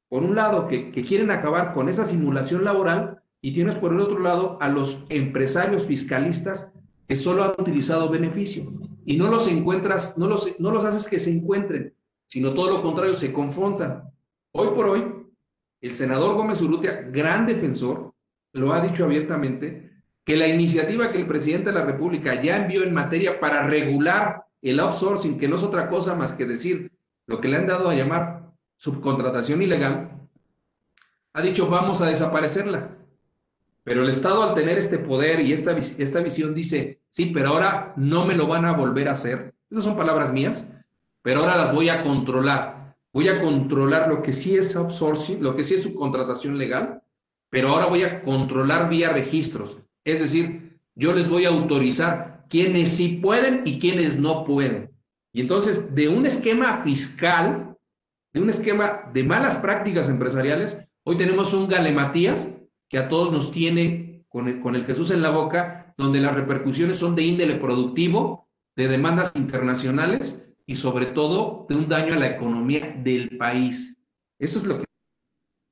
por 0.08 0.22
un 0.22 0.34
lado, 0.34 0.68
que, 0.68 0.90
quieren 0.92 1.30
acabar 1.30 1.72
con 1.72 1.88
esa 1.88 2.04
simulación 2.04 2.64
laboral, 2.64 3.22
y 3.42 3.52
tienes 3.54 3.74
por 3.76 3.92
el 3.92 4.00
otro 4.00 4.18
lado 4.18 4.58
a 4.60 4.68
los 4.68 5.02
empresarios 5.08 5.86
fiscalistas 5.86 6.70
que 7.08 7.16
solo 7.16 7.42
han 7.42 7.52
utilizado 7.58 8.10
beneficio. 8.10 8.70
Y 9.10 9.16
no 9.16 9.26
los 9.26 9.48
encuentras, 9.48 10.16
no 10.16 10.28
los, 10.28 10.60
no 10.60 10.70
los 10.70 10.84
haces 10.84 11.08
que 11.08 11.18
se 11.18 11.32
encuentren, 11.32 11.92
sino 12.26 12.54
todo 12.54 12.70
lo 12.70 12.80
contrario, 12.80 13.16
se 13.16 13.32
confrontan. 13.32 14.04
Hoy 14.52 14.68
por 14.68 14.86
hoy, 14.86 15.04
el 15.80 15.94
senador 15.94 16.36
Gómez 16.36 16.62
Urrutia, 16.62 17.08
gran 17.10 17.44
defensor, 17.44 18.14
lo 18.52 18.72
ha 18.72 18.80
dicho 18.80 19.02
abiertamente, 19.02 19.90
que 20.24 20.36
la 20.36 20.46
iniciativa 20.46 21.10
que 21.10 21.18
el 21.18 21.26
presidente 21.26 21.70
de 21.70 21.74
la 21.80 21.84
República 21.84 22.40
ya 22.40 22.58
envió 22.58 22.84
en 22.84 22.94
materia 22.94 23.40
para 23.40 23.66
regular 23.66 24.44
el 24.62 24.78
outsourcing, 24.78 25.38
que 25.38 25.48
no 25.48 25.56
es 25.56 25.64
otra 25.64 25.90
cosa 25.90 26.14
más 26.14 26.34
que 26.34 26.46
decir 26.46 26.92
lo 27.26 27.40
que 27.40 27.48
le 27.48 27.56
han 27.56 27.66
dado 27.66 27.88
a 27.88 27.96
llamar 27.96 28.52
subcontratación 28.76 29.60
ilegal, 29.60 30.20
ha 31.32 31.42
dicho 31.42 31.66
vamos 31.66 32.00
a 32.00 32.06
desaparecerla. 32.06 32.96
Pero 33.82 34.04
el 34.04 34.08
Estado 34.08 34.44
al 34.44 34.54
tener 34.54 34.78
este 34.78 34.98
poder 34.98 35.40
y 35.40 35.52
esta, 35.52 35.76
esta 35.76 36.20
visión 36.20 36.54
dice, 36.54 36.99
sí, 37.10 37.26
pero 37.26 37.50
ahora 37.50 37.92
no 37.96 38.24
me 38.24 38.34
lo 38.34 38.46
van 38.46 38.64
a 38.64 38.72
volver 38.72 39.08
a 39.08 39.12
hacer. 39.12 39.54
Esas 39.70 39.84
son 39.84 39.96
palabras 39.96 40.32
mías, 40.32 40.64
pero 41.22 41.40
ahora 41.40 41.56
las 41.56 41.74
voy 41.74 41.88
a 41.88 42.02
controlar. 42.02 42.96
Voy 43.12 43.28
a 43.28 43.40
controlar 43.40 44.08
lo 44.08 44.22
que 44.22 44.32
sí 44.32 44.56
es 44.56 44.74
outsourcing, 44.76 45.42
lo 45.42 45.54
que 45.54 45.64
sí 45.64 45.74
es 45.74 45.82
subcontratación 45.82 46.56
legal, 46.56 47.02
pero 47.50 47.70
ahora 47.70 47.86
voy 47.86 48.04
a 48.04 48.22
controlar 48.22 48.88
vía 48.88 49.10
registros. 49.10 49.78
Es 50.04 50.20
decir, 50.20 50.80
yo 50.94 51.12
les 51.12 51.28
voy 51.28 51.44
a 51.44 51.48
autorizar 51.48 52.46
quienes 52.48 52.96
sí 52.96 53.20
pueden 53.22 53.62
y 53.64 53.78
quienes 53.78 54.18
no 54.18 54.44
pueden. 54.44 54.90
Y 55.32 55.40
entonces, 55.40 55.94
de 55.94 56.08
un 56.08 56.26
esquema 56.26 56.76
fiscal, 56.76 57.76
de 58.32 58.40
un 58.40 58.50
esquema 58.50 59.10
de 59.12 59.24
malas 59.24 59.56
prácticas 59.56 60.08
empresariales, 60.08 60.78
hoy 61.04 61.16
tenemos 61.16 61.52
un 61.52 61.68
galematías 61.68 62.52
que 62.88 62.98
a 62.98 63.08
todos 63.08 63.32
nos 63.32 63.52
tiene 63.52 64.24
con 64.28 64.48
el, 64.48 64.60
con 64.60 64.74
el 64.74 64.84
Jesús 64.84 65.10
en 65.10 65.22
la 65.22 65.30
boca, 65.30 65.89
donde 66.00 66.20
las 66.20 66.34
repercusiones 66.34 66.98
son 66.98 67.14
de 67.14 67.22
índole 67.22 67.56
productivo, 67.56 68.48
de 68.76 68.88
demandas 68.88 69.32
internacionales 69.34 70.46
y 70.66 70.74
sobre 70.74 71.06
todo 71.06 71.66
de 71.68 71.76
un 71.76 71.88
daño 71.88 72.14
a 72.14 72.18
la 72.18 72.28
economía 72.28 72.96
del 73.02 73.36
país. 73.36 73.98
Eso 74.38 74.58
es 74.58 74.66
lo 74.66 74.78
que, 74.78 74.84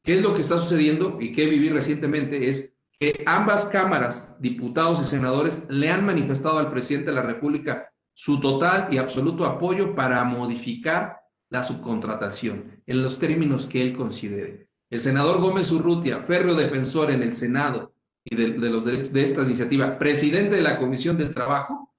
¿qué 0.05 0.15
es 0.17 0.23
lo 0.23 0.35
que 0.35 0.43
está 0.43 0.59
sucediendo 0.59 1.19
y 1.21 1.33
que 1.33 1.47
viví 1.47 1.71
recientemente 1.71 2.49
es 2.49 2.73
que 3.01 3.23
ambas 3.27 3.67
cámaras, 3.67 4.37
diputados 4.41 5.01
y 5.01 5.05
senadores, 5.05 5.67
le 5.71 5.91
han 5.91 6.05
manifestado 6.05 6.59
al 6.59 6.71
presidente 6.71 7.11
de 7.11 7.17
la 7.17 7.23
República 7.23 7.89
su 8.13 8.41
total 8.41 8.89
y 8.93 8.99
absoluto 8.99 9.47
apoyo 9.47 9.95
para 9.95 10.25
modificar 10.25 11.21
la 11.51 11.63
subcontratación 11.63 12.83
en 12.87 13.03
los 13.03 13.19
términos 13.19 13.67
que 13.67 13.81
él 13.81 13.97
considere. 13.97 14.69
El 14.91 15.01
senador 15.01 15.41
Gómez 15.41 15.71
Urrutia, 15.71 16.21
férreo 16.21 16.55
defensor 16.55 17.11
en 17.11 17.23
el 17.23 17.35
Senado 17.35 17.95
y 18.31 18.37
de, 18.37 18.49
los 18.49 18.85
de 18.85 19.23
esta 19.23 19.43
iniciativa, 19.43 19.99
presidente 19.99 20.57
de 20.57 20.63
la 20.63 20.79
Comisión 20.79 21.17
del 21.17 21.35
Trabajo, 21.35 21.95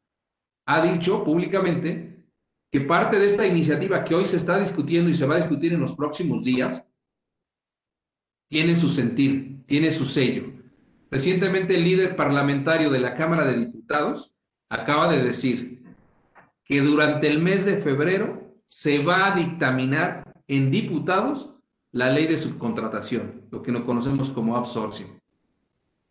ha 0.68 0.82
dicho 0.82 1.24
públicamente 1.24 2.26
que 2.72 2.82
parte 2.82 3.20
de 3.20 3.26
esta 3.26 3.48
iniciativa 3.48 4.04
que 4.04 4.14
hoy 4.14 4.26
se 4.26 4.38
está 4.38 4.60
discutiendo 4.60 5.10
y 5.10 5.16
se 5.16 5.26
va 5.26 5.36
a 5.36 5.40
discutir 5.40 5.74
en 5.74 5.80
los 5.80 5.96
próximos 5.96 6.44
días, 6.44 6.86
tiene 8.50 8.76
su 8.76 8.90
sentir, 8.90 9.66
tiene 9.66 9.92
su 9.92 10.06
sello. 10.06 10.54
Recientemente 11.10 11.76
el 11.76 11.84
líder 11.84 12.16
parlamentario 12.16 12.90
de 12.92 13.00
la 13.00 13.16
Cámara 13.16 13.46
de 13.46 13.66
Diputados 13.66 14.36
acaba 14.70 15.08
de 15.08 15.24
decir 15.24 15.84
que 16.64 16.82
durante 16.82 17.28
el 17.28 17.40
mes 17.40 17.66
de 17.66 17.78
febrero 17.78 18.56
se 18.68 19.04
va 19.04 19.28
a 19.28 19.36
dictaminar 19.36 20.32
en 20.48 20.70
diputados 20.70 21.56
la 21.92 22.12
ley 22.12 22.28
de 22.28 22.38
subcontratación, 22.38 23.48
lo 23.50 23.64
que 23.64 23.72
no 23.72 23.86
conocemos 23.86 24.30
como 24.30 24.56
outsourcing. 24.56 25.19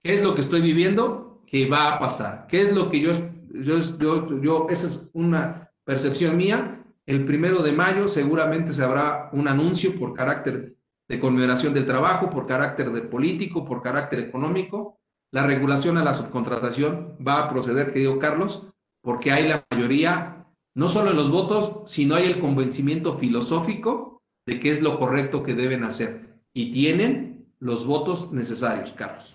¿Qué 0.02 0.14
es 0.14 0.22
lo 0.22 0.34
que 0.34 0.40
estoy 0.40 0.60
viviendo? 0.60 1.42
Que 1.46 1.68
va 1.68 1.94
a 1.94 1.98
pasar. 1.98 2.46
¿Qué 2.48 2.60
es 2.60 2.72
lo 2.72 2.90
que 2.90 3.00
yo, 3.00 3.12
yo, 3.52 3.78
yo, 3.98 4.40
yo 4.40 4.66
esa 4.70 4.86
es 4.86 5.10
una 5.12 5.70
percepción 5.84 6.36
mía? 6.36 6.84
El 7.06 7.24
primero 7.24 7.62
de 7.62 7.72
mayo 7.72 8.06
seguramente 8.06 8.72
se 8.72 8.84
habrá 8.84 9.30
un 9.32 9.48
anuncio 9.48 9.98
por 9.98 10.12
carácter 10.12 10.76
de 11.08 11.18
conmemoración 11.18 11.72
del 11.72 11.86
trabajo, 11.86 12.28
por 12.30 12.46
carácter 12.46 12.92
de 12.92 13.00
político, 13.00 13.64
por 13.64 13.82
carácter 13.82 14.20
económico. 14.20 15.00
La 15.32 15.46
regulación 15.46 15.96
a 15.96 16.04
la 16.04 16.14
subcontratación 16.14 17.16
va 17.26 17.38
a 17.38 17.48
proceder, 17.48 17.92
querido 17.92 18.18
Carlos, 18.18 18.66
porque 19.02 19.32
hay 19.32 19.48
la 19.48 19.64
mayoría, 19.70 20.46
no 20.74 20.88
solo 20.88 21.10
en 21.10 21.16
los 21.16 21.30
votos, 21.30 21.90
sino 21.90 22.14
hay 22.14 22.26
el 22.26 22.40
convencimiento 22.40 23.14
filosófico 23.14 24.22
de 24.46 24.58
qué 24.58 24.70
es 24.70 24.82
lo 24.82 24.98
correcto 24.98 25.42
que 25.42 25.54
deben 25.54 25.84
hacer. 25.84 26.40
Y 26.52 26.72
tienen 26.72 27.46
los 27.58 27.86
votos 27.86 28.32
necesarios, 28.32 28.92
Carlos. 28.92 29.34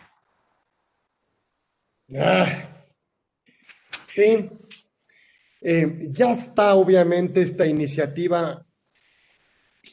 Ah, 2.18 2.86
sí, 4.14 4.50
eh, 5.62 6.10
ya 6.12 6.32
está 6.32 6.76
obviamente 6.76 7.42
esta 7.42 7.66
iniciativa 7.66 8.66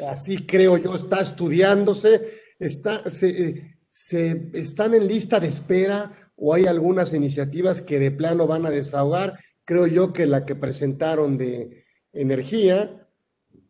así 0.06 0.46
creo 0.46 0.76
yo, 0.76 0.94
está 0.94 1.20
estudiándose, 1.20 2.22
está, 2.58 3.08
se, 3.10 3.76
se, 3.90 4.50
están 4.54 4.94
en 4.94 5.06
lista 5.06 5.40
de 5.40 5.48
espera 5.48 6.32
o 6.36 6.54
hay 6.54 6.66
algunas 6.66 7.12
iniciativas 7.12 7.80
que 7.80 7.98
de 7.98 8.10
plano 8.10 8.46
van 8.46 8.66
a 8.66 8.70
desahogar. 8.70 9.38
Creo 9.64 9.86
yo 9.86 10.12
que 10.12 10.26
la 10.26 10.46
que 10.46 10.54
presentaron 10.54 11.36
de 11.36 11.84
energía 12.12 13.06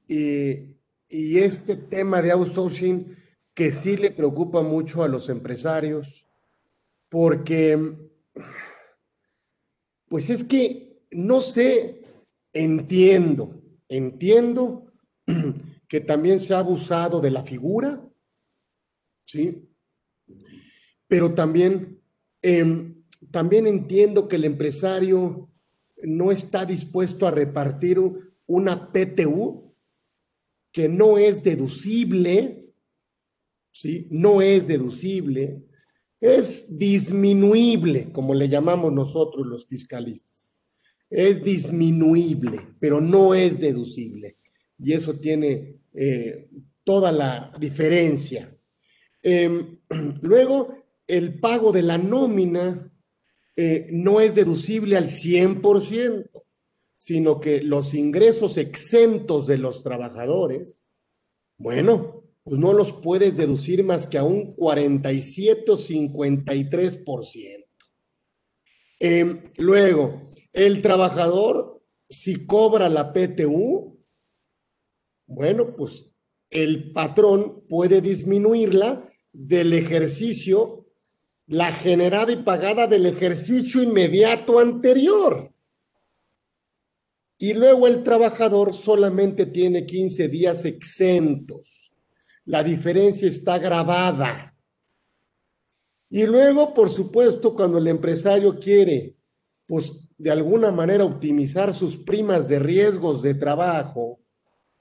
y, 0.07 0.76
y 1.09 1.38
este 1.38 1.76
tema 1.76 2.22
de 2.22 2.32
outsourcing 2.32 3.16
que 3.55 3.72
sí 3.72 3.97
le 3.97 4.11
preocupa 4.11 4.62
mucho 4.62 5.03
a 5.03 5.09
los 5.09 5.28
empresarios, 5.28 6.24
porque, 7.09 7.76
pues 10.11 10.28
es 10.28 10.42
que, 10.42 11.04
no 11.12 11.40
sé, 11.40 12.02
entiendo, 12.52 13.62
entiendo 13.88 14.92
que 15.88 16.00
también 16.00 16.40
se 16.40 16.52
ha 16.52 16.58
abusado 16.58 17.20
de 17.20 17.30
la 17.30 17.44
figura, 17.44 18.04
¿sí? 19.24 19.68
Pero 21.06 21.32
también, 21.32 22.02
em, 22.42 23.04
también 23.30 23.68
entiendo 23.68 24.26
que 24.26 24.34
el 24.34 24.46
empresario 24.46 25.48
no 26.02 26.32
está 26.32 26.64
dispuesto 26.64 27.28
a 27.28 27.30
repartir 27.30 28.00
una 28.46 28.90
PTU 28.90 29.76
que 30.72 30.88
no 30.88 31.18
es 31.18 31.44
deducible, 31.44 32.74
¿sí? 33.70 34.08
No 34.11 34.42
es 34.42 34.66
deducible, 34.66 35.62
es 36.21 36.64
disminuible, 36.68 38.12
como 38.12 38.35
le 38.35 38.49
llamamos 38.49 38.93
nosotros 38.93 39.47
los 39.47 39.66
fiscalistas. 39.66 40.57
Es 41.09 41.43
disminuible, 41.43 42.75
pero 42.79 43.01
no 43.01 43.35
es 43.35 43.59
deducible. 43.59 44.37
Y 44.79 44.93
eso 44.93 45.18
tiene 45.18 45.81
eh, 45.95 46.49
toda 46.85 47.11
la 47.11 47.53
diferencia. 47.59 48.55
Em, 49.23 49.79
luego, 50.21 50.75
el 51.07 51.41
pago 51.41 51.73
de 51.73 51.83
la 51.83 51.99
nómina 51.99 52.93
eh, 53.57 53.89
no 53.91 54.21
es 54.21 54.35
deducible 54.35 54.97
al 54.97 55.09
100%, 55.09 56.31
sino 56.97 57.41
que 57.41 57.62
los 57.62 57.95
ingresos 57.95 58.59
exentos 58.59 59.47
de 59.47 59.59
los 59.59 59.83
trabajadores, 59.83 60.91
bueno, 61.57 62.20
pues 62.43 62.59
no 62.59 62.72
los 62.72 62.93
puedes 62.93 63.36
deducir 63.36 63.84
más 63.84 64.07
que 64.07 64.18
a 64.18 64.24
un 64.24 64.55
47 64.55 65.70
o 65.70 65.76
53%. 65.76 67.66
Em, 68.99 69.43
luego, 69.57 70.22
el 70.53 70.82
trabajador, 70.82 71.82
si 72.09 72.47
cobra 72.47 72.88
la 72.88 73.12
PTU, 73.12 73.99
bueno, 75.26 75.74
pues 75.76 76.11
el 76.51 76.93
patrón 76.93 77.64
puede 77.68 78.01
disminuirla 78.01 79.09
del 79.32 79.72
ejercicio, 79.72 80.86
la 81.47 81.72
generada 81.72 82.32
y 82.32 82.36
pagada 82.36 82.86
del 82.86 83.07
ejercicio 83.07 83.82
inmediato 83.82 84.59
anterior. 84.59 85.55
Y 87.38 87.55
luego 87.55 87.86
el 87.86 88.03
trabajador 88.03 88.74
solamente 88.74 89.47
tiene 89.47 89.86
15 89.86 90.28
días 90.28 90.64
exentos. 90.64 91.89
La 92.51 92.64
diferencia 92.64 93.28
está 93.28 93.59
grabada. 93.59 94.57
Y 96.09 96.26
luego, 96.26 96.74
por 96.74 96.90
supuesto, 96.90 97.55
cuando 97.55 97.78
el 97.78 97.86
empresario 97.86 98.59
quiere, 98.59 99.14
pues 99.68 99.94
de 100.18 100.32
alguna 100.32 100.72
manera 100.72 101.05
optimizar 101.05 101.72
sus 101.72 101.96
primas 101.96 102.48
de 102.48 102.59
riesgos 102.59 103.22
de 103.22 103.34
trabajo, 103.34 104.18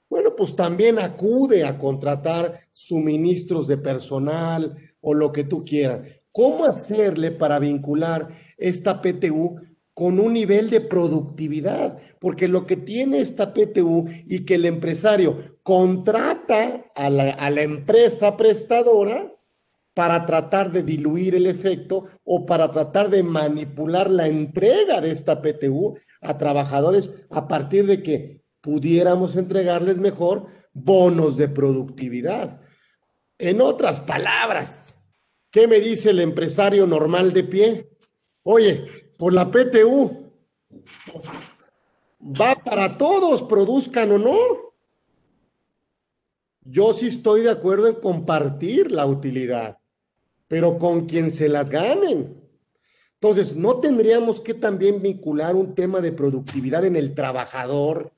bueno, 0.08 0.34
pues 0.34 0.56
también 0.56 0.98
acude 0.98 1.64
a 1.64 1.78
contratar 1.78 2.58
suministros 2.72 3.68
de 3.68 3.78
personal 3.78 4.74
o 5.00 5.14
lo 5.14 5.30
que 5.30 5.44
tú 5.44 5.64
quieras. 5.64 6.00
¿Cómo 6.32 6.64
hacerle 6.64 7.30
para 7.30 7.60
vincular 7.60 8.30
esta 8.58 9.00
PTU 9.00 9.60
con 10.00 10.18
un 10.18 10.32
nivel 10.32 10.70
de 10.70 10.80
productividad? 10.80 11.98
Porque 12.20 12.48
lo 12.48 12.64
que 12.64 12.78
tiene 12.78 13.18
esta 13.18 13.52
PTU 13.52 14.08
y 14.24 14.46
que 14.46 14.54
el 14.54 14.64
empresario 14.64 15.58
contrata 15.62 16.90
a 16.94 17.10
la, 17.10 17.32
a 17.32 17.50
la 17.50 17.60
empresa 17.60 18.34
prestadora 18.34 19.30
para 19.92 20.24
tratar 20.24 20.72
de 20.72 20.84
diluir 20.84 21.34
el 21.34 21.46
efecto 21.46 22.06
o 22.24 22.46
para 22.46 22.70
tratar 22.70 23.10
de 23.10 23.22
manipular 23.22 24.08
la 24.08 24.26
entrega 24.26 25.02
de 25.02 25.10
esta 25.10 25.42
PTU 25.42 25.98
a 26.22 26.38
trabajadores 26.38 27.26
a 27.28 27.46
partir 27.46 27.84
de 27.84 28.02
que 28.02 28.42
pudiéramos 28.62 29.36
entregarles 29.36 29.98
mejor 29.98 30.46
bonos 30.72 31.36
de 31.36 31.50
productividad. 31.50 32.58
En 33.36 33.60
otras 33.60 34.00
palabras, 34.00 34.96
¿qué 35.50 35.68
me 35.68 35.78
dice 35.78 36.08
el 36.08 36.20
empresario 36.20 36.86
normal 36.86 37.34
de 37.34 37.44
pie? 37.44 37.90
Oye, 38.42 38.86
por 39.20 39.34
la 39.34 39.50
PTU 39.50 40.32
va 42.22 42.54
para 42.54 42.96
todos, 42.96 43.42
produzcan 43.42 44.12
o 44.12 44.18
no. 44.18 44.38
Yo 46.62 46.94
sí 46.94 47.08
estoy 47.08 47.42
de 47.42 47.50
acuerdo 47.50 47.86
en 47.88 47.96
compartir 47.96 48.90
la 48.90 49.04
utilidad, 49.04 49.78
pero 50.48 50.78
con 50.78 51.04
quien 51.04 51.30
se 51.30 51.50
las 51.50 51.68
ganen. 51.68 52.42
Entonces, 53.20 53.54
¿no 53.54 53.78
tendríamos 53.78 54.40
que 54.40 54.54
también 54.54 55.02
vincular 55.02 55.54
un 55.54 55.74
tema 55.74 56.00
de 56.00 56.12
productividad 56.12 56.86
en 56.86 56.96
el 56.96 57.14
trabajador? 57.14 58.14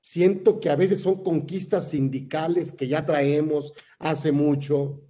Siento 0.00 0.60
que 0.60 0.68
a 0.68 0.76
veces 0.76 1.00
son 1.00 1.22
conquistas 1.22 1.88
sindicales 1.88 2.72
que 2.72 2.88
ya 2.88 3.06
traemos 3.06 3.72
hace 3.98 4.32
mucho 4.32 5.05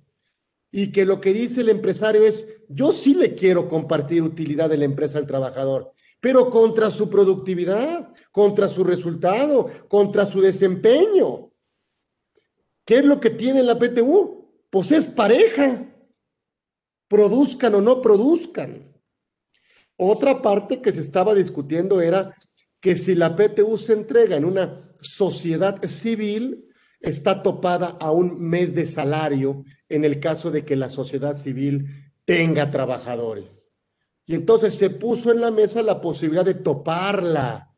y 0.71 0.93
que 0.93 1.05
lo 1.05 1.21
que 1.21 1.33
dice 1.33 1.61
el 1.61 1.69
empresario 1.69 2.25
es, 2.25 2.49
yo 2.69 2.93
sí 2.93 3.15
le 3.15 3.35
quiero 3.35 3.69
compartir 3.69 4.23
utilidad 4.23 4.69
de 4.69 4.77
la 4.77 4.85
empresa 4.85 5.19
al 5.19 5.27
trabajador, 5.27 5.91
pero 6.21 6.51
contra 6.51 6.91
su 6.91 7.09
productividad, 7.09 8.13
contra 8.33 8.69
su 8.69 8.85
resultado, 8.85 9.69
contra 9.89 10.27
su 10.27 10.41
desempeño. 10.41 11.51
¿Qué 12.85 12.99
es 12.99 13.05
lo 13.05 13.21
que 13.21 13.31
tiene 13.31 13.63
la 13.63 13.79
PTU? 13.79 14.49
Pues 14.71 14.93
es 14.93 15.07
pareja. 15.07 15.93
Produzcan 17.09 17.75
o 17.75 17.81
no 17.81 18.01
produzcan. 18.01 18.93
Otra 19.97 20.43
parte 20.43 20.83
que 20.83 20.93
se 20.93 21.01
estaba 21.01 21.35
discutiendo 21.35 22.01
era 22.01 22.35
que 22.81 22.97
si 22.97 23.15
la 23.15 23.35
PTU 23.35 23.79
se 23.79 23.95
entrega 23.95 24.37
en 24.37 24.45
una 24.45 24.95
sociedad 25.01 25.83
civil 25.85 26.69
está 27.01 27.43
topada 27.43 27.97
a 28.01 28.11
un 28.11 28.41
mes 28.41 28.75
de 28.75 28.87
salario 28.87 29.65
en 29.89 30.05
el 30.05 30.21
caso 30.21 30.51
de 30.51 30.65
que 30.65 30.77
la 30.77 30.91
sociedad 30.91 31.37
civil 31.37 31.87
tenga 32.25 32.71
trabajadores. 32.71 33.69
Y 34.27 34.35
entonces 34.35 34.75
se 34.75 34.91
puso 34.91 35.31
en 35.31 35.41
la 35.41 35.51
mesa 35.51 35.83
la 35.83 36.01
posibilidad 36.01 36.45
de 36.45 36.55
toparla, 36.55 37.75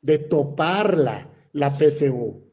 de 0.00 0.18
toparla, 0.18 1.30
la 1.52 1.70
PTU. 1.70 2.46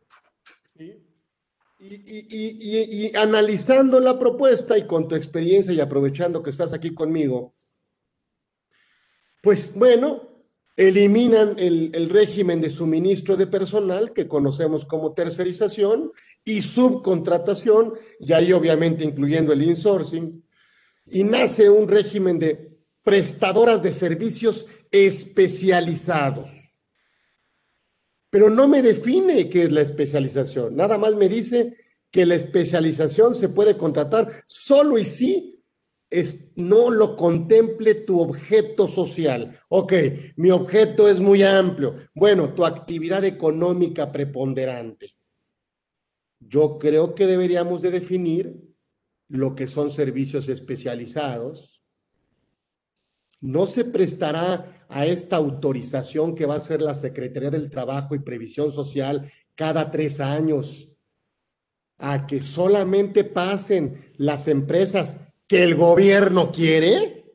Y, 1.79 3.15
analizando 3.15 3.99
la 3.99 4.17
propuesta 4.17 4.77
y 4.77 4.87
con 4.87 5.07
tu 5.07 5.15
experiencia 5.15 5.73
y 5.73 5.81
aprovechando 5.81 6.41
que 6.41 6.49
estás 6.49 6.73
aquí 6.73 6.93
conmigo, 6.93 7.55
pues 9.41 9.73
bueno, 9.75 10.32
eliminan 10.75 11.55
el, 11.59 12.09
régimen 12.09 12.59
de 12.59 12.69
suministro 12.69 13.37
de 13.37 13.47
personal 13.47 14.11
que 14.11 14.27
conocemos 14.27 14.85
como 14.85 15.13
tercerización 15.13 16.11
y 16.43 16.61
subcontratación, 16.61 17.93
y 18.19 18.33
ahí 18.33 18.53
obviamente 18.53 19.03
incluyendo 19.03 19.53
el 19.53 19.61
insourcing, 19.61 20.43
y 21.05 21.23
nace 21.23 21.69
un 21.69 21.87
régimen 21.87 22.39
de 22.39 22.71
prestadoras 23.03 23.83
de 23.83 23.93
servicios 23.93 24.65
especializados. 24.91 26.49
Pero 28.29 28.49
no 28.49 28.67
me 28.67 28.81
define 28.81 29.49
qué 29.49 29.63
es 29.63 29.71
la 29.71 29.81
especialización, 29.81 30.75
nada 30.75 30.97
más 30.97 31.15
me 31.15 31.29
dice 31.29 31.73
que 32.09 32.25
la 32.25 32.35
especialización 32.35 33.35
se 33.35 33.49
puede 33.49 33.77
contratar 33.77 34.43
solo 34.47 34.97
y 34.97 35.05
si 35.05 35.52
no 36.55 36.91
lo 36.91 37.15
contemple 37.15 37.95
tu 37.95 38.19
objeto 38.19 38.87
social. 38.87 39.57
Ok, 39.69 39.93
mi 40.35 40.51
objeto 40.51 41.07
es 41.07 41.19
muy 41.19 41.43
amplio. 41.43 41.95
Bueno, 42.13 42.53
tu 42.53 42.65
actividad 42.65 43.23
económica 43.23 44.11
preponderante. 44.11 45.15
Yo 46.39 46.77
creo 46.77 47.15
que 47.15 47.25
deberíamos 47.25 47.81
de 47.81 47.91
definir 47.91 48.61
lo 49.29 49.55
que 49.55 49.67
son 49.67 49.89
servicios 49.89 50.49
especializados. 50.49 51.81
No 53.41 53.65
se 53.65 53.85
prestará 53.85 54.85
a 54.89 55.05
esta 55.05 55.37
autorización 55.37 56.35
que 56.35 56.45
va 56.45 56.55
a 56.55 56.57
hacer 56.57 56.81
la 56.81 56.95
Secretaría 56.95 57.49
del 57.49 57.69
Trabajo 57.69 58.15
y 58.15 58.19
Previsión 58.19 58.71
Social 58.71 59.29
cada 59.55 59.89
tres 59.89 60.19
años 60.19 60.89
a 61.97 62.27
que 62.27 62.43
solamente 62.43 63.23
pasen 63.23 64.13
las 64.17 64.47
empresas 64.47 65.17
que 65.47 65.63
el 65.63 65.75
gobierno 65.75 66.51
quiere? 66.51 67.25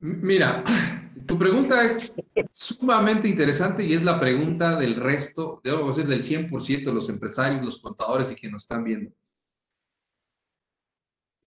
Mira, 0.00 0.64
tu 1.26 1.38
pregunta 1.38 1.84
es 1.84 2.12
sumamente 2.52 3.28
interesante 3.28 3.84
y 3.84 3.94
es 3.94 4.02
la 4.02 4.20
pregunta 4.20 4.76
del 4.76 4.96
resto, 4.96 5.60
debo 5.64 5.88
decir, 5.88 6.06
del 6.06 6.22
100% 6.22 6.84
de 6.84 6.94
los 6.94 7.08
empresarios, 7.08 7.64
los 7.64 7.80
contadores 7.80 8.30
y 8.30 8.34
quienes 8.34 8.54
nos 8.54 8.64
están 8.64 8.84
viendo. 8.84 9.12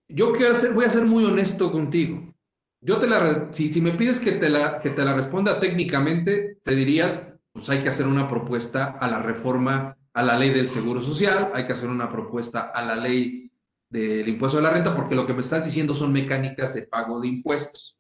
Yo 0.10 0.32
quiero 0.32 0.54
hacer, 0.54 0.74
voy 0.74 0.86
a 0.86 0.90
ser 0.90 1.06
muy 1.06 1.26
honesto 1.26 1.72
contigo. 1.72 2.34
Yo 2.82 3.00
te 3.00 3.08
la, 3.08 3.54
si, 3.54 3.72
si 3.72 3.82
me 3.82 3.92
pides 3.92 4.20
que 4.20 4.34
te, 4.34 4.50
la, 4.50 4.80
que 4.80 4.92
te 4.92 5.04
la 5.04 5.14
responda 5.14 5.60
técnicamente, 5.60 6.60
te 6.64 6.76
diría, 6.76 7.38
pues 7.52 7.70
hay 7.70 7.82
que 7.82 7.90
hacer 7.90 8.08
una 8.08 8.28
propuesta 8.28 8.98
a 9.00 9.10
la 9.10 9.22
reforma 9.22 9.98
a 10.18 10.24
la 10.24 10.36
ley 10.36 10.50
del 10.50 10.68
Seguro 10.68 11.00
Social, 11.00 11.52
hay 11.54 11.68
que 11.68 11.74
hacer 11.74 11.90
una 11.90 12.10
propuesta 12.10 12.72
a 12.74 12.84
la 12.84 12.96
ley 12.96 13.52
del 13.88 14.28
impuesto 14.28 14.58
de 14.58 14.64
la 14.64 14.72
renta, 14.72 14.96
porque 14.96 15.14
lo 15.14 15.28
que 15.28 15.34
me 15.36 15.42
estás 15.42 15.64
diciendo 15.64 15.94
son 15.94 16.12
mecánicas 16.12 16.74
de 16.74 16.88
pago 16.88 17.22
de 17.22 17.28
impuestos. 17.28 18.00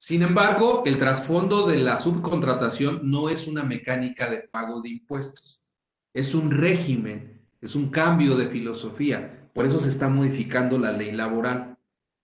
Sin 0.00 0.22
embargo, 0.22 0.82
el 0.84 0.98
trasfondo 0.98 1.68
de 1.68 1.76
la 1.76 1.98
subcontratación 1.98 3.08
no 3.08 3.28
es 3.28 3.46
una 3.46 3.62
mecánica 3.62 4.28
de 4.28 4.38
pago 4.38 4.80
de 4.80 4.88
impuestos, 4.88 5.62
es 6.12 6.34
un 6.34 6.50
régimen, 6.50 7.40
es 7.60 7.76
un 7.76 7.88
cambio 7.88 8.36
de 8.36 8.48
filosofía. 8.48 9.50
Por 9.54 9.64
eso 9.64 9.78
se 9.78 9.88
está 9.88 10.08
modificando 10.08 10.80
la 10.80 10.90
ley 10.90 11.12
laboral. 11.12 11.78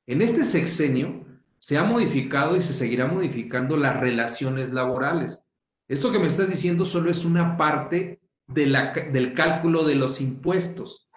En 0.04 0.20
este 0.20 0.44
sexenio 0.44 1.24
se 1.58 1.78
ha 1.78 1.84
modificado 1.84 2.56
y 2.56 2.62
se 2.62 2.74
seguirá 2.74 3.06
modificando 3.06 3.76
las 3.76 4.00
relaciones 4.00 4.72
laborales. 4.72 5.44
Esto 5.86 6.10
que 6.10 6.18
me 6.18 6.26
estás 6.26 6.50
diciendo 6.50 6.84
solo 6.84 7.08
es 7.08 7.24
una 7.24 7.56
parte 7.56 8.18
del 8.48 9.34
cálculo 9.34 9.84
de 9.84 9.94
los 9.94 10.20
impuestos. 10.20 11.08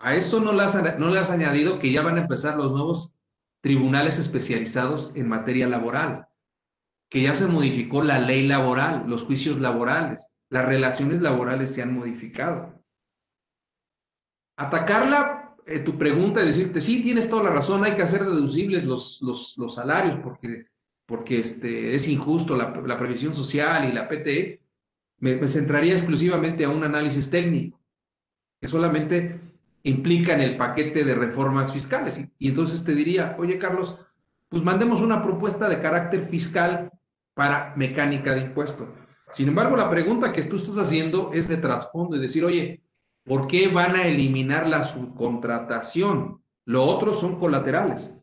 A 0.00 0.14
eso 0.14 0.40
no 0.40 0.52
le, 0.52 0.62
has, 0.62 1.30
añadido 1.30 1.78
que 1.78 1.90
ya 1.90 2.02
van 2.02 2.18
a 2.18 2.22
empezar 2.22 2.56
los 2.56 2.70
nuevos 2.70 3.16
tribunales 3.60 4.18
especializados 4.18 5.16
en 5.16 5.28
materia 5.28 5.66
laboral, 5.66 6.28
que 7.10 7.22
ya 7.22 7.34
se 7.34 7.48
modificó 7.48 8.04
la 8.04 8.20
ley 8.20 8.46
laboral, 8.46 9.04
los 9.08 9.24
juicios 9.24 9.58
laborales, 9.58 10.32
las 10.50 10.64
relaciones 10.64 11.20
laborales 11.20 11.74
se 11.74 11.82
han 11.82 11.92
modificado. 11.94 12.80
Atacarla, 14.56 15.56
eh, 15.66 15.80
tu 15.80 15.98
pregunta 15.98 16.42
y 16.42 16.46
decirte, 16.46 16.80
sí, 16.80 17.02
tienes 17.02 17.28
toda 17.28 17.42
la 17.42 17.50
razón, 17.50 17.84
hay 17.84 17.96
que 17.96 18.02
hacer 18.02 18.20
deducibles 18.20 18.84
los, 18.84 19.18
salarios 19.74 20.20
porque, 20.20 21.40
este, 21.40 21.94
es 21.94 22.06
injusto 22.08 22.56
la, 22.56 22.70
la 22.86 22.98
previsión 22.98 23.34
social 23.34 23.88
y 23.88 23.92
la 23.92 24.08
PTE, 24.08 24.60
me, 25.20 25.46
centraría 25.48 25.94
exclusivamente 25.94 26.64
a 26.64 26.68
un 26.68 26.84
análisis 26.84 27.30
técnico, 27.30 27.80
que 28.60 28.68
solamente 28.68 29.40
implica 29.82 30.34
en 30.34 30.40
el 30.40 30.56
paquete 30.56 31.04
de 31.04 31.14
reformas 31.14 31.72
fiscales. 31.72 32.24
Y, 32.38 32.48
entonces 32.48 32.84
te 32.84 32.94
diría, 32.94 33.36
oye 33.38 33.58
Carlos, 33.58 33.98
pues 34.48 34.62
mandemos 34.62 35.00
una 35.00 35.22
propuesta 35.22 35.68
de 35.68 35.80
carácter 35.80 36.24
fiscal 36.24 36.90
para 37.34 37.74
mecánica 37.76 38.34
de 38.34 38.42
impuestos. 38.42 38.88
Sin 39.32 39.48
embargo, 39.48 39.76
la 39.76 39.90
pregunta 39.90 40.32
que 40.32 40.44
tú 40.44 40.56
estás 40.56 40.78
haciendo 40.78 41.32
es 41.32 41.48
de 41.48 41.58
trasfondo 41.58 42.16
y 42.16 42.20
decir, 42.20 42.44
oye, 42.44 42.82
¿por 43.24 43.46
qué 43.46 43.68
van 43.68 43.94
a 43.94 44.06
eliminar 44.06 44.66
la 44.66 44.82
subcontratación? 44.82 46.42
Lo 46.64 46.84
otro 46.84 47.12
son 47.12 47.38
colaterales. 47.38 48.14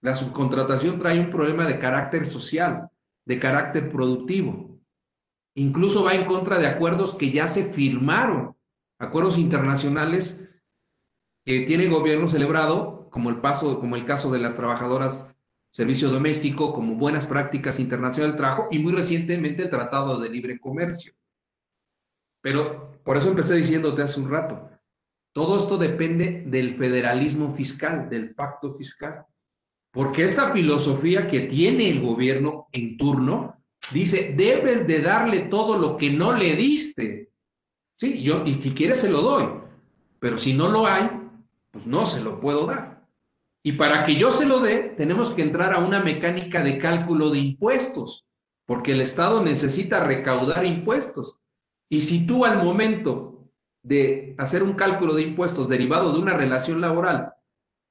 La 0.00 0.14
subcontratación 0.14 0.98
trae 0.98 1.20
un 1.20 1.30
problema 1.30 1.66
de 1.66 1.78
carácter 1.78 2.26
social, 2.26 2.88
de 3.24 3.38
carácter 3.38 3.90
productivo. 3.90 4.67
Incluso 5.58 6.04
va 6.04 6.14
en 6.14 6.24
contra 6.24 6.60
de 6.60 6.68
acuerdos 6.68 7.16
que 7.16 7.32
ya 7.32 7.48
se 7.48 7.64
firmaron, 7.64 8.56
acuerdos 9.00 9.38
internacionales 9.38 10.40
que 11.44 11.62
tiene 11.62 11.86
el 11.86 11.90
gobierno 11.90 12.28
celebrado, 12.28 13.08
como 13.10 13.28
el, 13.28 13.40
paso, 13.40 13.80
como 13.80 13.96
el 13.96 14.04
caso 14.04 14.30
de 14.30 14.38
las 14.38 14.54
trabajadoras 14.54 15.34
servicio 15.68 16.10
doméstico, 16.10 16.72
como 16.72 16.94
buenas 16.94 17.26
prácticas 17.26 17.80
internacionales 17.80 18.34
del 18.34 18.38
trabajo 18.38 18.68
y 18.70 18.78
muy 18.78 18.92
recientemente 18.92 19.64
el 19.64 19.70
Tratado 19.70 20.20
de 20.20 20.28
Libre 20.28 20.60
Comercio. 20.60 21.12
Pero 22.40 23.02
por 23.02 23.16
eso 23.16 23.28
empecé 23.28 23.56
diciéndote 23.56 24.02
hace 24.02 24.20
un 24.20 24.30
rato, 24.30 24.70
todo 25.34 25.58
esto 25.58 25.76
depende 25.76 26.44
del 26.46 26.76
federalismo 26.76 27.52
fiscal, 27.52 28.08
del 28.08 28.32
pacto 28.32 28.76
fiscal, 28.76 29.26
porque 29.90 30.22
esta 30.22 30.52
filosofía 30.52 31.26
que 31.26 31.40
tiene 31.40 31.90
el 31.90 32.00
gobierno 32.00 32.68
en 32.70 32.96
turno 32.96 33.57
Dice, 33.92 34.34
debes 34.36 34.86
de 34.86 35.00
darle 35.00 35.40
todo 35.42 35.78
lo 35.78 35.96
que 35.96 36.10
no 36.10 36.32
le 36.32 36.54
diste. 36.54 37.32
Sí, 37.98 38.22
yo, 38.22 38.44
y 38.44 38.54
si 38.54 38.72
quieres 38.72 39.00
se 39.00 39.10
lo 39.10 39.22
doy, 39.22 39.46
pero 40.18 40.38
si 40.38 40.54
no 40.54 40.68
lo 40.68 40.86
hay, 40.86 41.10
pues 41.70 41.86
no 41.86 42.06
se 42.06 42.22
lo 42.22 42.40
puedo 42.40 42.66
dar. 42.66 43.06
Y 43.62 43.72
para 43.72 44.04
que 44.04 44.14
yo 44.14 44.30
se 44.30 44.46
lo 44.46 44.60
dé, 44.60 44.94
tenemos 44.96 45.32
que 45.32 45.42
entrar 45.42 45.74
a 45.74 45.78
una 45.78 46.02
mecánica 46.02 46.62
de 46.62 46.78
cálculo 46.78 47.30
de 47.30 47.38
impuestos, 47.38 48.26
porque 48.66 48.92
el 48.92 49.00
Estado 49.00 49.42
necesita 49.42 50.04
recaudar 50.04 50.64
impuestos. 50.64 51.40
Y 51.90 52.00
si 52.00 52.26
tú 52.26 52.44
al 52.44 52.62
momento 52.62 53.50
de 53.82 54.34
hacer 54.38 54.62
un 54.62 54.74
cálculo 54.74 55.14
de 55.14 55.22
impuestos 55.22 55.68
derivado 55.68 56.12
de 56.12 56.18
una 56.18 56.34
relación 56.34 56.80
laboral 56.80 57.34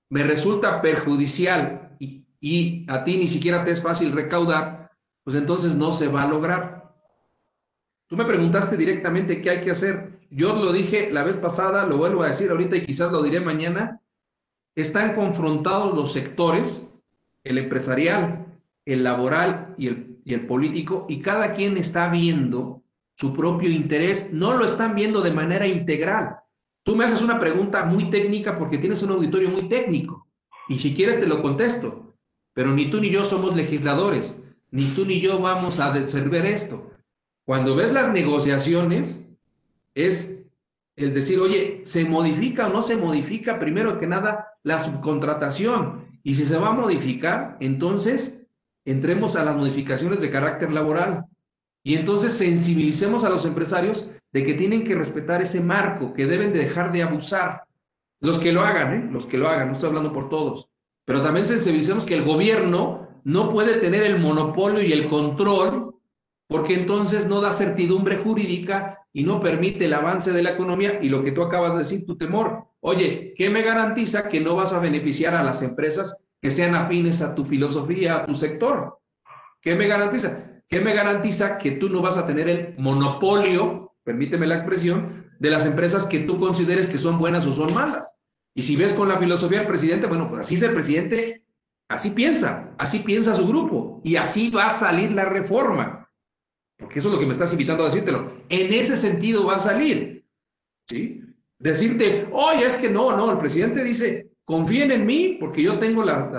me 0.09 0.23
resulta 0.23 0.81
perjudicial 0.81 1.95
y, 1.99 2.25
y 2.39 2.85
a 2.89 3.03
ti 3.03 3.17
ni 3.17 3.27
siquiera 3.27 3.63
te 3.63 3.71
es 3.71 3.81
fácil 3.81 4.11
recaudar, 4.11 4.76
pues 5.27 5.35
entonces 5.35 5.75
no 5.75 5.91
se 5.91 6.07
va 6.07 6.23
a 6.23 6.27
lograr. 6.29 6.95
Tú 8.07 8.15
me 8.15 8.23
preguntaste 8.23 8.77
directamente 8.77 9.41
qué 9.41 9.49
hay 9.49 9.59
que 9.59 9.71
hacer. 9.71 10.21
Yo 10.29 10.55
lo 10.55 10.71
dije 10.71 11.11
la 11.11 11.25
vez 11.25 11.35
pasada, 11.35 11.85
lo 11.85 11.97
vuelvo 11.97 12.23
a 12.23 12.29
decir 12.29 12.49
ahorita 12.49 12.77
y 12.77 12.85
quizás 12.85 13.11
lo 13.11 13.21
diré 13.21 13.41
mañana. 13.41 13.99
Están 14.73 15.15
confrontados 15.15 15.93
los 15.93 16.13
sectores, 16.13 16.87
el 17.43 17.57
empresarial, 17.57 18.57
el 18.85 19.03
laboral 19.03 19.75
y 19.77 19.87
el, 19.87 20.17
y 20.23 20.33
el 20.33 20.47
político, 20.47 21.05
y 21.09 21.19
cada 21.19 21.51
quien 21.51 21.75
está 21.75 22.07
viendo 22.07 22.83
su 23.13 23.33
propio 23.33 23.69
interés, 23.69 24.31
no 24.31 24.53
lo 24.53 24.63
están 24.63 24.95
viendo 24.95 25.19
de 25.19 25.33
manera 25.33 25.67
integral. 25.67 26.37
Tú 26.83 26.95
me 26.95 27.03
haces 27.03 27.21
una 27.21 27.37
pregunta 27.37 27.83
muy 27.83 28.09
técnica 28.09 28.57
porque 28.57 28.77
tienes 28.77 29.03
un 29.03 29.11
auditorio 29.11 29.49
muy 29.49 29.67
técnico, 29.67 30.29
y 30.69 30.79
si 30.79 30.95
quieres 30.95 31.19
te 31.19 31.27
lo 31.27 31.41
contesto, 31.41 32.15
pero 32.53 32.71
ni 32.71 32.89
tú 32.89 33.01
ni 33.01 33.09
yo 33.09 33.25
somos 33.25 33.57
legisladores 33.57 34.41
ni 34.77 34.89
tú 34.89 35.07
ni 35.07 35.19
yo 35.19 35.39
vamos 35.39 35.79
a 35.79 35.91
resolver 35.91 36.45
esto. 36.45 36.91
Cuando 37.47 37.75
ves 37.75 37.91
las 37.91 38.13
negociaciones, 38.13 39.25
es 39.95 40.37
el 40.95 41.15
decir, 41.15 41.39
oye, 41.39 41.81
¿se 41.83 42.05
modifica 42.05 42.67
o 42.67 42.69
no 42.69 42.83
se 42.83 42.95
modifica 42.95 43.57
primero 43.57 43.99
que 43.99 44.05
nada 44.05 44.53
la 44.61 44.79
subcontratación? 44.79 46.19
Y 46.21 46.35
si 46.35 46.45
se 46.45 46.59
va 46.59 46.67
a 46.67 46.73
modificar, 46.73 47.57
entonces 47.59 48.39
entremos 48.85 49.35
a 49.35 49.43
las 49.43 49.57
modificaciones 49.57 50.21
de 50.21 50.29
carácter 50.29 50.71
laboral. 50.71 51.25
Y 51.83 51.95
entonces 51.95 52.33
sensibilicemos 52.33 53.23
a 53.23 53.31
los 53.31 53.45
empresarios 53.45 54.11
de 54.31 54.43
que 54.43 54.53
tienen 54.53 54.83
que 54.83 54.93
respetar 54.93 55.41
ese 55.41 55.59
marco, 55.59 56.13
que 56.13 56.27
deben 56.27 56.53
de 56.53 56.59
dejar 56.59 56.91
de 56.91 57.01
abusar. 57.01 57.63
Los 58.21 58.37
que 58.37 58.51
lo 58.51 58.61
hagan, 58.61 58.93
¿eh? 58.93 59.09
los 59.11 59.25
que 59.25 59.39
lo 59.39 59.49
hagan, 59.49 59.69
no 59.69 59.73
estoy 59.73 59.89
hablando 59.89 60.13
por 60.13 60.29
todos. 60.29 60.69
Pero 61.03 61.23
también 61.23 61.47
sensibilicemos 61.47 62.05
que 62.05 62.13
el 62.13 62.23
gobierno 62.23 63.06
no 63.27 63.51
puede 63.51 63.75
tener 63.75 64.03
el 64.03 64.19
monopolio 64.19 64.81
y 64.81 64.93
el 64.93 65.09
control 65.09 65.95
porque 66.47 66.75
entonces 66.75 67.27
no 67.27 67.41
da 67.41 67.51
certidumbre 67.51 68.15
jurídica 68.15 68.99
y 69.11 69.23
no 69.23 69.41
permite 69.41 69.85
el 69.85 69.93
avance 69.93 70.31
de 70.31 70.41
la 70.41 70.51
economía 70.51 70.99
y 71.01 71.09
lo 71.09 71.21
que 71.23 71.33
tú 71.33 71.43
acabas 71.43 71.73
de 71.73 71.79
decir, 71.79 72.05
tu 72.05 72.17
temor. 72.17 72.67
Oye, 72.79 73.33
¿qué 73.35 73.49
me 73.49 73.63
garantiza 73.63 74.29
que 74.29 74.39
no 74.39 74.55
vas 74.55 74.71
a 74.71 74.79
beneficiar 74.79 75.35
a 75.35 75.43
las 75.43 75.61
empresas 75.61 76.15
que 76.41 76.51
sean 76.51 76.73
afines 76.73 77.21
a 77.21 77.35
tu 77.35 77.43
filosofía, 77.43 78.17
a 78.17 78.25
tu 78.25 78.33
sector. 78.33 78.99
¿Qué 79.61 79.75
me 79.75 79.87
garantiza? 79.87 80.61
¿Qué 80.69 80.79
me 80.79 80.93
garantiza 80.93 81.57
que 81.57 81.71
tú 81.71 81.89
no 81.89 82.01
vas 82.01 82.15
a 82.15 82.27
tener 82.27 82.47
el 82.47 82.75
monopolio, 82.77 83.95
permíteme 84.05 84.47
la 84.47 84.55
expresión, 84.55 85.25
de 85.37 85.49
las 85.49 85.65
empresas 85.65 86.05
que 86.05 86.19
tú 86.19 86.39
consideres 86.39 86.87
que 86.87 86.97
son 86.97 87.19
buenas 87.19 87.45
o 87.45 87.51
son 87.51 87.73
malas? 87.73 88.13
Y 88.53 88.61
si 88.61 88.77
ves 88.77 88.93
con 88.93 89.09
la 89.09 89.17
filosofía 89.17 89.59
del 89.59 89.67
presidente, 89.67 90.07
bueno, 90.07 90.29
pues 90.29 90.41
así 90.41 90.55
es 90.55 90.61
el 90.63 90.73
presidente, 90.73 91.43
así 91.89 92.11
piensa, 92.11 92.73
así 92.77 92.99
piensa 92.99 93.33
su 93.33 93.47
grupo, 93.47 94.01
y 94.03 94.15
así 94.15 94.49
va 94.49 94.67
a 94.67 94.71
salir 94.71 95.11
la 95.11 95.25
reforma. 95.25 96.09
Porque 96.77 96.99
eso 96.99 97.07
es 97.07 97.13
lo 97.15 97.19
que 97.19 97.25
me 97.25 97.31
estás 97.31 97.51
invitando 97.51 97.83
a 97.83 97.87
decírtelo. 97.87 98.43
En 98.49 98.71
ese 98.71 98.95
sentido 98.97 99.45
va 99.45 99.55
a 99.55 99.59
salir. 99.59 100.25
¿Sí? 100.87 101.21
Decirte, 101.59 102.29
oye, 102.31 102.65
es 102.65 102.75
que 102.75 102.89
no, 102.89 103.15
no, 103.15 103.31
el 103.31 103.37
presidente 103.39 103.83
dice, 103.83 104.29
confíen 104.45 104.91
en 104.91 105.05
mí 105.05 105.37
porque 105.39 105.63
yo 105.63 105.79
tengo 105.79 106.03
la. 106.03 106.29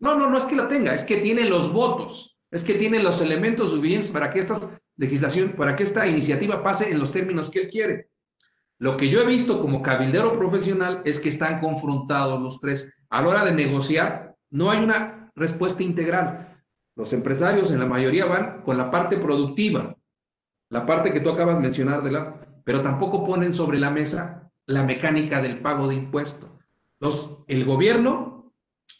No, 0.00 0.16
no, 0.16 0.28
no 0.28 0.36
es 0.36 0.44
que 0.44 0.56
la 0.56 0.66
tenga, 0.66 0.94
es 0.94 1.04
que 1.04 1.18
tiene 1.18 1.44
los 1.44 1.72
votos, 1.72 2.36
es 2.50 2.64
que 2.64 2.74
tiene 2.74 2.98
los 2.98 3.20
elementos 3.22 3.70
suficientes 3.70 4.10
para 4.10 4.30
que 4.30 4.40
esta 4.40 4.80
legislación, 4.96 5.52
para 5.52 5.76
que 5.76 5.84
esta 5.84 6.06
iniciativa 6.06 6.62
pase 6.62 6.90
en 6.90 6.98
los 6.98 7.12
términos 7.12 7.50
que 7.50 7.60
él 7.60 7.70
quiere. 7.70 8.08
Lo 8.78 8.96
que 8.96 9.08
yo 9.08 9.22
he 9.22 9.26
visto 9.26 9.60
como 9.60 9.80
cabildero 9.80 10.36
profesional 10.36 11.02
es 11.04 11.20
que 11.20 11.28
están 11.28 11.60
confrontados 11.60 12.42
los 12.42 12.60
tres. 12.60 12.92
A 13.08 13.22
la 13.22 13.28
hora 13.28 13.44
de 13.44 13.52
negociar, 13.52 14.33
no 14.54 14.70
hay 14.70 14.84
una 14.84 15.32
respuesta 15.34 15.82
integral. 15.82 16.62
Los 16.94 17.12
empresarios 17.12 17.72
en 17.72 17.80
la 17.80 17.86
mayoría 17.86 18.24
van 18.24 18.62
con 18.62 18.78
la 18.78 18.88
parte 18.88 19.16
productiva, 19.16 19.96
la 20.70 20.86
parte 20.86 21.12
que 21.12 21.18
tú 21.18 21.30
acabas 21.30 21.56
de 21.56 21.62
mencionar, 21.62 22.04
de 22.04 22.12
la, 22.12 22.40
pero 22.62 22.80
tampoco 22.80 23.26
ponen 23.26 23.52
sobre 23.52 23.80
la 23.80 23.90
mesa 23.90 24.52
la 24.66 24.84
mecánica 24.84 25.42
del 25.42 25.60
pago 25.60 25.88
de 25.88 25.96
impuestos. 25.96 26.48
Entonces, 27.00 27.36
el 27.48 27.64
gobierno 27.64 28.54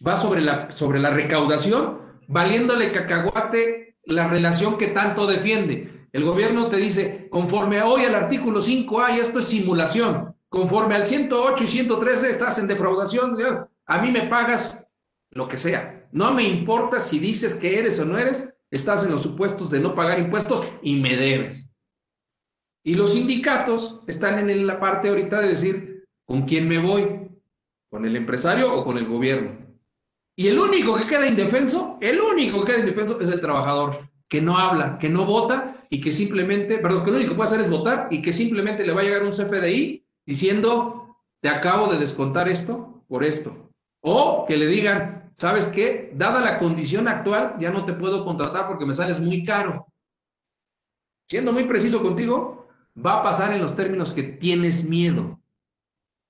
va 0.04 0.16
sobre 0.16 0.40
la, 0.40 0.76
sobre 0.76 0.98
la 0.98 1.10
recaudación, 1.10 2.00
valiéndole 2.26 2.90
cacahuate 2.90 3.98
la 4.06 4.26
relación 4.26 4.76
que 4.76 4.88
tanto 4.88 5.24
defiende. 5.28 6.08
El 6.12 6.24
gobierno 6.24 6.66
te 6.66 6.78
dice, 6.78 7.28
conforme 7.30 7.80
hoy 7.80 8.04
al 8.04 8.16
artículo 8.16 8.60
5A, 8.60 9.16
y 9.16 9.20
esto 9.20 9.38
es 9.38 9.44
simulación, 9.44 10.34
conforme 10.48 10.96
al 10.96 11.06
108 11.06 11.62
y 11.62 11.68
113 11.68 12.28
estás 12.28 12.58
en 12.58 12.66
defraudación, 12.66 13.38
a 13.86 14.02
mí 14.02 14.10
me 14.10 14.22
pagas 14.22 14.83
lo 15.34 15.48
que 15.48 15.58
sea. 15.58 16.08
No 16.12 16.32
me 16.32 16.44
importa 16.44 17.00
si 17.00 17.18
dices 17.18 17.54
que 17.54 17.78
eres 17.78 17.98
o 18.00 18.04
no 18.04 18.18
eres, 18.18 18.48
estás 18.70 19.04
en 19.04 19.12
los 19.12 19.22
supuestos 19.22 19.70
de 19.70 19.80
no 19.80 19.94
pagar 19.94 20.18
impuestos 20.18 20.66
y 20.82 20.94
me 20.94 21.16
debes. 21.16 21.70
Y 22.84 22.94
los 22.94 23.12
sindicatos 23.12 24.02
están 24.06 24.48
en 24.48 24.66
la 24.66 24.78
parte 24.78 25.08
ahorita 25.08 25.40
de 25.40 25.48
decir, 25.48 26.06
¿con 26.24 26.42
quién 26.42 26.68
me 26.68 26.78
voy? 26.78 27.28
¿Con 27.90 28.04
el 28.04 28.16
empresario 28.16 28.72
o 28.72 28.84
con 28.84 28.98
el 28.98 29.06
gobierno? 29.06 29.64
Y 30.36 30.48
el 30.48 30.58
único 30.58 30.96
que 30.96 31.06
queda 31.06 31.26
indefenso, 31.26 31.98
el 32.00 32.20
único 32.20 32.60
que 32.60 32.72
queda 32.72 32.80
indefenso 32.80 33.20
es 33.20 33.28
el 33.28 33.40
trabajador, 33.40 34.10
que 34.28 34.40
no 34.40 34.58
habla, 34.58 34.98
que 34.98 35.08
no 35.08 35.24
vota 35.24 35.86
y 35.88 36.00
que 36.00 36.12
simplemente, 36.12 36.78
perdón, 36.78 37.04
que 37.04 37.10
lo 37.10 37.16
único 37.16 37.30
que 37.32 37.36
puede 37.36 37.50
hacer 37.50 37.60
es 37.60 37.70
votar 37.70 38.08
y 38.10 38.20
que 38.20 38.32
simplemente 38.32 38.84
le 38.84 38.92
va 38.92 39.00
a 39.00 39.04
llegar 39.04 39.22
un 39.22 39.30
CFDI 39.30 40.04
diciendo, 40.26 41.16
te 41.40 41.48
acabo 41.48 41.86
de 41.86 41.98
descontar 41.98 42.48
esto 42.48 43.04
por 43.08 43.24
esto. 43.24 43.70
O 44.02 44.44
que 44.46 44.56
le 44.56 44.66
digan, 44.66 45.23
¿sabes 45.36 45.68
qué? 45.68 46.12
Dada 46.14 46.40
la 46.40 46.58
condición 46.58 47.08
actual, 47.08 47.56
ya 47.58 47.70
no 47.70 47.84
te 47.84 47.92
puedo 47.92 48.24
contratar 48.24 48.66
porque 48.66 48.86
me 48.86 48.94
sales 48.94 49.20
muy 49.20 49.44
caro. 49.44 49.86
Siendo 51.28 51.52
muy 51.52 51.64
preciso 51.64 52.02
contigo, 52.02 52.68
va 53.04 53.20
a 53.20 53.22
pasar 53.22 53.52
en 53.52 53.62
los 53.62 53.74
términos 53.74 54.12
que 54.12 54.22
tienes 54.22 54.84
miedo. 54.84 55.40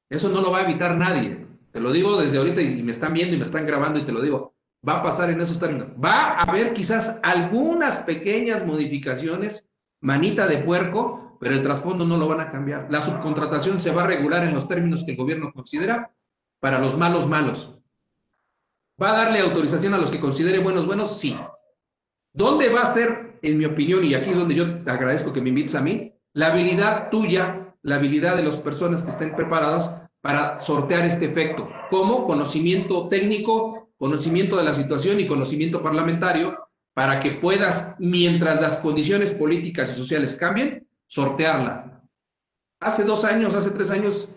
Eso 0.08 0.28
no 0.28 0.40
lo 0.40 0.50
va 0.50 0.58
a 0.58 0.62
evitar 0.62 0.96
nadie. 0.96 1.46
Te 1.72 1.80
lo 1.80 1.92
digo 1.92 2.20
desde 2.20 2.38
ahorita 2.38 2.62
y 2.62 2.82
me 2.82 2.92
están 2.92 3.12
viendo 3.12 3.34
y 3.34 3.38
me 3.38 3.44
están 3.44 3.66
grabando 3.66 3.98
y 3.98 4.06
te 4.06 4.12
lo 4.12 4.22
digo. 4.22 4.54
Va 4.86 4.98
a 4.98 5.02
pasar 5.02 5.30
en 5.30 5.40
esos 5.40 5.58
términos. 5.58 5.88
Va 6.02 6.38
a 6.38 6.42
haber 6.42 6.72
quizás 6.72 7.18
algunas 7.22 8.00
pequeñas 8.00 8.64
modificaciones, 8.64 9.66
manita 10.00 10.46
de 10.46 10.58
puerco, 10.58 11.36
pero 11.40 11.54
el 11.54 11.62
trasfondo 11.62 12.06
no 12.06 12.16
lo 12.16 12.28
van 12.28 12.40
a 12.40 12.50
cambiar. 12.50 12.86
La 12.90 13.00
subcontratación 13.00 13.80
se 13.80 13.92
va 13.92 14.04
a 14.04 14.06
regular 14.06 14.44
en 14.44 14.54
los 14.54 14.68
términos 14.68 15.02
que 15.04 15.12
el 15.12 15.16
gobierno 15.16 15.52
considera 15.52 16.12
para 16.60 16.78
los 16.78 16.96
malos 16.96 17.26
malos. 17.26 17.78
¿Va 19.00 19.10
a 19.10 19.24
darle 19.24 19.40
autorización 19.40 19.94
a 19.94 19.98
los 19.98 20.10
que 20.10 20.20
considere 20.20 20.60
buenos 20.60 20.86
buenos? 20.86 21.18
Sí. 21.18 21.36
¿Dónde 22.32 22.68
va 22.68 22.82
a 22.82 22.86
ser, 22.86 23.38
en 23.42 23.58
mi 23.58 23.64
opinión, 23.64 24.04
y 24.04 24.14
aquí 24.14 24.30
es 24.30 24.36
donde 24.36 24.54
yo 24.54 24.82
te 24.82 24.90
agradezco 24.90 25.32
que 25.32 25.40
me 25.40 25.48
invites 25.48 25.74
a 25.74 25.82
mí, 25.82 26.12
la 26.32 26.48
habilidad 26.48 27.10
tuya, 27.10 27.74
la 27.82 27.96
habilidad 27.96 28.36
de 28.36 28.44
las 28.44 28.56
personas 28.56 29.02
que 29.02 29.10
estén 29.10 29.34
preparadas 29.34 29.96
para 30.20 30.58
sortear 30.58 31.04
este 31.04 31.26
efecto, 31.26 31.68
como 31.90 32.26
conocimiento 32.26 33.08
técnico, 33.08 33.92
conocimiento 33.96 34.56
de 34.56 34.64
la 34.64 34.74
situación 34.74 35.20
y 35.20 35.26
conocimiento 35.26 35.82
parlamentario, 35.82 36.58
para 36.94 37.18
que 37.18 37.32
puedas, 37.32 37.94
mientras 37.98 38.60
las 38.60 38.78
condiciones 38.78 39.32
políticas 39.32 39.92
y 39.92 39.96
sociales 39.96 40.36
cambien, 40.36 40.86
sortearla. 41.08 42.02
Hace 42.80 43.04
dos 43.04 43.24
años, 43.24 43.54
hace 43.54 43.70
tres 43.70 43.90
años, 43.90 44.30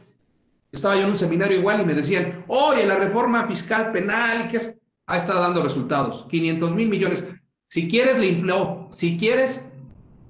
estaba 0.77 0.95
yo 0.95 1.03
en 1.03 1.09
un 1.09 1.17
seminario 1.17 1.57
igual 1.57 1.81
y 1.81 1.85
me 1.85 1.93
decían, 1.93 2.45
oye, 2.47 2.85
la 2.85 2.95
reforma 2.95 3.45
fiscal 3.45 3.91
penal, 3.91 4.47
¿qué 4.47 4.57
es? 4.57 4.77
Ha 5.07 5.17
estado 5.17 5.41
dando 5.41 5.63
resultados, 5.63 6.25
500 6.29 6.75
mil 6.75 6.89
millones. 6.89 7.25
Si 7.69 7.87
quieres, 7.87 8.17
le 8.17 8.27
infló. 8.27 8.87
Si 8.91 9.17
quieres, 9.17 9.69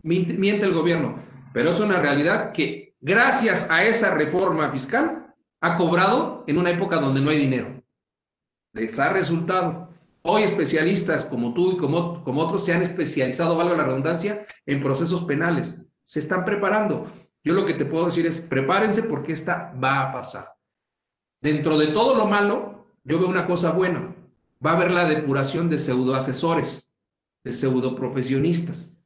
miente 0.03 0.65
el 0.65 0.73
gobierno. 0.73 1.19
Pero 1.53 1.71
es 1.71 1.79
una 1.79 1.99
realidad 1.99 2.51
que 2.51 2.95
gracias 2.99 3.69
a 3.69 3.83
esa 3.83 4.13
reforma 4.15 4.71
fiscal 4.71 5.33
ha 5.61 5.75
cobrado 5.75 6.43
en 6.47 6.57
una 6.57 6.71
época 6.71 6.97
donde 6.97 7.21
no 7.21 7.29
hay 7.29 7.37
dinero. 7.37 7.83
Les 8.73 8.97
ha 8.99 9.11
resultado. 9.11 9.89
Hoy 10.21 10.43
especialistas 10.43 11.25
como 11.25 11.53
tú 11.53 11.71
y 11.71 11.77
como, 11.77 12.23
como 12.23 12.41
otros 12.41 12.65
se 12.65 12.73
han 12.73 12.81
especializado, 12.81 13.55
valga 13.55 13.75
la 13.75 13.85
redundancia, 13.85 14.45
en 14.65 14.81
procesos 14.81 15.23
penales. 15.23 15.75
Se 16.05 16.19
están 16.19 16.43
preparando. 16.43 17.11
Yo 17.47 17.53
lo 17.53 17.65
que 17.65 17.75
te 17.75 17.85
puedo 17.85 18.05
decir 18.05 18.25
es, 18.25 18.41
prepárense 18.41 19.03
porque 19.03 19.31
esta 19.31 19.73
va 19.81 20.01
a 20.01 20.11
pasar. 20.11 20.53
Dentro 21.41 21.77
de 21.77 21.87
todo 21.87 22.13
lo 22.13 22.27
malo, 22.27 22.87
yo 23.05 23.19
veo 23.19 23.29
una 23.29 23.47
cosa 23.47 23.71
buena. 23.71 24.13
Va 24.63 24.71
a 24.71 24.75
haber 24.75 24.91
la 24.91 25.07
depuración 25.07 25.69
de 25.69 25.77
pseudoasesores, 25.77 26.91
de 27.45 27.51
pseudoprofesionistas 27.53 28.97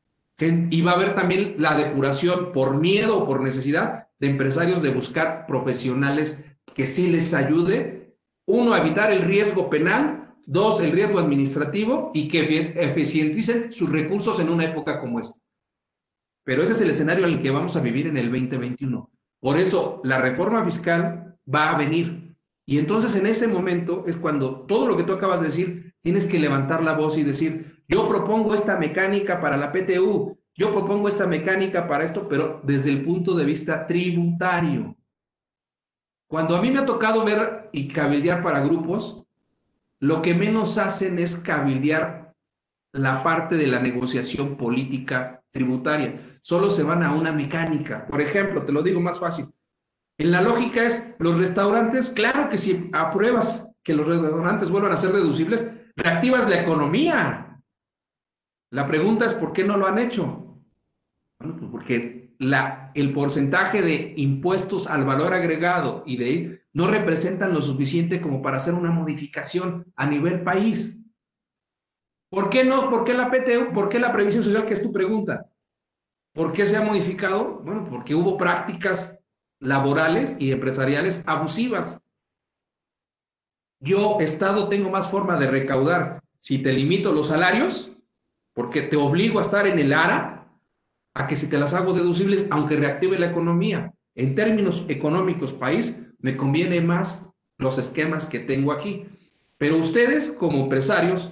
y 0.41 0.81
va 0.81 0.93
a 0.93 0.95
haber 0.95 1.13
también 1.13 1.55
la 1.59 1.75
depuración 1.75 2.51
por 2.51 2.75
miedo 2.77 3.19
o 3.19 3.27
por 3.27 3.41
necesidad 3.41 4.07
de 4.19 4.29
empresarios 4.29 4.81
de 4.81 4.89
buscar 4.89 5.45
profesionales 5.45 6.39
que 6.73 6.87
sí 6.87 7.09
les 7.09 7.35
ayude, 7.35 8.15
uno, 8.47 8.73
a 8.73 8.79
evitar 8.79 9.11
el 9.11 9.21
riesgo 9.21 9.69
penal, 9.69 10.33
dos, 10.47 10.81
el 10.81 10.91
riesgo 10.91 11.19
administrativo 11.19 12.09
y 12.15 12.27
que 12.27 12.73
eficienticen 12.75 13.71
sus 13.71 13.91
recursos 13.91 14.39
en 14.39 14.49
una 14.49 14.65
época 14.65 14.99
como 14.99 15.19
esta. 15.19 15.39
Pero 16.51 16.63
ese 16.63 16.73
es 16.73 16.81
el 16.81 16.89
escenario 16.89 17.25
en 17.25 17.35
el 17.35 17.41
que 17.41 17.49
vamos 17.49 17.77
a 17.77 17.79
vivir 17.79 18.07
en 18.07 18.17
el 18.17 18.29
2021. 18.29 19.09
Por 19.39 19.57
eso 19.57 20.01
la 20.03 20.19
reforma 20.19 20.65
fiscal 20.65 21.37
va 21.47 21.69
a 21.69 21.77
venir. 21.77 22.35
Y 22.65 22.77
entonces 22.77 23.15
en 23.15 23.25
ese 23.25 23.47
momento 23.47 24.03
es 24.05 24.17
cuando 24.17 24.65
todo 24.65 24.85
lo 24.85 24.97
que 24.97 25.05
tú 25.05 25.13
acabas 25.13 25.39
de 25.39 25.47
decir, 25.47 25.95
tienes 26.01 26.27
que 26.27 26.39
levantar 26.39 26.83
la 26.83 26.91
voz 26.91 27.17
y 27.17 27.23
decir, 27.23 27.81
yo 27.87 28.05
propongo 28.09 28.53
esta 28.53 28.75
mecánica 28.77 29.39
para 29.39 29.55
la 29.55 29.71
PTU, 29.71 30.37
yo 30.53 30.73
propongo 30.73 31.07
esta 31.07 31.25
mecánica 31.25 31.87
para 31.87 32.03
esto, 32.03 32.27
pero 32.27 32.59
desde 32.65 32.89
el 32.89 33.05
punto 33.05 33.33
de 33.33 33.45
vista 33.45 33.87
tributario. 33.87 34.97
Cuando 36.27 36.57
a 36.57 36.61
mí 36.61 36.69
me 36.69 36.79
ha 36.79 36.85
tocado 36.85 37.23
ver 37.23 37.69
y 37.71 37.87
cabildear 37.87 38.43
para 38.43 38.59
grupos, 38.59 39.23
lo 40.01 40.21
que 40.21 40.35
menos 40.35 40.77
hacen 40.77 41.17
es 41.17 41.37
cabildear 41.37 42.33
la 42.91 43.23
parte 43.23 43.55
de 43.55 43.67
la 43.67 43.79
negociación 43.79 44.57
política 44.57 45.41
tributaria. 45.49 46.30
Solo 46.43 46.69
se 46.69 46.83
van 46.83 47.03
a 47.03 47.13
una 47.13 47.31
mecánica. 47.31 48.07
Por 48.07 48.21
ejemplo, 48.21 48.63
te 48.65 48.71
lo 48.71 48.81
digo 48.81 48.99
más 48.99 49.19
fácil. 49.19 49.45
En 50.17 50.31
la 50.31 50.41
lógica 50.41 50.83
es, 50.83 51.15
los 51.19 51.37
restaurantes, 51.37 52.09
claro 52.09 52.49
que 52.49 52.57
si 52.57 52.89
apruebas 52.93 53.73
que 53.83 53.95
los 53.95 54.07
restaurantes 54.07 54.69
vuelvan 54.69 54.91
a 54.91 54.97
ser 54.97 55.11
deducibles, 55.13 55.67
reactivas 55.95 56.49
la 56.49 56.61
economía. 56.61 57.61
La 58.71 58.87
pregunta 58.87 59.25
es, 59.25 59.33
¿por 59.33 59.53
qué 59.53 59.63
no 59.63 59.77
lo 59.77 59.87
han 59.87 59.99
hecho? 59.99 60.59
Bueno, 61.39 61.57
pues 61.57 61.71
porque 61.71 62.35
la, 62.39 62.91
el 62.95 63.13
porcentaje 63.13 63.81
de 63.81 64.13
impuestos 64.17 64.87
al 64.87 65.05
valor 65.05 65.33
agregado 65.33 66.03
y 66.05 66.17
de 66.17 66.61
no 66.73 66.87
representan 66.87 67.53
lo 67.53 67.61
suficiente 67.61 68.21
como 68.21 68.41
para 68.41 68.57
hacer 68.57 68.73
una 68.73 68.91
modificación 68.91 69.91
a 69.95 70.05
nivel 70.05 70.43
país. 70.43 70.97
¿Por 72.29 72.49
qué 72.49 72.63
no? 72.63 72.89
¿Por 72.89 73.03
qué 73.03 73.13
la 73.13 73.29
PTU? 73.29 73.73
¿Por 73.73 73.89
qué 73.89 73.99
la 73.99 74.13
previsión 74.13 74.43
social? 74.43 74.63
Que 74.65 74.73
es 74.73 74.81
tu 74.81 74.91
pregunta. 74.91 75.50
¿Por 76.33 76.53
qué 76.53 76.65
se 76.65 76.77
ha 76.77 76.83
modificado? 76.83 77.59
Bueno, 77.63 77.87
porque 77.89 78.15
hubo 78.15 78.37
prácticas 78.37 79.19
laborales 79.59 80.35
y 80.39 80.51
empresariales 80.51 81.23
abusivas. 81.25 81.99
Yo, 83.79 84.19
Estado, 84.19 84.69
tengo 84.69 84.89
más 84.89 85.09
forma 85.09 85.37
de 85.37 85.49
recaudar 85.49 86.21
si 86.39 86.59
te 86.59 86.71
limito 86.71 87.11
los 87.11 87.27
salarios 87.27 87.91
porque 88.53 88.81
te 88.81 88.95
obligo 88.95 89.39
a 89.39 89.43
estar 89.43 89.67
en 89.67 89.79
el 89.79 89.93
ARA 89.93 90.47
a 91.13 91.27
que 91.27 91.35
si 91.35 91.49
te 91.49 91.57
las 91.57 91.73
hago 91.73 91.93
deducibles, 91.93 92.47
aunque 92.51 92.77
reactive 92.77 93.19
la 93.19 93.27
economía, 93.27 93.93
en 94.15 94.35
términos 94.35 94.85
económicos 94.87 95.53
país, 95.53 95.99
me 96.19 96.37
conviene 96.37 96.81
más 96.81 97.25
los 97.57 97.77
esquemas 97.77 98.27
que 98.27 98.39
tengo 98.39 98.71
aquí. 98.71 99.05
Pero 99.57 99.77
ustedes, 99.77 100.31
como 100.31 100.59
empresarios, 100.59 101.31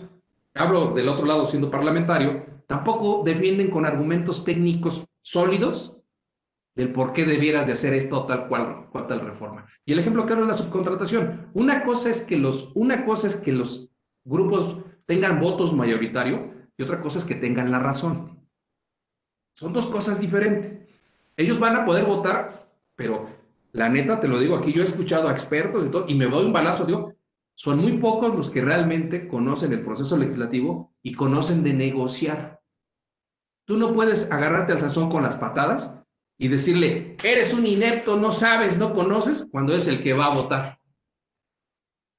hablo 0.54 0.94
del 0.94 1.08
otro 1.08 1.26
lado 1.26 1.46
siendo 1.46 1.72
parlamentario, 1.72 2.46
tampoco 2.70 3.24
defienden 3.26 3.72
con 3.72 3.84
argumentos 3.84 4.46
técnicos 4.46 5.04
sólidos 5.24 5.98
del 6.76 6.94
por 6.94 7.14
qué 7.14 7.26
debieras 7.26 7.66
de 7.66 7.74
hacer 7.74 7.96
esto 7.96 8.28
tal 8.28 8.48
cual, 8.48 8.90
cual 8.92 9.08
tal 9.08 9.22
reforma. 9.22 9.66
Y 9.86 9.94
el 9.94 10.00
ejemplo 10.00 10.24
claro 10.28 10.44
es 10.44 10.48
la 10.48 10.54
subcontratación. 10.54 11.50
Una 11.56 11.84
cosa 11.84 12.12
es 12.12 12.24
que 12.24 12.38
los, 12.38 12.72
una 12.76 13.06
cosa 13.06 13.26
es 13.26 13.38
que 13.38 13.54
los 13.54 13.90
grupos 14.24 14.78
tengan 15.08 15.42
votos 15.42 15.74
mayoritario 15.74 16.54
y 16.78 16.84
otra 16.84 17.02
cosa 17.02 17.18
es 17.18 17.26
que 17.26 17.34
tengan 17.34 17.72
la 17.72 17.80
razón. 17.80 18.48
Son 19.56 19.74
dos 19.74 19.88
cosas 19.88 20.22
diferentes. 20.22 20.88
Ellos 21.36 21.60
van 21.60 21.76
a 21.76 21.86
poder 21.86 22.06
votar, 22.06 22.72
pero 22.96 23.30
la 23.72 23.90
neta, 23.90 24.20
te 24.20 24.28
lo 24.28 24.38
digo 24.40 24.56
aquí, 24.56 24.72
yo 24.74 24.84
he 24.84 24.86
escuchado 24.86 25.28
a 25.28 25.32
expertos 25.32 25.88
y 25.88 25.90
todo, 25.90 26.06
y 26.08 26.14
me 26.14 26.28
doy 26.28 26.46
un 26.46 26.54
balazo, 26.54 26.86
digo, 26.86 27.16
son 27.56 27.80
muy 27.80 27.98
pocos 27.98 28.36
los 28.36 28.52
que 28.52 28.62
realmente 28.62 29.28
conocen 29.28 29.74
el 29.74 29.84
proceso 29.84 30.18
legislativo 30.18 30.94
y 31.02 31.16
conocen 31.16 31.64
de 31.64 31.74
negociar. 31.74 32.59
Tú 33.70 33.78
no 33.78 33.94
puedes 33.94 34.32
agarrarte 34.32 34.74
al 34.74 34.80
sazón 34.80 35.12
con 35.12 35.22
las 35.22 35.38
patadas 35.38 35.94
y 36.40 36.48
decirle, 36.48 37.16
eres 37.24 37.54
un 37.54 37.68
inepto, 37.68 38.18
no 38.18 38.32
sabes, 38.32 38.80
no 38.80 38.96
conoces, 38.96 39.46
cuando 39.52 39.76
es 39.76 39.88
el 39.88 40.02
que 40.02 40.14
va 40.14 40.26
a 40.26 40.34
votar. 40.34 40.80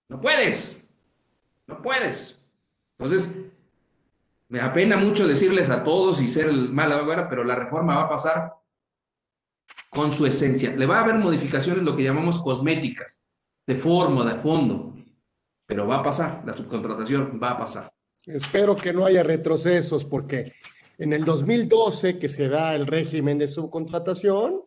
No 0.09 0.21
puedes, 0.21 0.81
no 1.67 1.83
puedes. 1.83 2.41
Entonces, 2.97 3.35
me 4.47 4.61
apena 4.61 4.97
mucho 4.97 5.27
decirles 5.27 5.71
a 5.71 5.83
todos 5.83 6.23
y 6.23 6.29
ser 6.29 6.47
el 6.47 6.71
mal 6.71 6.93
ahora, 6.93 7.29
pero 7.29 7.43
la 7.43 7.57
reforma 7.57 7.97
va 7.97 8.03
a 8.03 8.11
pasar 8.11 8.55
con 9.89 10.13
su 10.13 10.27
esencia. 10.27 10.71
Le 10.77 10.87
va 10.87 10.99
a 10.99 11.03
haber 11.03 11.17
modificaciones, 11.17 11.83
lo 11.83 11.97
que 11.97 12.05
llamamos 12.05 12.41
cosméticas, 12.41 13.25
de 13.67 13.75
forma, 13.75 14.25
de 14.33 14.39
fondo, 14.39 14.95
pero 15.67 15.85
va 15.89 15.97
a 15.97 16.05
pasar, 16.05 16.45
la 16.47 16.53
subcontratación 16.53 17.41
va 17.43 17.51
a 17.51 17.59
pasar. 17.59 17.93
Espero 18.25 18.77
que 18.77 18.93
no 18.93 19.05
haya 19.05 19.25
retrocesos 19.25 20.05
porque 20.05 20.53
en 21.01 21.15
el 21.15 21.25
2012 21.25 22.19
que 22.19 22.29
se 22.29 22.49
da 22.49 22.75
el 22.75 22.87
régimen 22.87 23.39
de 23.39 23.49
subcontratación, 23.49 24.61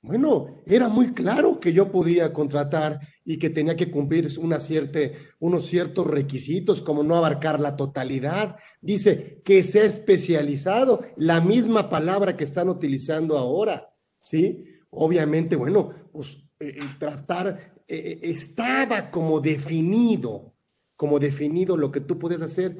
bueno, 0.00 0.60
era 0.66 0.88
muy 0.88 1.12
claro 1.12 1.60
que 1.60 1.72
yo 1.72 1.92
podía 1.92 2.32
contratar 2.32 2.98
y 3.24 3.38
que 3.38 3.48
tenía 3.48 3.76
que 3.76 3.88
cumplir 3.88 4.26
unos 4.36 5.66
ciertos 5.66 6.06
requisitos, 6.08 6.82
como 6.82 7.04
no 7.04 7.14
abarcar 7.14 7.60
la 7.60 7.76
totalidad. 7.76 8.56
Dice 8.80 9.40
que 9.44 9.62
sea 9.62 9.84
especializado, 9.84 11.02
la 11.16 11.40
misma 11.40 11.88
palabra 11.88 12.36
que 12.36 12.42
están 12.42 12.68
utilizando 12.68 13.38
ahora, 13.38 13.88
¿sí? 14.18 14.64
Obviamente, 14.90 15.54
bueno, 15.54 15.90
pues 16.10 16.38
eh, 16.58 16.74
eh, 16.78 16.80
tratar, 16.98 17.76
eh, 17.86 18.18
estaba 18.22 19.08
como 19.12 19.38
definido, 19.38 20.52
como 20.96 21.20
definido 21.20 21.76
lo 21.76 21.92
que 21.92 22.00
tú 22.00 22.18
puedes 22.18 22.42
hacer 22.42 22.76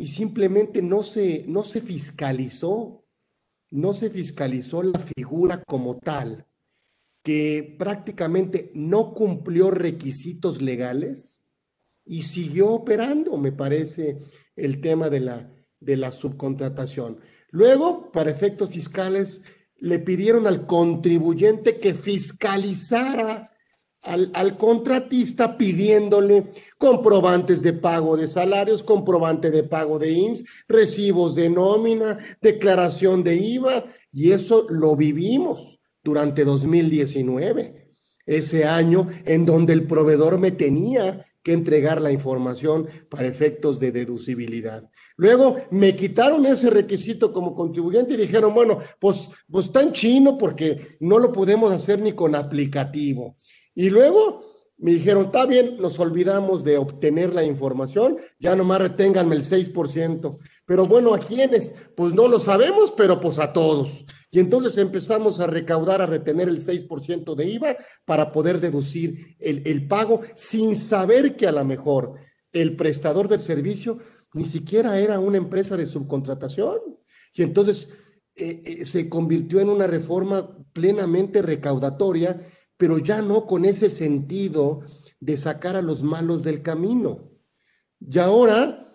y 0.00 0.08
simplemente 0.08 0.80
no 0.80 1.02
se, 1.02 1.44
no 1.46 1.62
se 1.62 1.82
fiscalizó, 1.82 3.04
no 3.70 3.92
se 3.92 4.08
fiscalizó 4.08 4.82
la 4.82 4.98
figura 4.98 5.62
como 5.66 5.98
tal, 5.98 6.46
que 7.22 7.76
prácticamente 7.78 8.72
no 8.74 9.12
cumplió 9.12 9.70
requisitos 9.70 10.62
legales 10.62 11.42
y 12.06 12.22
siguió 12.22 12.70
operando, 12.70 13.36
me 13.36 13.52
parece, 13.52 14.16
el 14.56 14.80
tema 14.80 15.10
de 15.10 15.20
la, 15.20 15.52
de 15.80 15.98
la 15.98 16.12
subcontratación. 16.12 17.20
Luego, 17.50 18.10
para 18.10 18.30
efectos 18.30 18.70
fiscales, 18.70 19.42
le 19.76 19.98
pidieron 19.98 20.46
al 20.46 20.64
contribuyente 20.64 21.78
que 21.78 21.92
fiscalizara 21.92 23.49
al, 24.02 24.56
contratista 24.56 25.56
pidiéndole 25.56 26.46
comprobantes 26.78 27.62
de 27.62 27.72
pago 27.72 28.16
de 28.16 28.28
salarios, 28.28 28.82
comprobante 28.82 29.50
de 29.50 29.62
pago 29.62 29.98
de 29.98 30.12
IMSS, 30.12 30.44
recibos 30.68 31.34
de 31.34 31.50
nómina, 31.50 32.18
declaración 32.40 33.22
de 33.22 33.36
IVA, 33.36 33.84
y 34.12 34.32
eso 34.32 34.66
lo 34.68 34.96
vivimos 34.96 35.80
durante 36.02 36.44
2019 36.44 37.90
ese 38.26 38.64
año 38.64 39.08
en 39.24 39.44
donde 39.44 39.72
el 39.72 39.88
proveedor 39.88 40.38
me 40.38 40.52
tenía 40.52 41.18
que 41.42 41.52
entregar 41.52 42.00
la 42.00 42.12
información 42.12 42.86
para 43.08 43.26
efectos 43.26 43.80
de 43.80 43.90
deducibilidad. 43.90 44.88
Luego 45.16 45.56
me 45.72 45.96
quitaron 45.96 46.46
ese 46.46 46.70
requisito 46.70 47.32
como 47.32 47.56
contribuyente 47.56 48.14
y 48.14 48.18
dijeron, 48.18 48.54
bueno, 48.54 48.78
pues, 49.00 49.28
pues 49.50 49.68
en 49.74 49.92
chino 49.92 50.38
porque 50.38 50.96
no 51.00 51.18
lo 51.18 51.32
podemos 51.32 51.72
hacer 51.72 52.00
ni 52.00 52.12
con 52.12 52.36
aplicativo. 52.36 53.34
Y 53.80 53.88
luego 53.88 54.44
me 54.76 54.92
dijeron, 54.92 55.24
está 55.24 55.46
bien, 55.46 55.78
nos 55.78 55.98
olvidamos 55.98 56.64
de 56.64 56.76
obtener 56.76 57.32
la 57.32 57.44
información, 57.44 58.18
ya 58.38 58.54
nomás 58.54 58.82
reténganme 58.82 59.34
el 59.34 59.42
6%. 59.42 60.38
Pero 60.66 60.84
bueno, 60.84 61.14
¿a 61.14 61.18
quiénes? 61.18 61.74
Pues 61.96 62.12
no 62.12 62.28
lo 62.28 62.38
sabemos, 62.38 62.92
pero 62.94 63.18
pues 63.18 63.38
a 63.38 63.54
todos. 63.54 64.04
Y 64.30 64.38
entonces 64.38 64.76
empezamos 64.76 65.40
a 65.40 65.46
recaudar, 65.46 66.02
a 66.02 66.06
retener 66.06 66.50
el 66.50 66.62
6% 66.62 67.34
de 67.34 67.48
IVA 67.48 67.76
para 68.04 68.32
poder 68.32 68.60
deducir 68.60 69.34
el, 69.38 69.62
el, 69.64 69.88
pago 69.88 70.20
sin 70.34 70.76
saber 70.76 71.36
que 71.36 71.46
a 71.46 71.52
lo 71.52 71.64
mejor 71.64 72.16
el 72.52 72.76
prestador 72.76 73.28
del 73.28 73.40
servicio 73.40 73.96
ni 74.34 74.44
siquiera 74.44 75.00
era 75.00 75.20
una 75.20 75.38
empresa 75.38 75.78
de 75.78 75.86
subcontratación. 75.86 76.80
Y 77.32 77.44
entonces 77.44 77.88
eh, 78.36 78.62
eh, 78.64 78.84
se 78.84 79.08
convirtió 79.08 79.58
en 79.60 79.70
una 79.70 79.86
reforma 79.86 80.54
plenamente 80.72 81.42
recaudatoria 81.42 82.40
pero 82.80 82.96
ya 82.96 83.20
no 83.20 83.46
con 83.46 83.66
ese 83.66 83.90
sentido 83.90 84.80
de 85.20 85.36
sacar 85.36 85.76
a 85.76 85.82
los 85.82 86.02
malos 86.02 86.42
del 86.42 86.62
camino. 86.62 87.30
Y 88.00 88.18
ahora, 88.18 88.88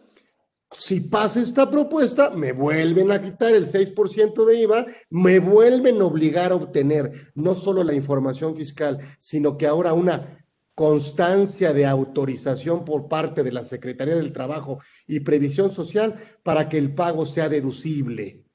si 0.71 1.01
pasa 1.01 1.39
esta 1.39 1.69
propuesta, 1.69 2.31
me 2.31 2.51
vuelven 2.51 3.11
a 3.11 3.21
quitar 3.21 3.53
el 3.53 3.67
6% 3.67 4.43
de 4.43 4.61
IVA, 4.61 4.87
me 5.11 5.37
vuelven 5.37 6.01
a 6.01 6.05
obligar 6.05 6.51
a 6.51 6.55
obtener 6.55 7.11
no 7.35 7.53
solo 7.53 7.83
la 7.83 7.93
información 7.93 8.55
fiscal, 8.55 8.97
sino 9.19 9.55
que 9.55 9.67
ahora 9.67 9.93
una 9.93 10.47
constancia 10.73 11.71
de 11.71 11.85
autorización 11.85 12.85
por 12.85 13.07
parte 13.07 13.43
de 13.43 13.51
la 13.51 13.63
Secretaría 13.63 14.15
del 14.15 14.33
Trabajo 14.33 14.79
y 15.05 15.19
Previsión 15.19 15.69
Social 15.69 16.15
para 16.41 16.67
que 16.69 16.79
el 16.79 16.95
pago 16.95 17.27
sea 17.27 17.49
deducible. 17.49 18.47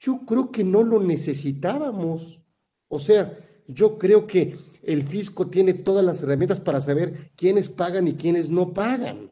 Yo 0.00 0.22
creo 0.26 0.50
que 0.50 0.64
no 0.64 0.82
lo 0.82 1.00
necesitábamos. 1.00 2.42
O 2.88 2.98
sea, 2.98 3.38
yo 3.68 3.98
creo 3.98 4.26
que 4.26 4.56
el 4.82 5.02
fisco 5.02 5.48
tiene 5.48 5.74
todas 5.74 6.04
las 6.04 6.22
herramientas 6.22 6.60
para 6.60 6.80
saber 6.80 7.30
quiénes 7.36 7.68
pagan 7.68 8.08
y 8.08 8.14
quiénes 8.14 8.50
no 8.50 8.72
pagan. 8.72 9.30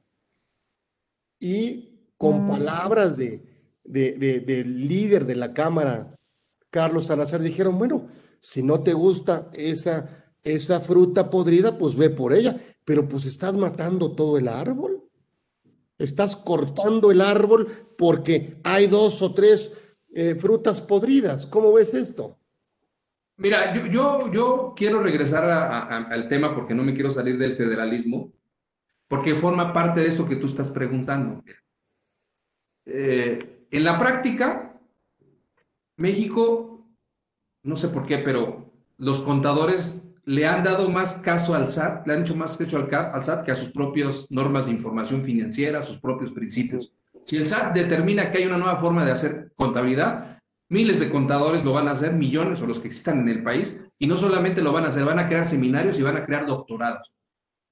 Y 1.41 2.13
con 2.19 2.45
mm. 2.45 2.49
palabras 2.49 3.17
de, 3.17 3.43
del 3.85 4.89
líder 4.89 5.25
de 5.25 5.37
la 5.37 5.55
Cámara, 5.55 6.15
Carlos 6.71 7.07
Salazar, 7.07 7.41
dijeron, 7.41 7.79
bueno, 7.79 8.09
si 8.41 8.63
no 8.63 8.83
te 8.83 8.93
gusta 8.93 9.51
esa, 9.55 10.35
esa 10.45 10.81
fruta 10.81 11.31
podrida, 11.31 11.79
pues 11.79 11.97
ve 11.97 12.11
por 12.11 12.35
ella, 12.35 12.61
pero 12.85 13.09
pues 13.09 13.25
estás 13.25 13.57
matando 13.57 14.13
todo 14.13 14.37
el 14.37 14.49
árbol. 14.49 15.03
Estás 15.99 16.37
cortando 16.37 17.11
el 17.11 17.23
árbol 17.23 17.69
porque 17.97 18.61
hay 18.63 18.87
dos 18.87 19.23
o 19.23 19.33
tres 19.33 19.73
eh, 20.15 20.35
frutas 20.35 20.83
podridas. 20.83 21.47
¿Cómo 21.47 21.73
ves 21.73 21.95
esto? 21.95 22.39
Mira, 23.39 23.75
yo, 23.75 24.33
yo, 24.33 24.75
quiero 24.75 25.03
regresar 25.03 25.45
al 25.45 26.29
tema 26.29 26.55
porque 26.55 26.75
no 26.75 26.83
me 26.83 26.95
quiero 26.95 27.11
salir 27.11 27.37
del 27.37 27.55
federalismo, 27.55 28.33
porque 29.09 29.35
forma 29.35 29.73
parte 29.73 30.01
de 30.01 30.09
eso 30.09 30.27
que 30.27 30.37
tú 30.37 30.47
estás 30.47 30.71
preguntando. 30.71 31.43
Eh, 32.87 33.67
en 33.71 33.85
la 33.85 33.99
práctica, 33.99 34.81
México, 35.97 36.89
no 37.63 37.77
sé 37.77 37.89
por 37.89 38.07
qué, 38.07 38.19
pero 38.19 38.73
los 38.97 39.21
contadores 39.21 40.03
le 40.25 40.47
han 40.47 40.65
dado 40.65 40.89
más 40.89 41.17
caso 41.17 41.55
al 41.55 41.69
SAT, 41.69 42.07
le 42.07 42.15
han 42.15 42.23
hecho 42.23 42.37
más 42.37 42.57
caso 42.57 42.79
al, 42.79 42.95
al 42.95 43.23
SAT 43.23 43.45
que 43.45 43.53
a 43.53 43.57
sus 43.57 43.71
propias 43.71 44.31
normas 44.31 44.67
de 44.67 44.73
información 44.73 45.23
financiera, 45.23 45.83
sus 45.83 45.99
propios 45.99 46.33
principios. 46.33 46.93
Si 47.25 47.37
el 47.37 47.47
SAT 47.47 47.75
determina 47.75 48.31
que 48.31 48.39
hay 48.39 48.47
una 48.47 48.57
nueva 48.57 48.79
forma 48.79 49.05
de 49.05 49.13
hacer 49.13 49.53
contabilidad, 49.57 50.36
Miles 50.69 50.99
de 51.01 51.11
contadores 51.11 51.65
lo 51.65 51.73
van 51.73 51.89
a 51.89 51.93
hacer, 51.93 52.13
millones 52.13 52.61
o 52.61 52.67
los 52.67 52.81
que 52.81 52.89
existan 52.89 53.21
en 53.21 53.29
el 53.29 53.43
país, 53.43 53.81
y 53.99 54.07
no 54.07 54.17
solamente 54.17 54.63
lo 54.63 54.73
van 54.73 54.85
a 54.85 54.89
hacer, 54.89 55.05
van 55.05 55.19
a 55.19 55.29
crear 55.29 55.45
seminarios 55.45 55.99
y 55.99 56.03
van 56.03 56.17
a 56.17 56.25
crear 56.25 56.47
doctorados. 56.47 57.13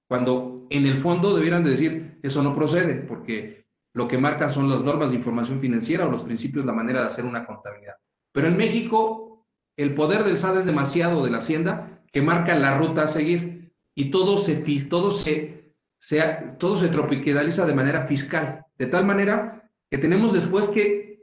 Cuando 0.09 0.66
en 0.70 0.86
el 0.86 0.99
fondo 0.99 1.34
debieran 1.34 1.64
de 1.64 1.70
decir, 1.70 2.18
eso 2.22 2.42
no 2.42 2.55
procede, 2.55 2.95
porque 2.95 3.66
lo 3.95 4.07
que 4.07 4.18
marca 4.18 4.49
son 4.49 4.68
las 4.70 4.82
normas 4.82 5.11
de 5.11 5.16
información 5.16 5.61
financiera 5.61 6.07
o 6.07 6.11
los 6.11 6.22
principios, 6.22 6.64
la 6.64 6.72
manera 6.72 7.01
de 7.01 7.07
hacer 7.07 7.24
una 7.24 7.47
contabilidad. 7.47 7.95
Pero 8.32 8.49
en 8.49 8.57
México, 8.57 9.47
el 9.76 9.95
poder 9.95 10.24
del 10.24 10.38
SAT 10.38 10.59
es 10.59 10.66
demasiado 10.66 11.24
de 11.24 11.30
la 11.30 11.38
Hacienda 11.38 12.03
que 12.12 12.22
marca 12.22 12.55
la 12.57 12.76
ruta 12.76 13.05
a 13.05 13.09
seguir 13.09 13.72
y 13.95 14.11
todo 14.11 14.38
se, 14.38 14.57
todo 14.84 15.11
se, 15.11 15.74
se, 15.99 16.20
todo 16.59 16.76
se 16.76 16.88
de 16.88 17.74
manera 17.74 18.07
fiscal, 18.07 18.66
de 18.76 18.86
tal 18.86 19.07
manera 19.07 19.70
que 19.90 19.99
tenemos 19.99 20.32
después 20.32 20.68
que 20.68 21.13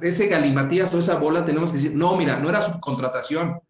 ese 0.00 0.28
galimatías 0.28 0.92
o 0.94 0.98
esa 0.98 1.16
bola 1.16 1.44
tenemos 1.44 1.70
que 1.70 1.78
decir, 1.78 1.94
no, 1.94 2.16
mira, 2.16 2.38
no 2.38 2.48
era 2.48 2.62
subcontratación. 2.62 3.60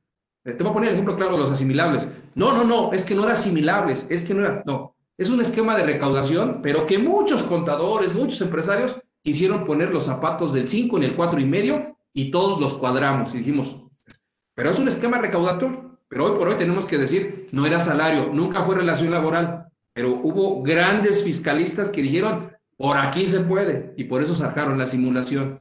Eh, 0.45 0.53
te 0.53 0.63
voy 0.63 0.71
a 0.71 0.75
poner 0.75 0.89
el 0.89 0.95
ejemplo 0.95 1.17
claro 1.17 1.33
de 1.33 1.39
los 1.39 1.53
asimilables. 1.53 2.09
No, 2.35 2.53
no, 2.53 2.65
no, 2.65 2.93
es 2.93 3.03
que 3.03 3.15
no 3.15 3.25
era 3.25 3.33
asimilables, 3.33 4.07
es 4.09 4.23
que 4.23 4.35
no 4.35 4.45
era, 4.45 4.63
no. 4.67 4.95
Es 5.19 5.31
un 5.31 5.41
esquema 5.41 5.77
de 5.77 5.85
recaudación, 5.85 6.61
pero 6.63 6.87
que 6.87 6.99
muchos 6.99 7.43
contadores, 7.43 8.15
muchos 8.15 8.41
empresarios 8.43 9.01
quisieron 9.23 9.65
poner 9.65 9.91
los 9.91 10.05
zapatos 10.05 10.53
del 10.53 10.69
5 10.69 10.99
en 10.99 11.03
el 11.03 11.17
cuatro 11.17 11.41
y 11.41 11.45
medio 11.45 11.97
y 12.13 12.31
todos 12.31 12.61
los 12.61 12.75
cuadramos 12.75 13.35
y 13.35 13.39
dijimos, 13.39 13.77
pero 14.55 14.71
es 14.71 14.79
un 14.79 14.89
esquema 14.89 15.19
recaudatorio. 15.19 15.87
Pero 16.09 16.25
hoy 16.25 16.39
por 16.39 16.49
hoy 16.49 16.55
tenemos 16.55 16.87
que 16.87 16.99
decir, 16.99 17.49
no 17.53 17.67
era 17.67 17.81
salario, 17.81 18.33
nunca 18.33 18.63
fue 18.63 18.77
relación 18.77 19.11
laboral, 19.11 19.67
pero 19.93 20.21
hubo 20.23 20.63
grandes 20.63 21.25
fiscalistas 21.25 21.91
que 21.91 22.03
dijeron, 22.03 22.53
por 22.77 22.97
aquí 22.97 23.27
se 23.27 23.41
puede, 23.41 23.93
y 23.97 24.05
por 24.05 24.23
eso 24.23 24.35
sacaron 24.35 24.79
la 24.79 24.87
simulación. 24.87 25.61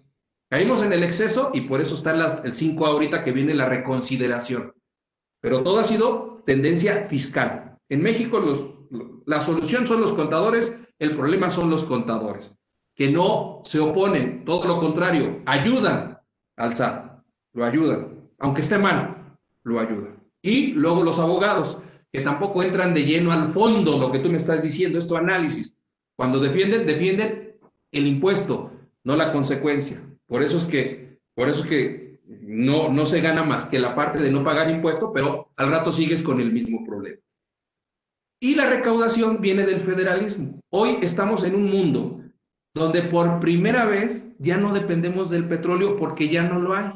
Caímos 0.50 0.84
en 0.84 0.94
el 0.94 1.04
exceso 1.04 1.52
y 1.54 1.62
por 1.62 1.82
eso 1.82 1.96
está 1.96 2.14
las, 2.14 2.44
el 2.46 2.54
5 2.54 2.86
ahorita 2.86 3.24
que 3.24 3.32
viene 3.32 3.54
la 3.54 3.68
reconsideración. 3.68 4.74
Pero 5.42 5.64
todo 5.64 5.80
ha 5.80 5.84
sido 5.84 6.44
tendencia 6.46 7.06
fiscal. 7.06 7.78
En 7.90 8.02
México 8.02 8.40
los, 8.40 8.74
la 9.26 9.42
solución 9.42 9.88
son 9.88 10.02
los 10.02 10.14
contadores, 10.14 10.76
el 11.00 11.16
problema 11.16 11.50
son 11.50 11.70
los 11.70 11.84
contadores, 11.84 12.54
que 12.96 13.12
no 13.12 13.62
se 13.64 13.80
oponen, 13.80 14.46
todo 14.46 14.66
lo 14.66 14.80
contrario, 14.80 15.42
ayudan 15.46 16.20
al 16.56 16.76
SAT, 16.76 17.22
lo 17.54 17.66
ayudan, 17.66 18.30
aunque 18.40 18.62
esté 18.62 18.78
mal, 18.78 19.38
lo 19.64 19.80
ayudan. 19.80 20.24
Y 20.42 20.68
luego 20.68 21.04
los 21.04 21.20
abogados, 21.20 21.80
que 22.12 22.22
tampoco 22.22 22.64
entran 22.64 22.94
de 22.94 23.04
lleno 23.04 23.32
al 23.32 23.50
fondo, 23.50 23.98
lo 23.98 24.12
que 24.12 24.20
tú 24.20 24.30
me 24.30 24.38
estás 24.38 24.62
diciendo, 24.62 25.00
es 25.00 25.08
tu 25.08 25.18
análisis. 25.18 25.78
Cuando 26.16 26.40
defienden, 26.40 26.86
defienden 26.86 27.58
el 27.92 28.08
impuesto, 28.08 28.72
no 29.04 29.16
la 29.16 29.34
consecuencia. 29.34 30.02
Por 30.28 30.44
eso 30.44 30.58
es 30.58 30.66
que, 30.66 31.20
por 31.36 31.50
eso 31.50 31.62
es 31.62 31.68
que 31.68 32.20
no, 32.26 32.90
no 32.90 33.06
se 33.06 33.22
gana 33.22 33.44
más 33.44 33.66
que 33.66 33.80
la 33.80 33.96
parte 33.96 34.20
de 34.20 34.32
no 34.32 34.44
pagar 34.44 34.70
impuesto, 34.70 35.12
pero 35.14 35.52
al 35.56 35.70
rato 35.70 35.92
sigues 35.92 36.22
con 36.22 36.40
el 36.40 36.52
mismo 36.52 36.84
problema. 36.86 37.20
Y 38.42 38.56
la 38.56 38.70
recaudación 38.70 39.42
viene 39.42 39.66
del 39.66 39.82
federalismo. 39.82 40.60
Hoy 40.70 40.98
estamos 41.02 41.44
en 41.44 41.56
un 41.56 41.70
mundo 41.70 42.22
donde 42.74 43.04
por 43.04 43.40
primera 43.40 43.86
vez 43.86 44.28
ya 44.38 44.58
no 44.58 44.74
dependemos 44.74 45.30
del 45.30 45.48
petróleo 45.48 45.98
porque 45.98 46.28
ya 46.30 46.44
no 46.44 46.60
lo 46.60 46.76
hay. 46.76 46.92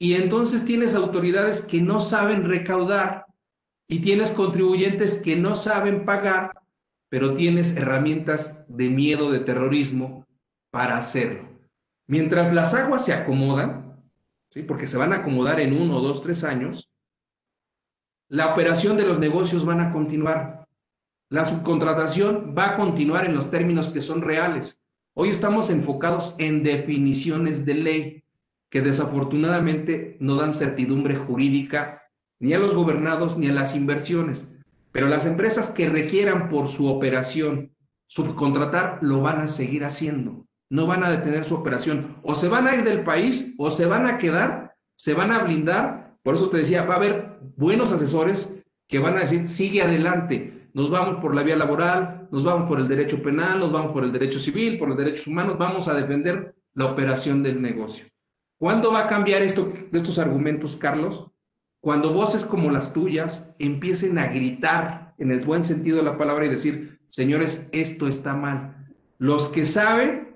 Y 0.00 0.14
entonces 0.14 0.64
tienes 0.64 0.94
autoridades 0.94 1.62
que 1.62 1.80
no 1.80 2.00
saben 2.00 2.44
recaudar 2.44 3.26
y 3.88 4.00
tienes 4.00 4.30
contribuyentes 4.30 5.22
que 5.22 5.36
no 5.36 5.54
saben 5.54 6.04
pagar, 6.04 6.52
pero 7.08 7.34
tienes 7.34 7.76
herramientas 7.76 8.64
de 8.68 8.90
miedo, 8.90 9.30
de 9.30 9.40
terrorismo 9.40 10.26
para 10.70 10.98
hacerlo. 10.98 11.57
Mientras 12.10 12.54
las 12.54 12.72
aguas 12.72 13.04
se 13.04 13.12
acomodan, 13.12 14.02
¿sí? 14.48 14.62
porque 14.62 14.86
se 14.86 14.96
van 14.96 15.12
a 15.12 15.16
acomodar 15.16 15.60
en 15.60 15.78
uno, 15.78 16.00
dos, 16.00 16.22
tres 16.22 16.42
años, 16.42 16.90
la 18.28 18.54
operación 18.54 18.96
de 18.96 19.04
los 19.04 19.18
negocios 19.18 19.66
van 19.66 19.80
a 19.80 19.92
continuar. 19.92 20.66
La 21.28 21.44
subcontratación 21.44 22.54
va 22.56 22.70
a 22.70 22.76
continuar 22.78 23.26
en 23.26 23.34
los 23.34 23.50
términos 23.50 23.88
que 23.88 24.00
son 24.00 24.22
reales. 24.22 24.82
Hoy 25.12 25.28
estamos 25.28 25.68
enfocados 25.68 26.34
en 26.38 26.62
definiciones 26.62 27.66
de 27.66 27.74
ley 27.74 28.24
que 28.70 28.80
desafortunadamente 28.80 30.16
no 30.18 30.36
dan 30.36 30.54
certidumbre 30.54 31.14
jurídica 31.14 32.04
ni 32.40 32.54
a 32.54 32.58
los 32.58 32.74
gobernados 32.74 33.36
ni 33.36 33.48
a 33.48 33.52
las 33.52 33.76
inversiones. 33.76 34.48
Pero 34.92 35.08
las 35.08 35.26
empresas 35.26 35.70
que 35.72 35.90
requieran 35.90 36.48
por 36.48 36.68
su 36.68 36.86
operación 36.86 37.74
subcontratar 38.06 38.98
lo 39.02 39.20
van 39.20 39.42
a 39.42 39.46
seguir 39.46 39.84
haciendo 39.84 40.47
no 40.70 40.86
van 40.86 41.04
a 41.04 41.10
detener 41.10 41.44
su 41.44 41.54
operación. 41.54 42.16
O 42.22 42.34
se 42.34 42.48
van 42.48 42.66
a 42.66 42.74
ir 42.74 42.84
del 42.84 43.04
país 43.04 43.54
o 43.58 43.70
se 43.70 43.86
van 43.86 44.06
a 44.06 44.18
quedar, 44.18 44.74
se 44.96 45.14
van 45.14 45.32
a 45.32 45.40
blindar. 45.40 46.16
Por 46.22 46.34
eso 46.34 46.50
te 46.50 46.58
decía, 46.58 46.84
va 46.84 46.94
a 46.94 46.98
haber 46.98 47.38
buenos 47.56 47.92
asesores 47.92 48.52
que 48.88 48.98
van 48.98 49.16
a 49.16 49.20
decir, 49.20 49.48
sigue 49.48 49.82
adelante, 49.82 50.68
nos 50.72 50.90
vamos 50.90 51.20
por 51.20 51.34
la 51.34 51.42
vía 51.42 51.56
laboral, 51.56 52.28
nos 52.30 52.44
vamos 52.44 52.68
por 52.68 52.80
el 52.80 52.88
derecho 52.88 53.22
penal, 53.22 53.58
nos 53.60 53.72
vamos 53.72 53.92
por 53.92 54.04
el 54.04 54.12
derecho 54.12 54.38
civil, 54.38 54.78
por 54.78 54.88
los 54.88 54.96
derechos 54.96 55.26
humanos, 55.26 55.58
vamos 55.58 55.88
a 55.88 55.94
defender 55.94 56.54
la 56.74 56.86
operación 56.86 57.42
del 57.42 57.60
negocio. 57.60 58.06
¿Cuándo 58.58 58.92
va 58.92 59.04
a 59.04 59.08
cambiar 59.08 59.42
esto, 59.42 59.72
estos 59.92 60.18
argumentos, 60.18 60.76
Carlos? 60.76 61.26
Cuando 61.80 62.12
voces 62.12 62.44
como 62.44 62.70
las 62.70 62.92
tuyas 62.92 63.48
empiecen 63.58 64.18
a 64.18 64.28
gritar 64.28 65.14
en 65.18 65.30
el 65.30 65.44
buen 65.44 65.64
sentido 65.64 65.98
de 65.98 66.02
la 66.04 66.18
palabra 66.18 66.46
y 66.46 66.48
decir, 66.48 66.98
señores, 67.10 67.66
esto 67.72 68.08
está 68.08 68.34
mal. 68.34 68.88
Los 69.18 69.48
que 69.48 69.64
saben 69.64 70.27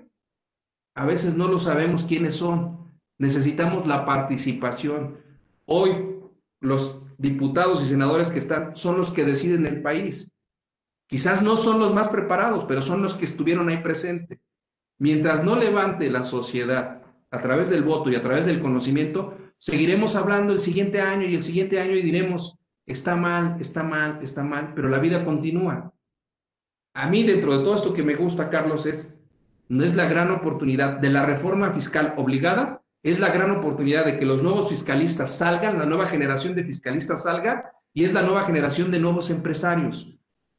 a 0.95 1.05
veces 1.05 1.35
no 1.35 1.47
lo 1.47 1.57
sabemos 1.57 2.05
quiénes 2.05 2.35
son. 2.35 2.91
Necesitamos 3.17 3.87
la 3.87 4.05
participación. 4.05 5.17
Hoy 5.65 6.19
los 6.59 7.01
diputados 7.17 7.81
y 7.81 7.85
senadores 7.85 8.29
que 8.29 8.39
están 8.39 8.75
son 8.75 8.97
los 8.97 9.11
que 9.11 9.25
deciden 9.25 9.65
el 9.65 9.81
país. 9.81 10.31
Quizás 11.07 11.41
no 11.41 11.55
son 11.55 11.79
los 11.79 11.93
más 11.93 12.09
preparados, 12.09 12.65
pero 12.65 12.81
son 12.81 13.01
los 13.01 13.13
que 13.13 13.25
estuvieron 13.25 13.69
ahí 13.69 13.77
presentes. 13.77 14.39
Mientras 14.99 15.43
no 15.43 15.55
levante 15.55 16.09
la 16.09 16.23
sociedad 16.23 17.01
a 17.29 17.41
través 17.41 17.69
del 17.69 17.83
voto 17.83 18.09
y 18.09 18.15
a 18.15 18.21
través 18.21 18.45
del 18.45 18.61
conocimiento, 18.61 19.37
seguiremos 19.57 20.15
hablando 20.15 20.53
el 20.53 20.59
siguiente 20.59 21.01
año 21.01 21.27
y 21.27 21.35
el 21.35 21.43
siguiente 21.43 21.79
año 21.79 21.95
y 21.95 22.01
diremos, 22.01 22.57
está 22.85 23.15
mal, 23.15 23.57
está 23.59 23.83
mal, 23.83 24.19
está 24.21 24.43
mal, 24.43 24.73
pero 24.75 24.89
la 24.89 24.99
vida 24.99 25.25
continúa. 25.25 25.93
A 26.95 27.09
mí 27.09 27.23
dentro 27.23 27.57
de 27.57 27.63
todo 27.63 27.75
esto 27.75 27.93
que 27.93 28.03
me 28.03 28.15
gusta, 28.15 28.49
Carlos, 28.49 28.85
es 28.85 29.13
no 29.69 29.83
es 29.83 29.95
la 29.95 30.05
gran 30.05 30.31
oportunidad 30.31 30.99
de 30.99 31.09
la 31.09 31.25
reforma 31.25 31.71
fiscal 31.71 32.13
obligada, 32.17 32.81
es 33.01 33.19
la 33.19 33.29
gran 33.29 33.51
oportunidad 33.51 34.05
de 34.05 34.17
que 34.17 34.25
los 34.25 34.41
nuevos 34.41 34.69
fiscalistas 34.69 35.37
salgan, 35.37 35.77
la 35.77 35.85
nueva 35.85 36.07
generación 36.07 36.55
de 36.55 36.63
fiscalistas 36.63 37.23
salga 37.23 37.73
y 37.93 38.05
es 38.05 38.13
la 38.13 38.21
nueva 38.21 38.45
generación 38.45 38.91
de 38.91 38.99
nuevos 38.99 39.29
empresarios. 39.29 40.07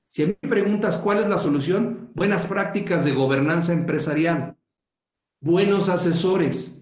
Si 0.06 0.22
a 0.22 0.26
mí 0.26 0.36
me 0.42 0.48
preguntas 0.48 0.98
cuál 0.98 1.20
es 1.20 1.26
la 1.26 1.38
solución, 1.38 2.10
buenas 2.14 2.46
prácticas 2.46 3.04
de 3.04 3.12
gobernanza 3.12 3.72
empresarial, 3.72 4.56
buenos 5.40 5.88
asesores, 5.88 6.78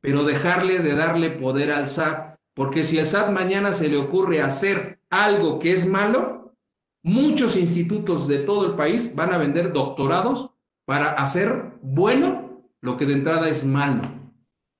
pero 0.00 0.24
dejarle 0.24 0.78
de 0.78 0.94
darle 0.94 1.30
poder 1.30 1.72
al 1.72 1.88
SAT, 1.88 2.38
porque 2.54 2.84
si 2.84 2.98
al 2.98 3.06
SAT 3.06 3.30
mañana 3.30 3.72
se 3.72 3.88
le 3.88 3.98
ocurre 3.98 4.40
hacer 4.40 5.00
algo 5.10 5.58
que 5.58 5.72
es 5.72 5.86
malo, 5.86 6.54
muchos 7.02 7.56
institutos 7.56 8.28
de 8.28 8.38
todo 8.38 8.66
el 8.66 8.76
país 8.76 9.14
van 9.14 9.32
a 9.34 9.38
vender 9.38 9.72
doctorados 9.72 10.50
para 10.86 11.10
hacer 11.10 11.74
bueno 11.82 12.64
lo 12.80 12.96
que 12.96 13.04
de 13.04 13.12
entrada 13.12 13.48
es 13.50 13.66
malo. 13.66 14.08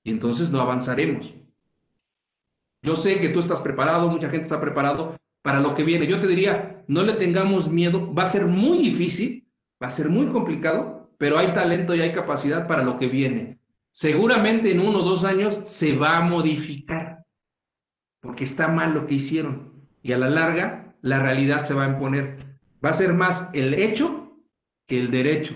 Y 0.03 0.09
entonces 0.09 0.49
no 0.49 0.59
avanzaremos. 0.61 1.35
Yo 2.81 2.95
sé 2.95 3.19
que 3.19 3.29
tú 3.29 3.39
estás 3.39 3.61
preparado, 3.61 4.07
mucha 4.07 4.29
gente 4.29 4.43
está 4.43 4.59
preparado 4.59 5.15
para 5.43 5.59
lo 5.59 5.75
que 5.75 5.83
viene. 5.83 6.07
Yo 6.07 6.19
te 6.19 6.27
diría, 6.27 6.83
no 6.87 7.03
le 7.03 7.13
tengamos 7.13 7.69
miedo, 7.69 8.13
va 8.13 8.23
a 8.23 8.27
ser 8.27 8.47
muy 8.47 8.79
difícil, 8.79 9.47
va 9.81 9.87
a 9.87 9.91
ser 9.91 10.09
muy 10.09 10.27
complicado, 10.27 11.11
pero 11.17 11.37
hay 11.37 11.53
talento 11.53 11.93
y 11.93 12.01
hay 12.01 12.13
capacidad 12.13 12.67
para 12.67 12.83
lo 12.83 12.97
que 12.97 13.07
viene. 13.07 13.59
Seguramente 13.91 14.71
en 14.71 14.79
uno 14.79 14.99
o 14.99 15.03
dos 15.03 15.25
años 15.25 15.61
se 15.65 15.97
va 15.97 16.17
a 16.17 16.21
modificar, 16.21 17.25
porque 18.21 18.45
está 18.45 18.69
mal 18.69 18.93
lo 18.93 19.07
que 19.07 19.15
hicieron. 19.15 19.73
Y 20.01 20.13
a 20.13 20.17
la 20.17 20.29
larga, 20.29 20.95
la 21.01 21.19
realidad 21.19 21.65
se 21.65 21.73
va 21.73 21.85
a 21.85 21.89
imponer. 21.89 22.59
Va 22.83 22.91
a 22.91 22.93
ser 22.93 23.13
más 23.13 23.49
el 23.53 23.73
hecho 23.73 24.37
que 24.85 24.99
el 24.99 25.11
derecho. 25.11 25.55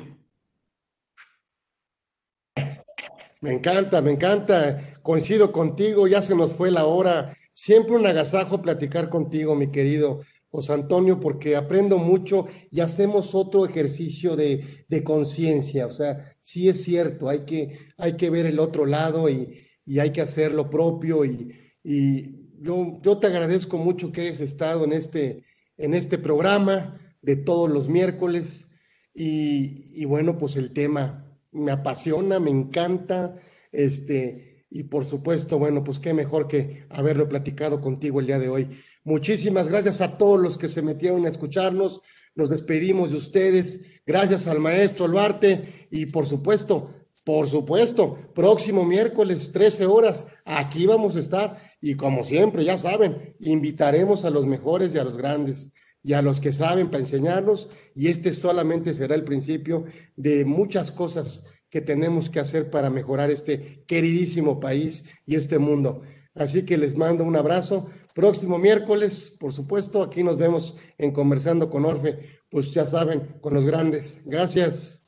Me 3.42 3.52
encanta, 3.54 4.02
me 4.02 4.12
encanta. 4.12 5.00
Coincido 5.02 5.52
contigo, 5.52 6.08
ya 6.08 6.22
se 6.22 6.36
nos 6.36 6.54
fue 6.54 6.70
la 6.70 6.86
hora. 6.86 7.36
Siempre 7.54 7.96
un 7.96 8.06
agasajo 8.06 8.62
platicar 8.62 9.10
contigo, 9.10 9.56
mi 9.56 9.72
querido 9.72 10.20
José 10.52 10.74
Antonio, 10.74 11.20
porque 11.20 11.56
aprendo 11.56 11.98
mucho 11.98 12.46
y 12.70 12.82
hacemos 12.82 13.34
otro 13.34 13.66
ejercicio 13.66 14.36
de, 14.36 14.86
de 14.88 15.04
conciencia. 15.04 15.88
O 15.88 15.92
sea, 15.92 16.36
sí 16.40 16.70
es 16.70 16.84
cierto, 16.84 17.30
hay 17.30 17.46
que, 17.46 17.80
hay 17.98 18.16
que 18.16 18.30
ver 18.30 18.46
el 18.46 18.60
otro 18.60 18.86
lado 18.86 19.28
y, 19.28 19.60
y 19.86 19.98
hay 20.00 20.12
que 20.12 20.22
hacer 20.22 20.54
lo 20.54 20.70
propio. 20.70 21.26
Y, 21.26 21.52
y 21.84 22.62
yo, 22.62 23.00
yo 23.02 23.18
te 23.18 23.26
agradezco 23.28 23.78
mucho 23.78 24.12
que 24.12 24.22
hayas 24.22 24.40
estado 24.40 24.84
en 24.84 24.94
este, 24.94 25.44
en 25.78 25.96
este 25.96 26.20
programa 26.20 27.00
de 27.24 27.38
todos 27.38 27.72
los 27.72 27.90
miércoles. 27.90 28.68
Y, 29.16 30.00
y 30.00 30.06
bueno, 30.06 30.38
pues 30.38 30.56
el 30.58 30.74
tema 30.74 31.21
me 31.52 31.72
apasiona, 31.72 32.40
me 32.40 32.50
encanta, 32.50 33.36
este, 33.72 34.66
y 34.70 34.84
por 34.84 35.06
supuesto, 35.06 35.60
bueno, 35.60 35.84
pues 35.84 36.00
qué 36.00 36.14
mejor 36.14 36.48
que 36.48 36.86
haberlo 36.90 37.28
platicado 37.28 37.82
contigo 37.82 38.20
el 38.20 38.28
día 38.28 38.40
de 38.40 38.50
hoy. 38.50 38.70
Muchísimas 39.04 39.68
gracias 39.68 40.00
a 40.00 40.18
todos 40.18 40.40
los 40.40 40.58
que 40.58 40.70
se 40.70 40.82
metieron 40.82 41.26
a 41.26 41.30
escucharnos. 41.30 42.02
Nos 42.36 42.50
despedimos 42.50 43.12
de 43.12 43.18
ustedes. 43.18 43.82
Gracias 44.06 44.48
al 44.48 44.60
maestro 44.60 45.06
Alvarte 45.06 45.88
y 45.92 46.06
por 46.06 46.26
supuesto, 46.26 46.90
por 47.24 47.48
supuesto, 47.48 48.18
próximo 48.34 48.84
miércoles, 48.84 49.52
13 49.52 49.86
horas, 49.86 50.26
aquí 50.44 50.88
vamos 50.88 51.16
a 51.16 51.20
estar 51.20 51.58
y 51.80 51.94
como 51.94 52.24
siempre, 52.24 52.66
ya 52.66 52.80
saben, 52.80 53.36
invitaremos 53.40 54.26
a 54.26 54.32
los 54.32 54.48
mejores 54.48 54.96
y 54.96 54.98
a 54.98 55.04
los 55.04 55.18
grandes 55.18 55.72
y 56.04 56.14
a 56.14 56.22
los 56.22 56.40
que 56.40 56.54
saben 56.54 56.90
para 56.90 57.04
enseñarnos 57.04 57.70
y 57.94 58.08
este 58.08 58.34
solamente 58.34 58.94
será 58.94 59.16
el 59.16 59.24
principio 59.24 59.86
de 60.16 60.46
muchas 60.46 60.92
cosas 60.92 61.46
que 61.70 61.82
tenemos 61.82 62.30
que 62.30 62.40
hacer 62.40 62.70
para 62.70 62.90
mejorar 62.90 63.32
este 63.32 63.84
queridísimo 63.88 64.60
país 64.60 65.06
y 65.26 65.36
este 65.36 65.58
mundo. 65.58 66.02
Así 66.36 66.66
que 66.66 66.78
les 66.78 66.98
mando 66.98 67.24
un 67.24 67.36
abrazo. 67.36 67.88
Próximo 68.16 68.58
miércoles, 68.58 69.36
por 69.40 69.54
supuesto, 69.54 70.04
aquí 70.04 70.24
nos 70.24 70.38
vemos 70.38 70.78
en 70.98 71.12
Conversando 71.12 71.70
con 71.70 71.86
Orfe. 71.86 72.42
pues 72.50 72.74
ya 72.74 72.86
saben, 72.86 73.38
con 73.40 73.54
los 73.54 73.66
grandes. 73.66 74.22
Gracias. 74.26 75.02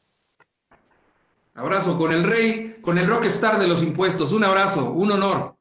Abrazo 1.53 1.97
con 1.97 2.13
el 2.13 2.23
rey, 2.23 2.77
con 2.81 2.97
el 2.97 3.05
rockstar 3.05 3.59
de 3.59 3.67
los 3.67 3.83
impuestos. 3.83 4.31
Un 4.31 4.45
abrazo, 4.45 4.91
un 4.91 5.11
honor. 5.11 5.57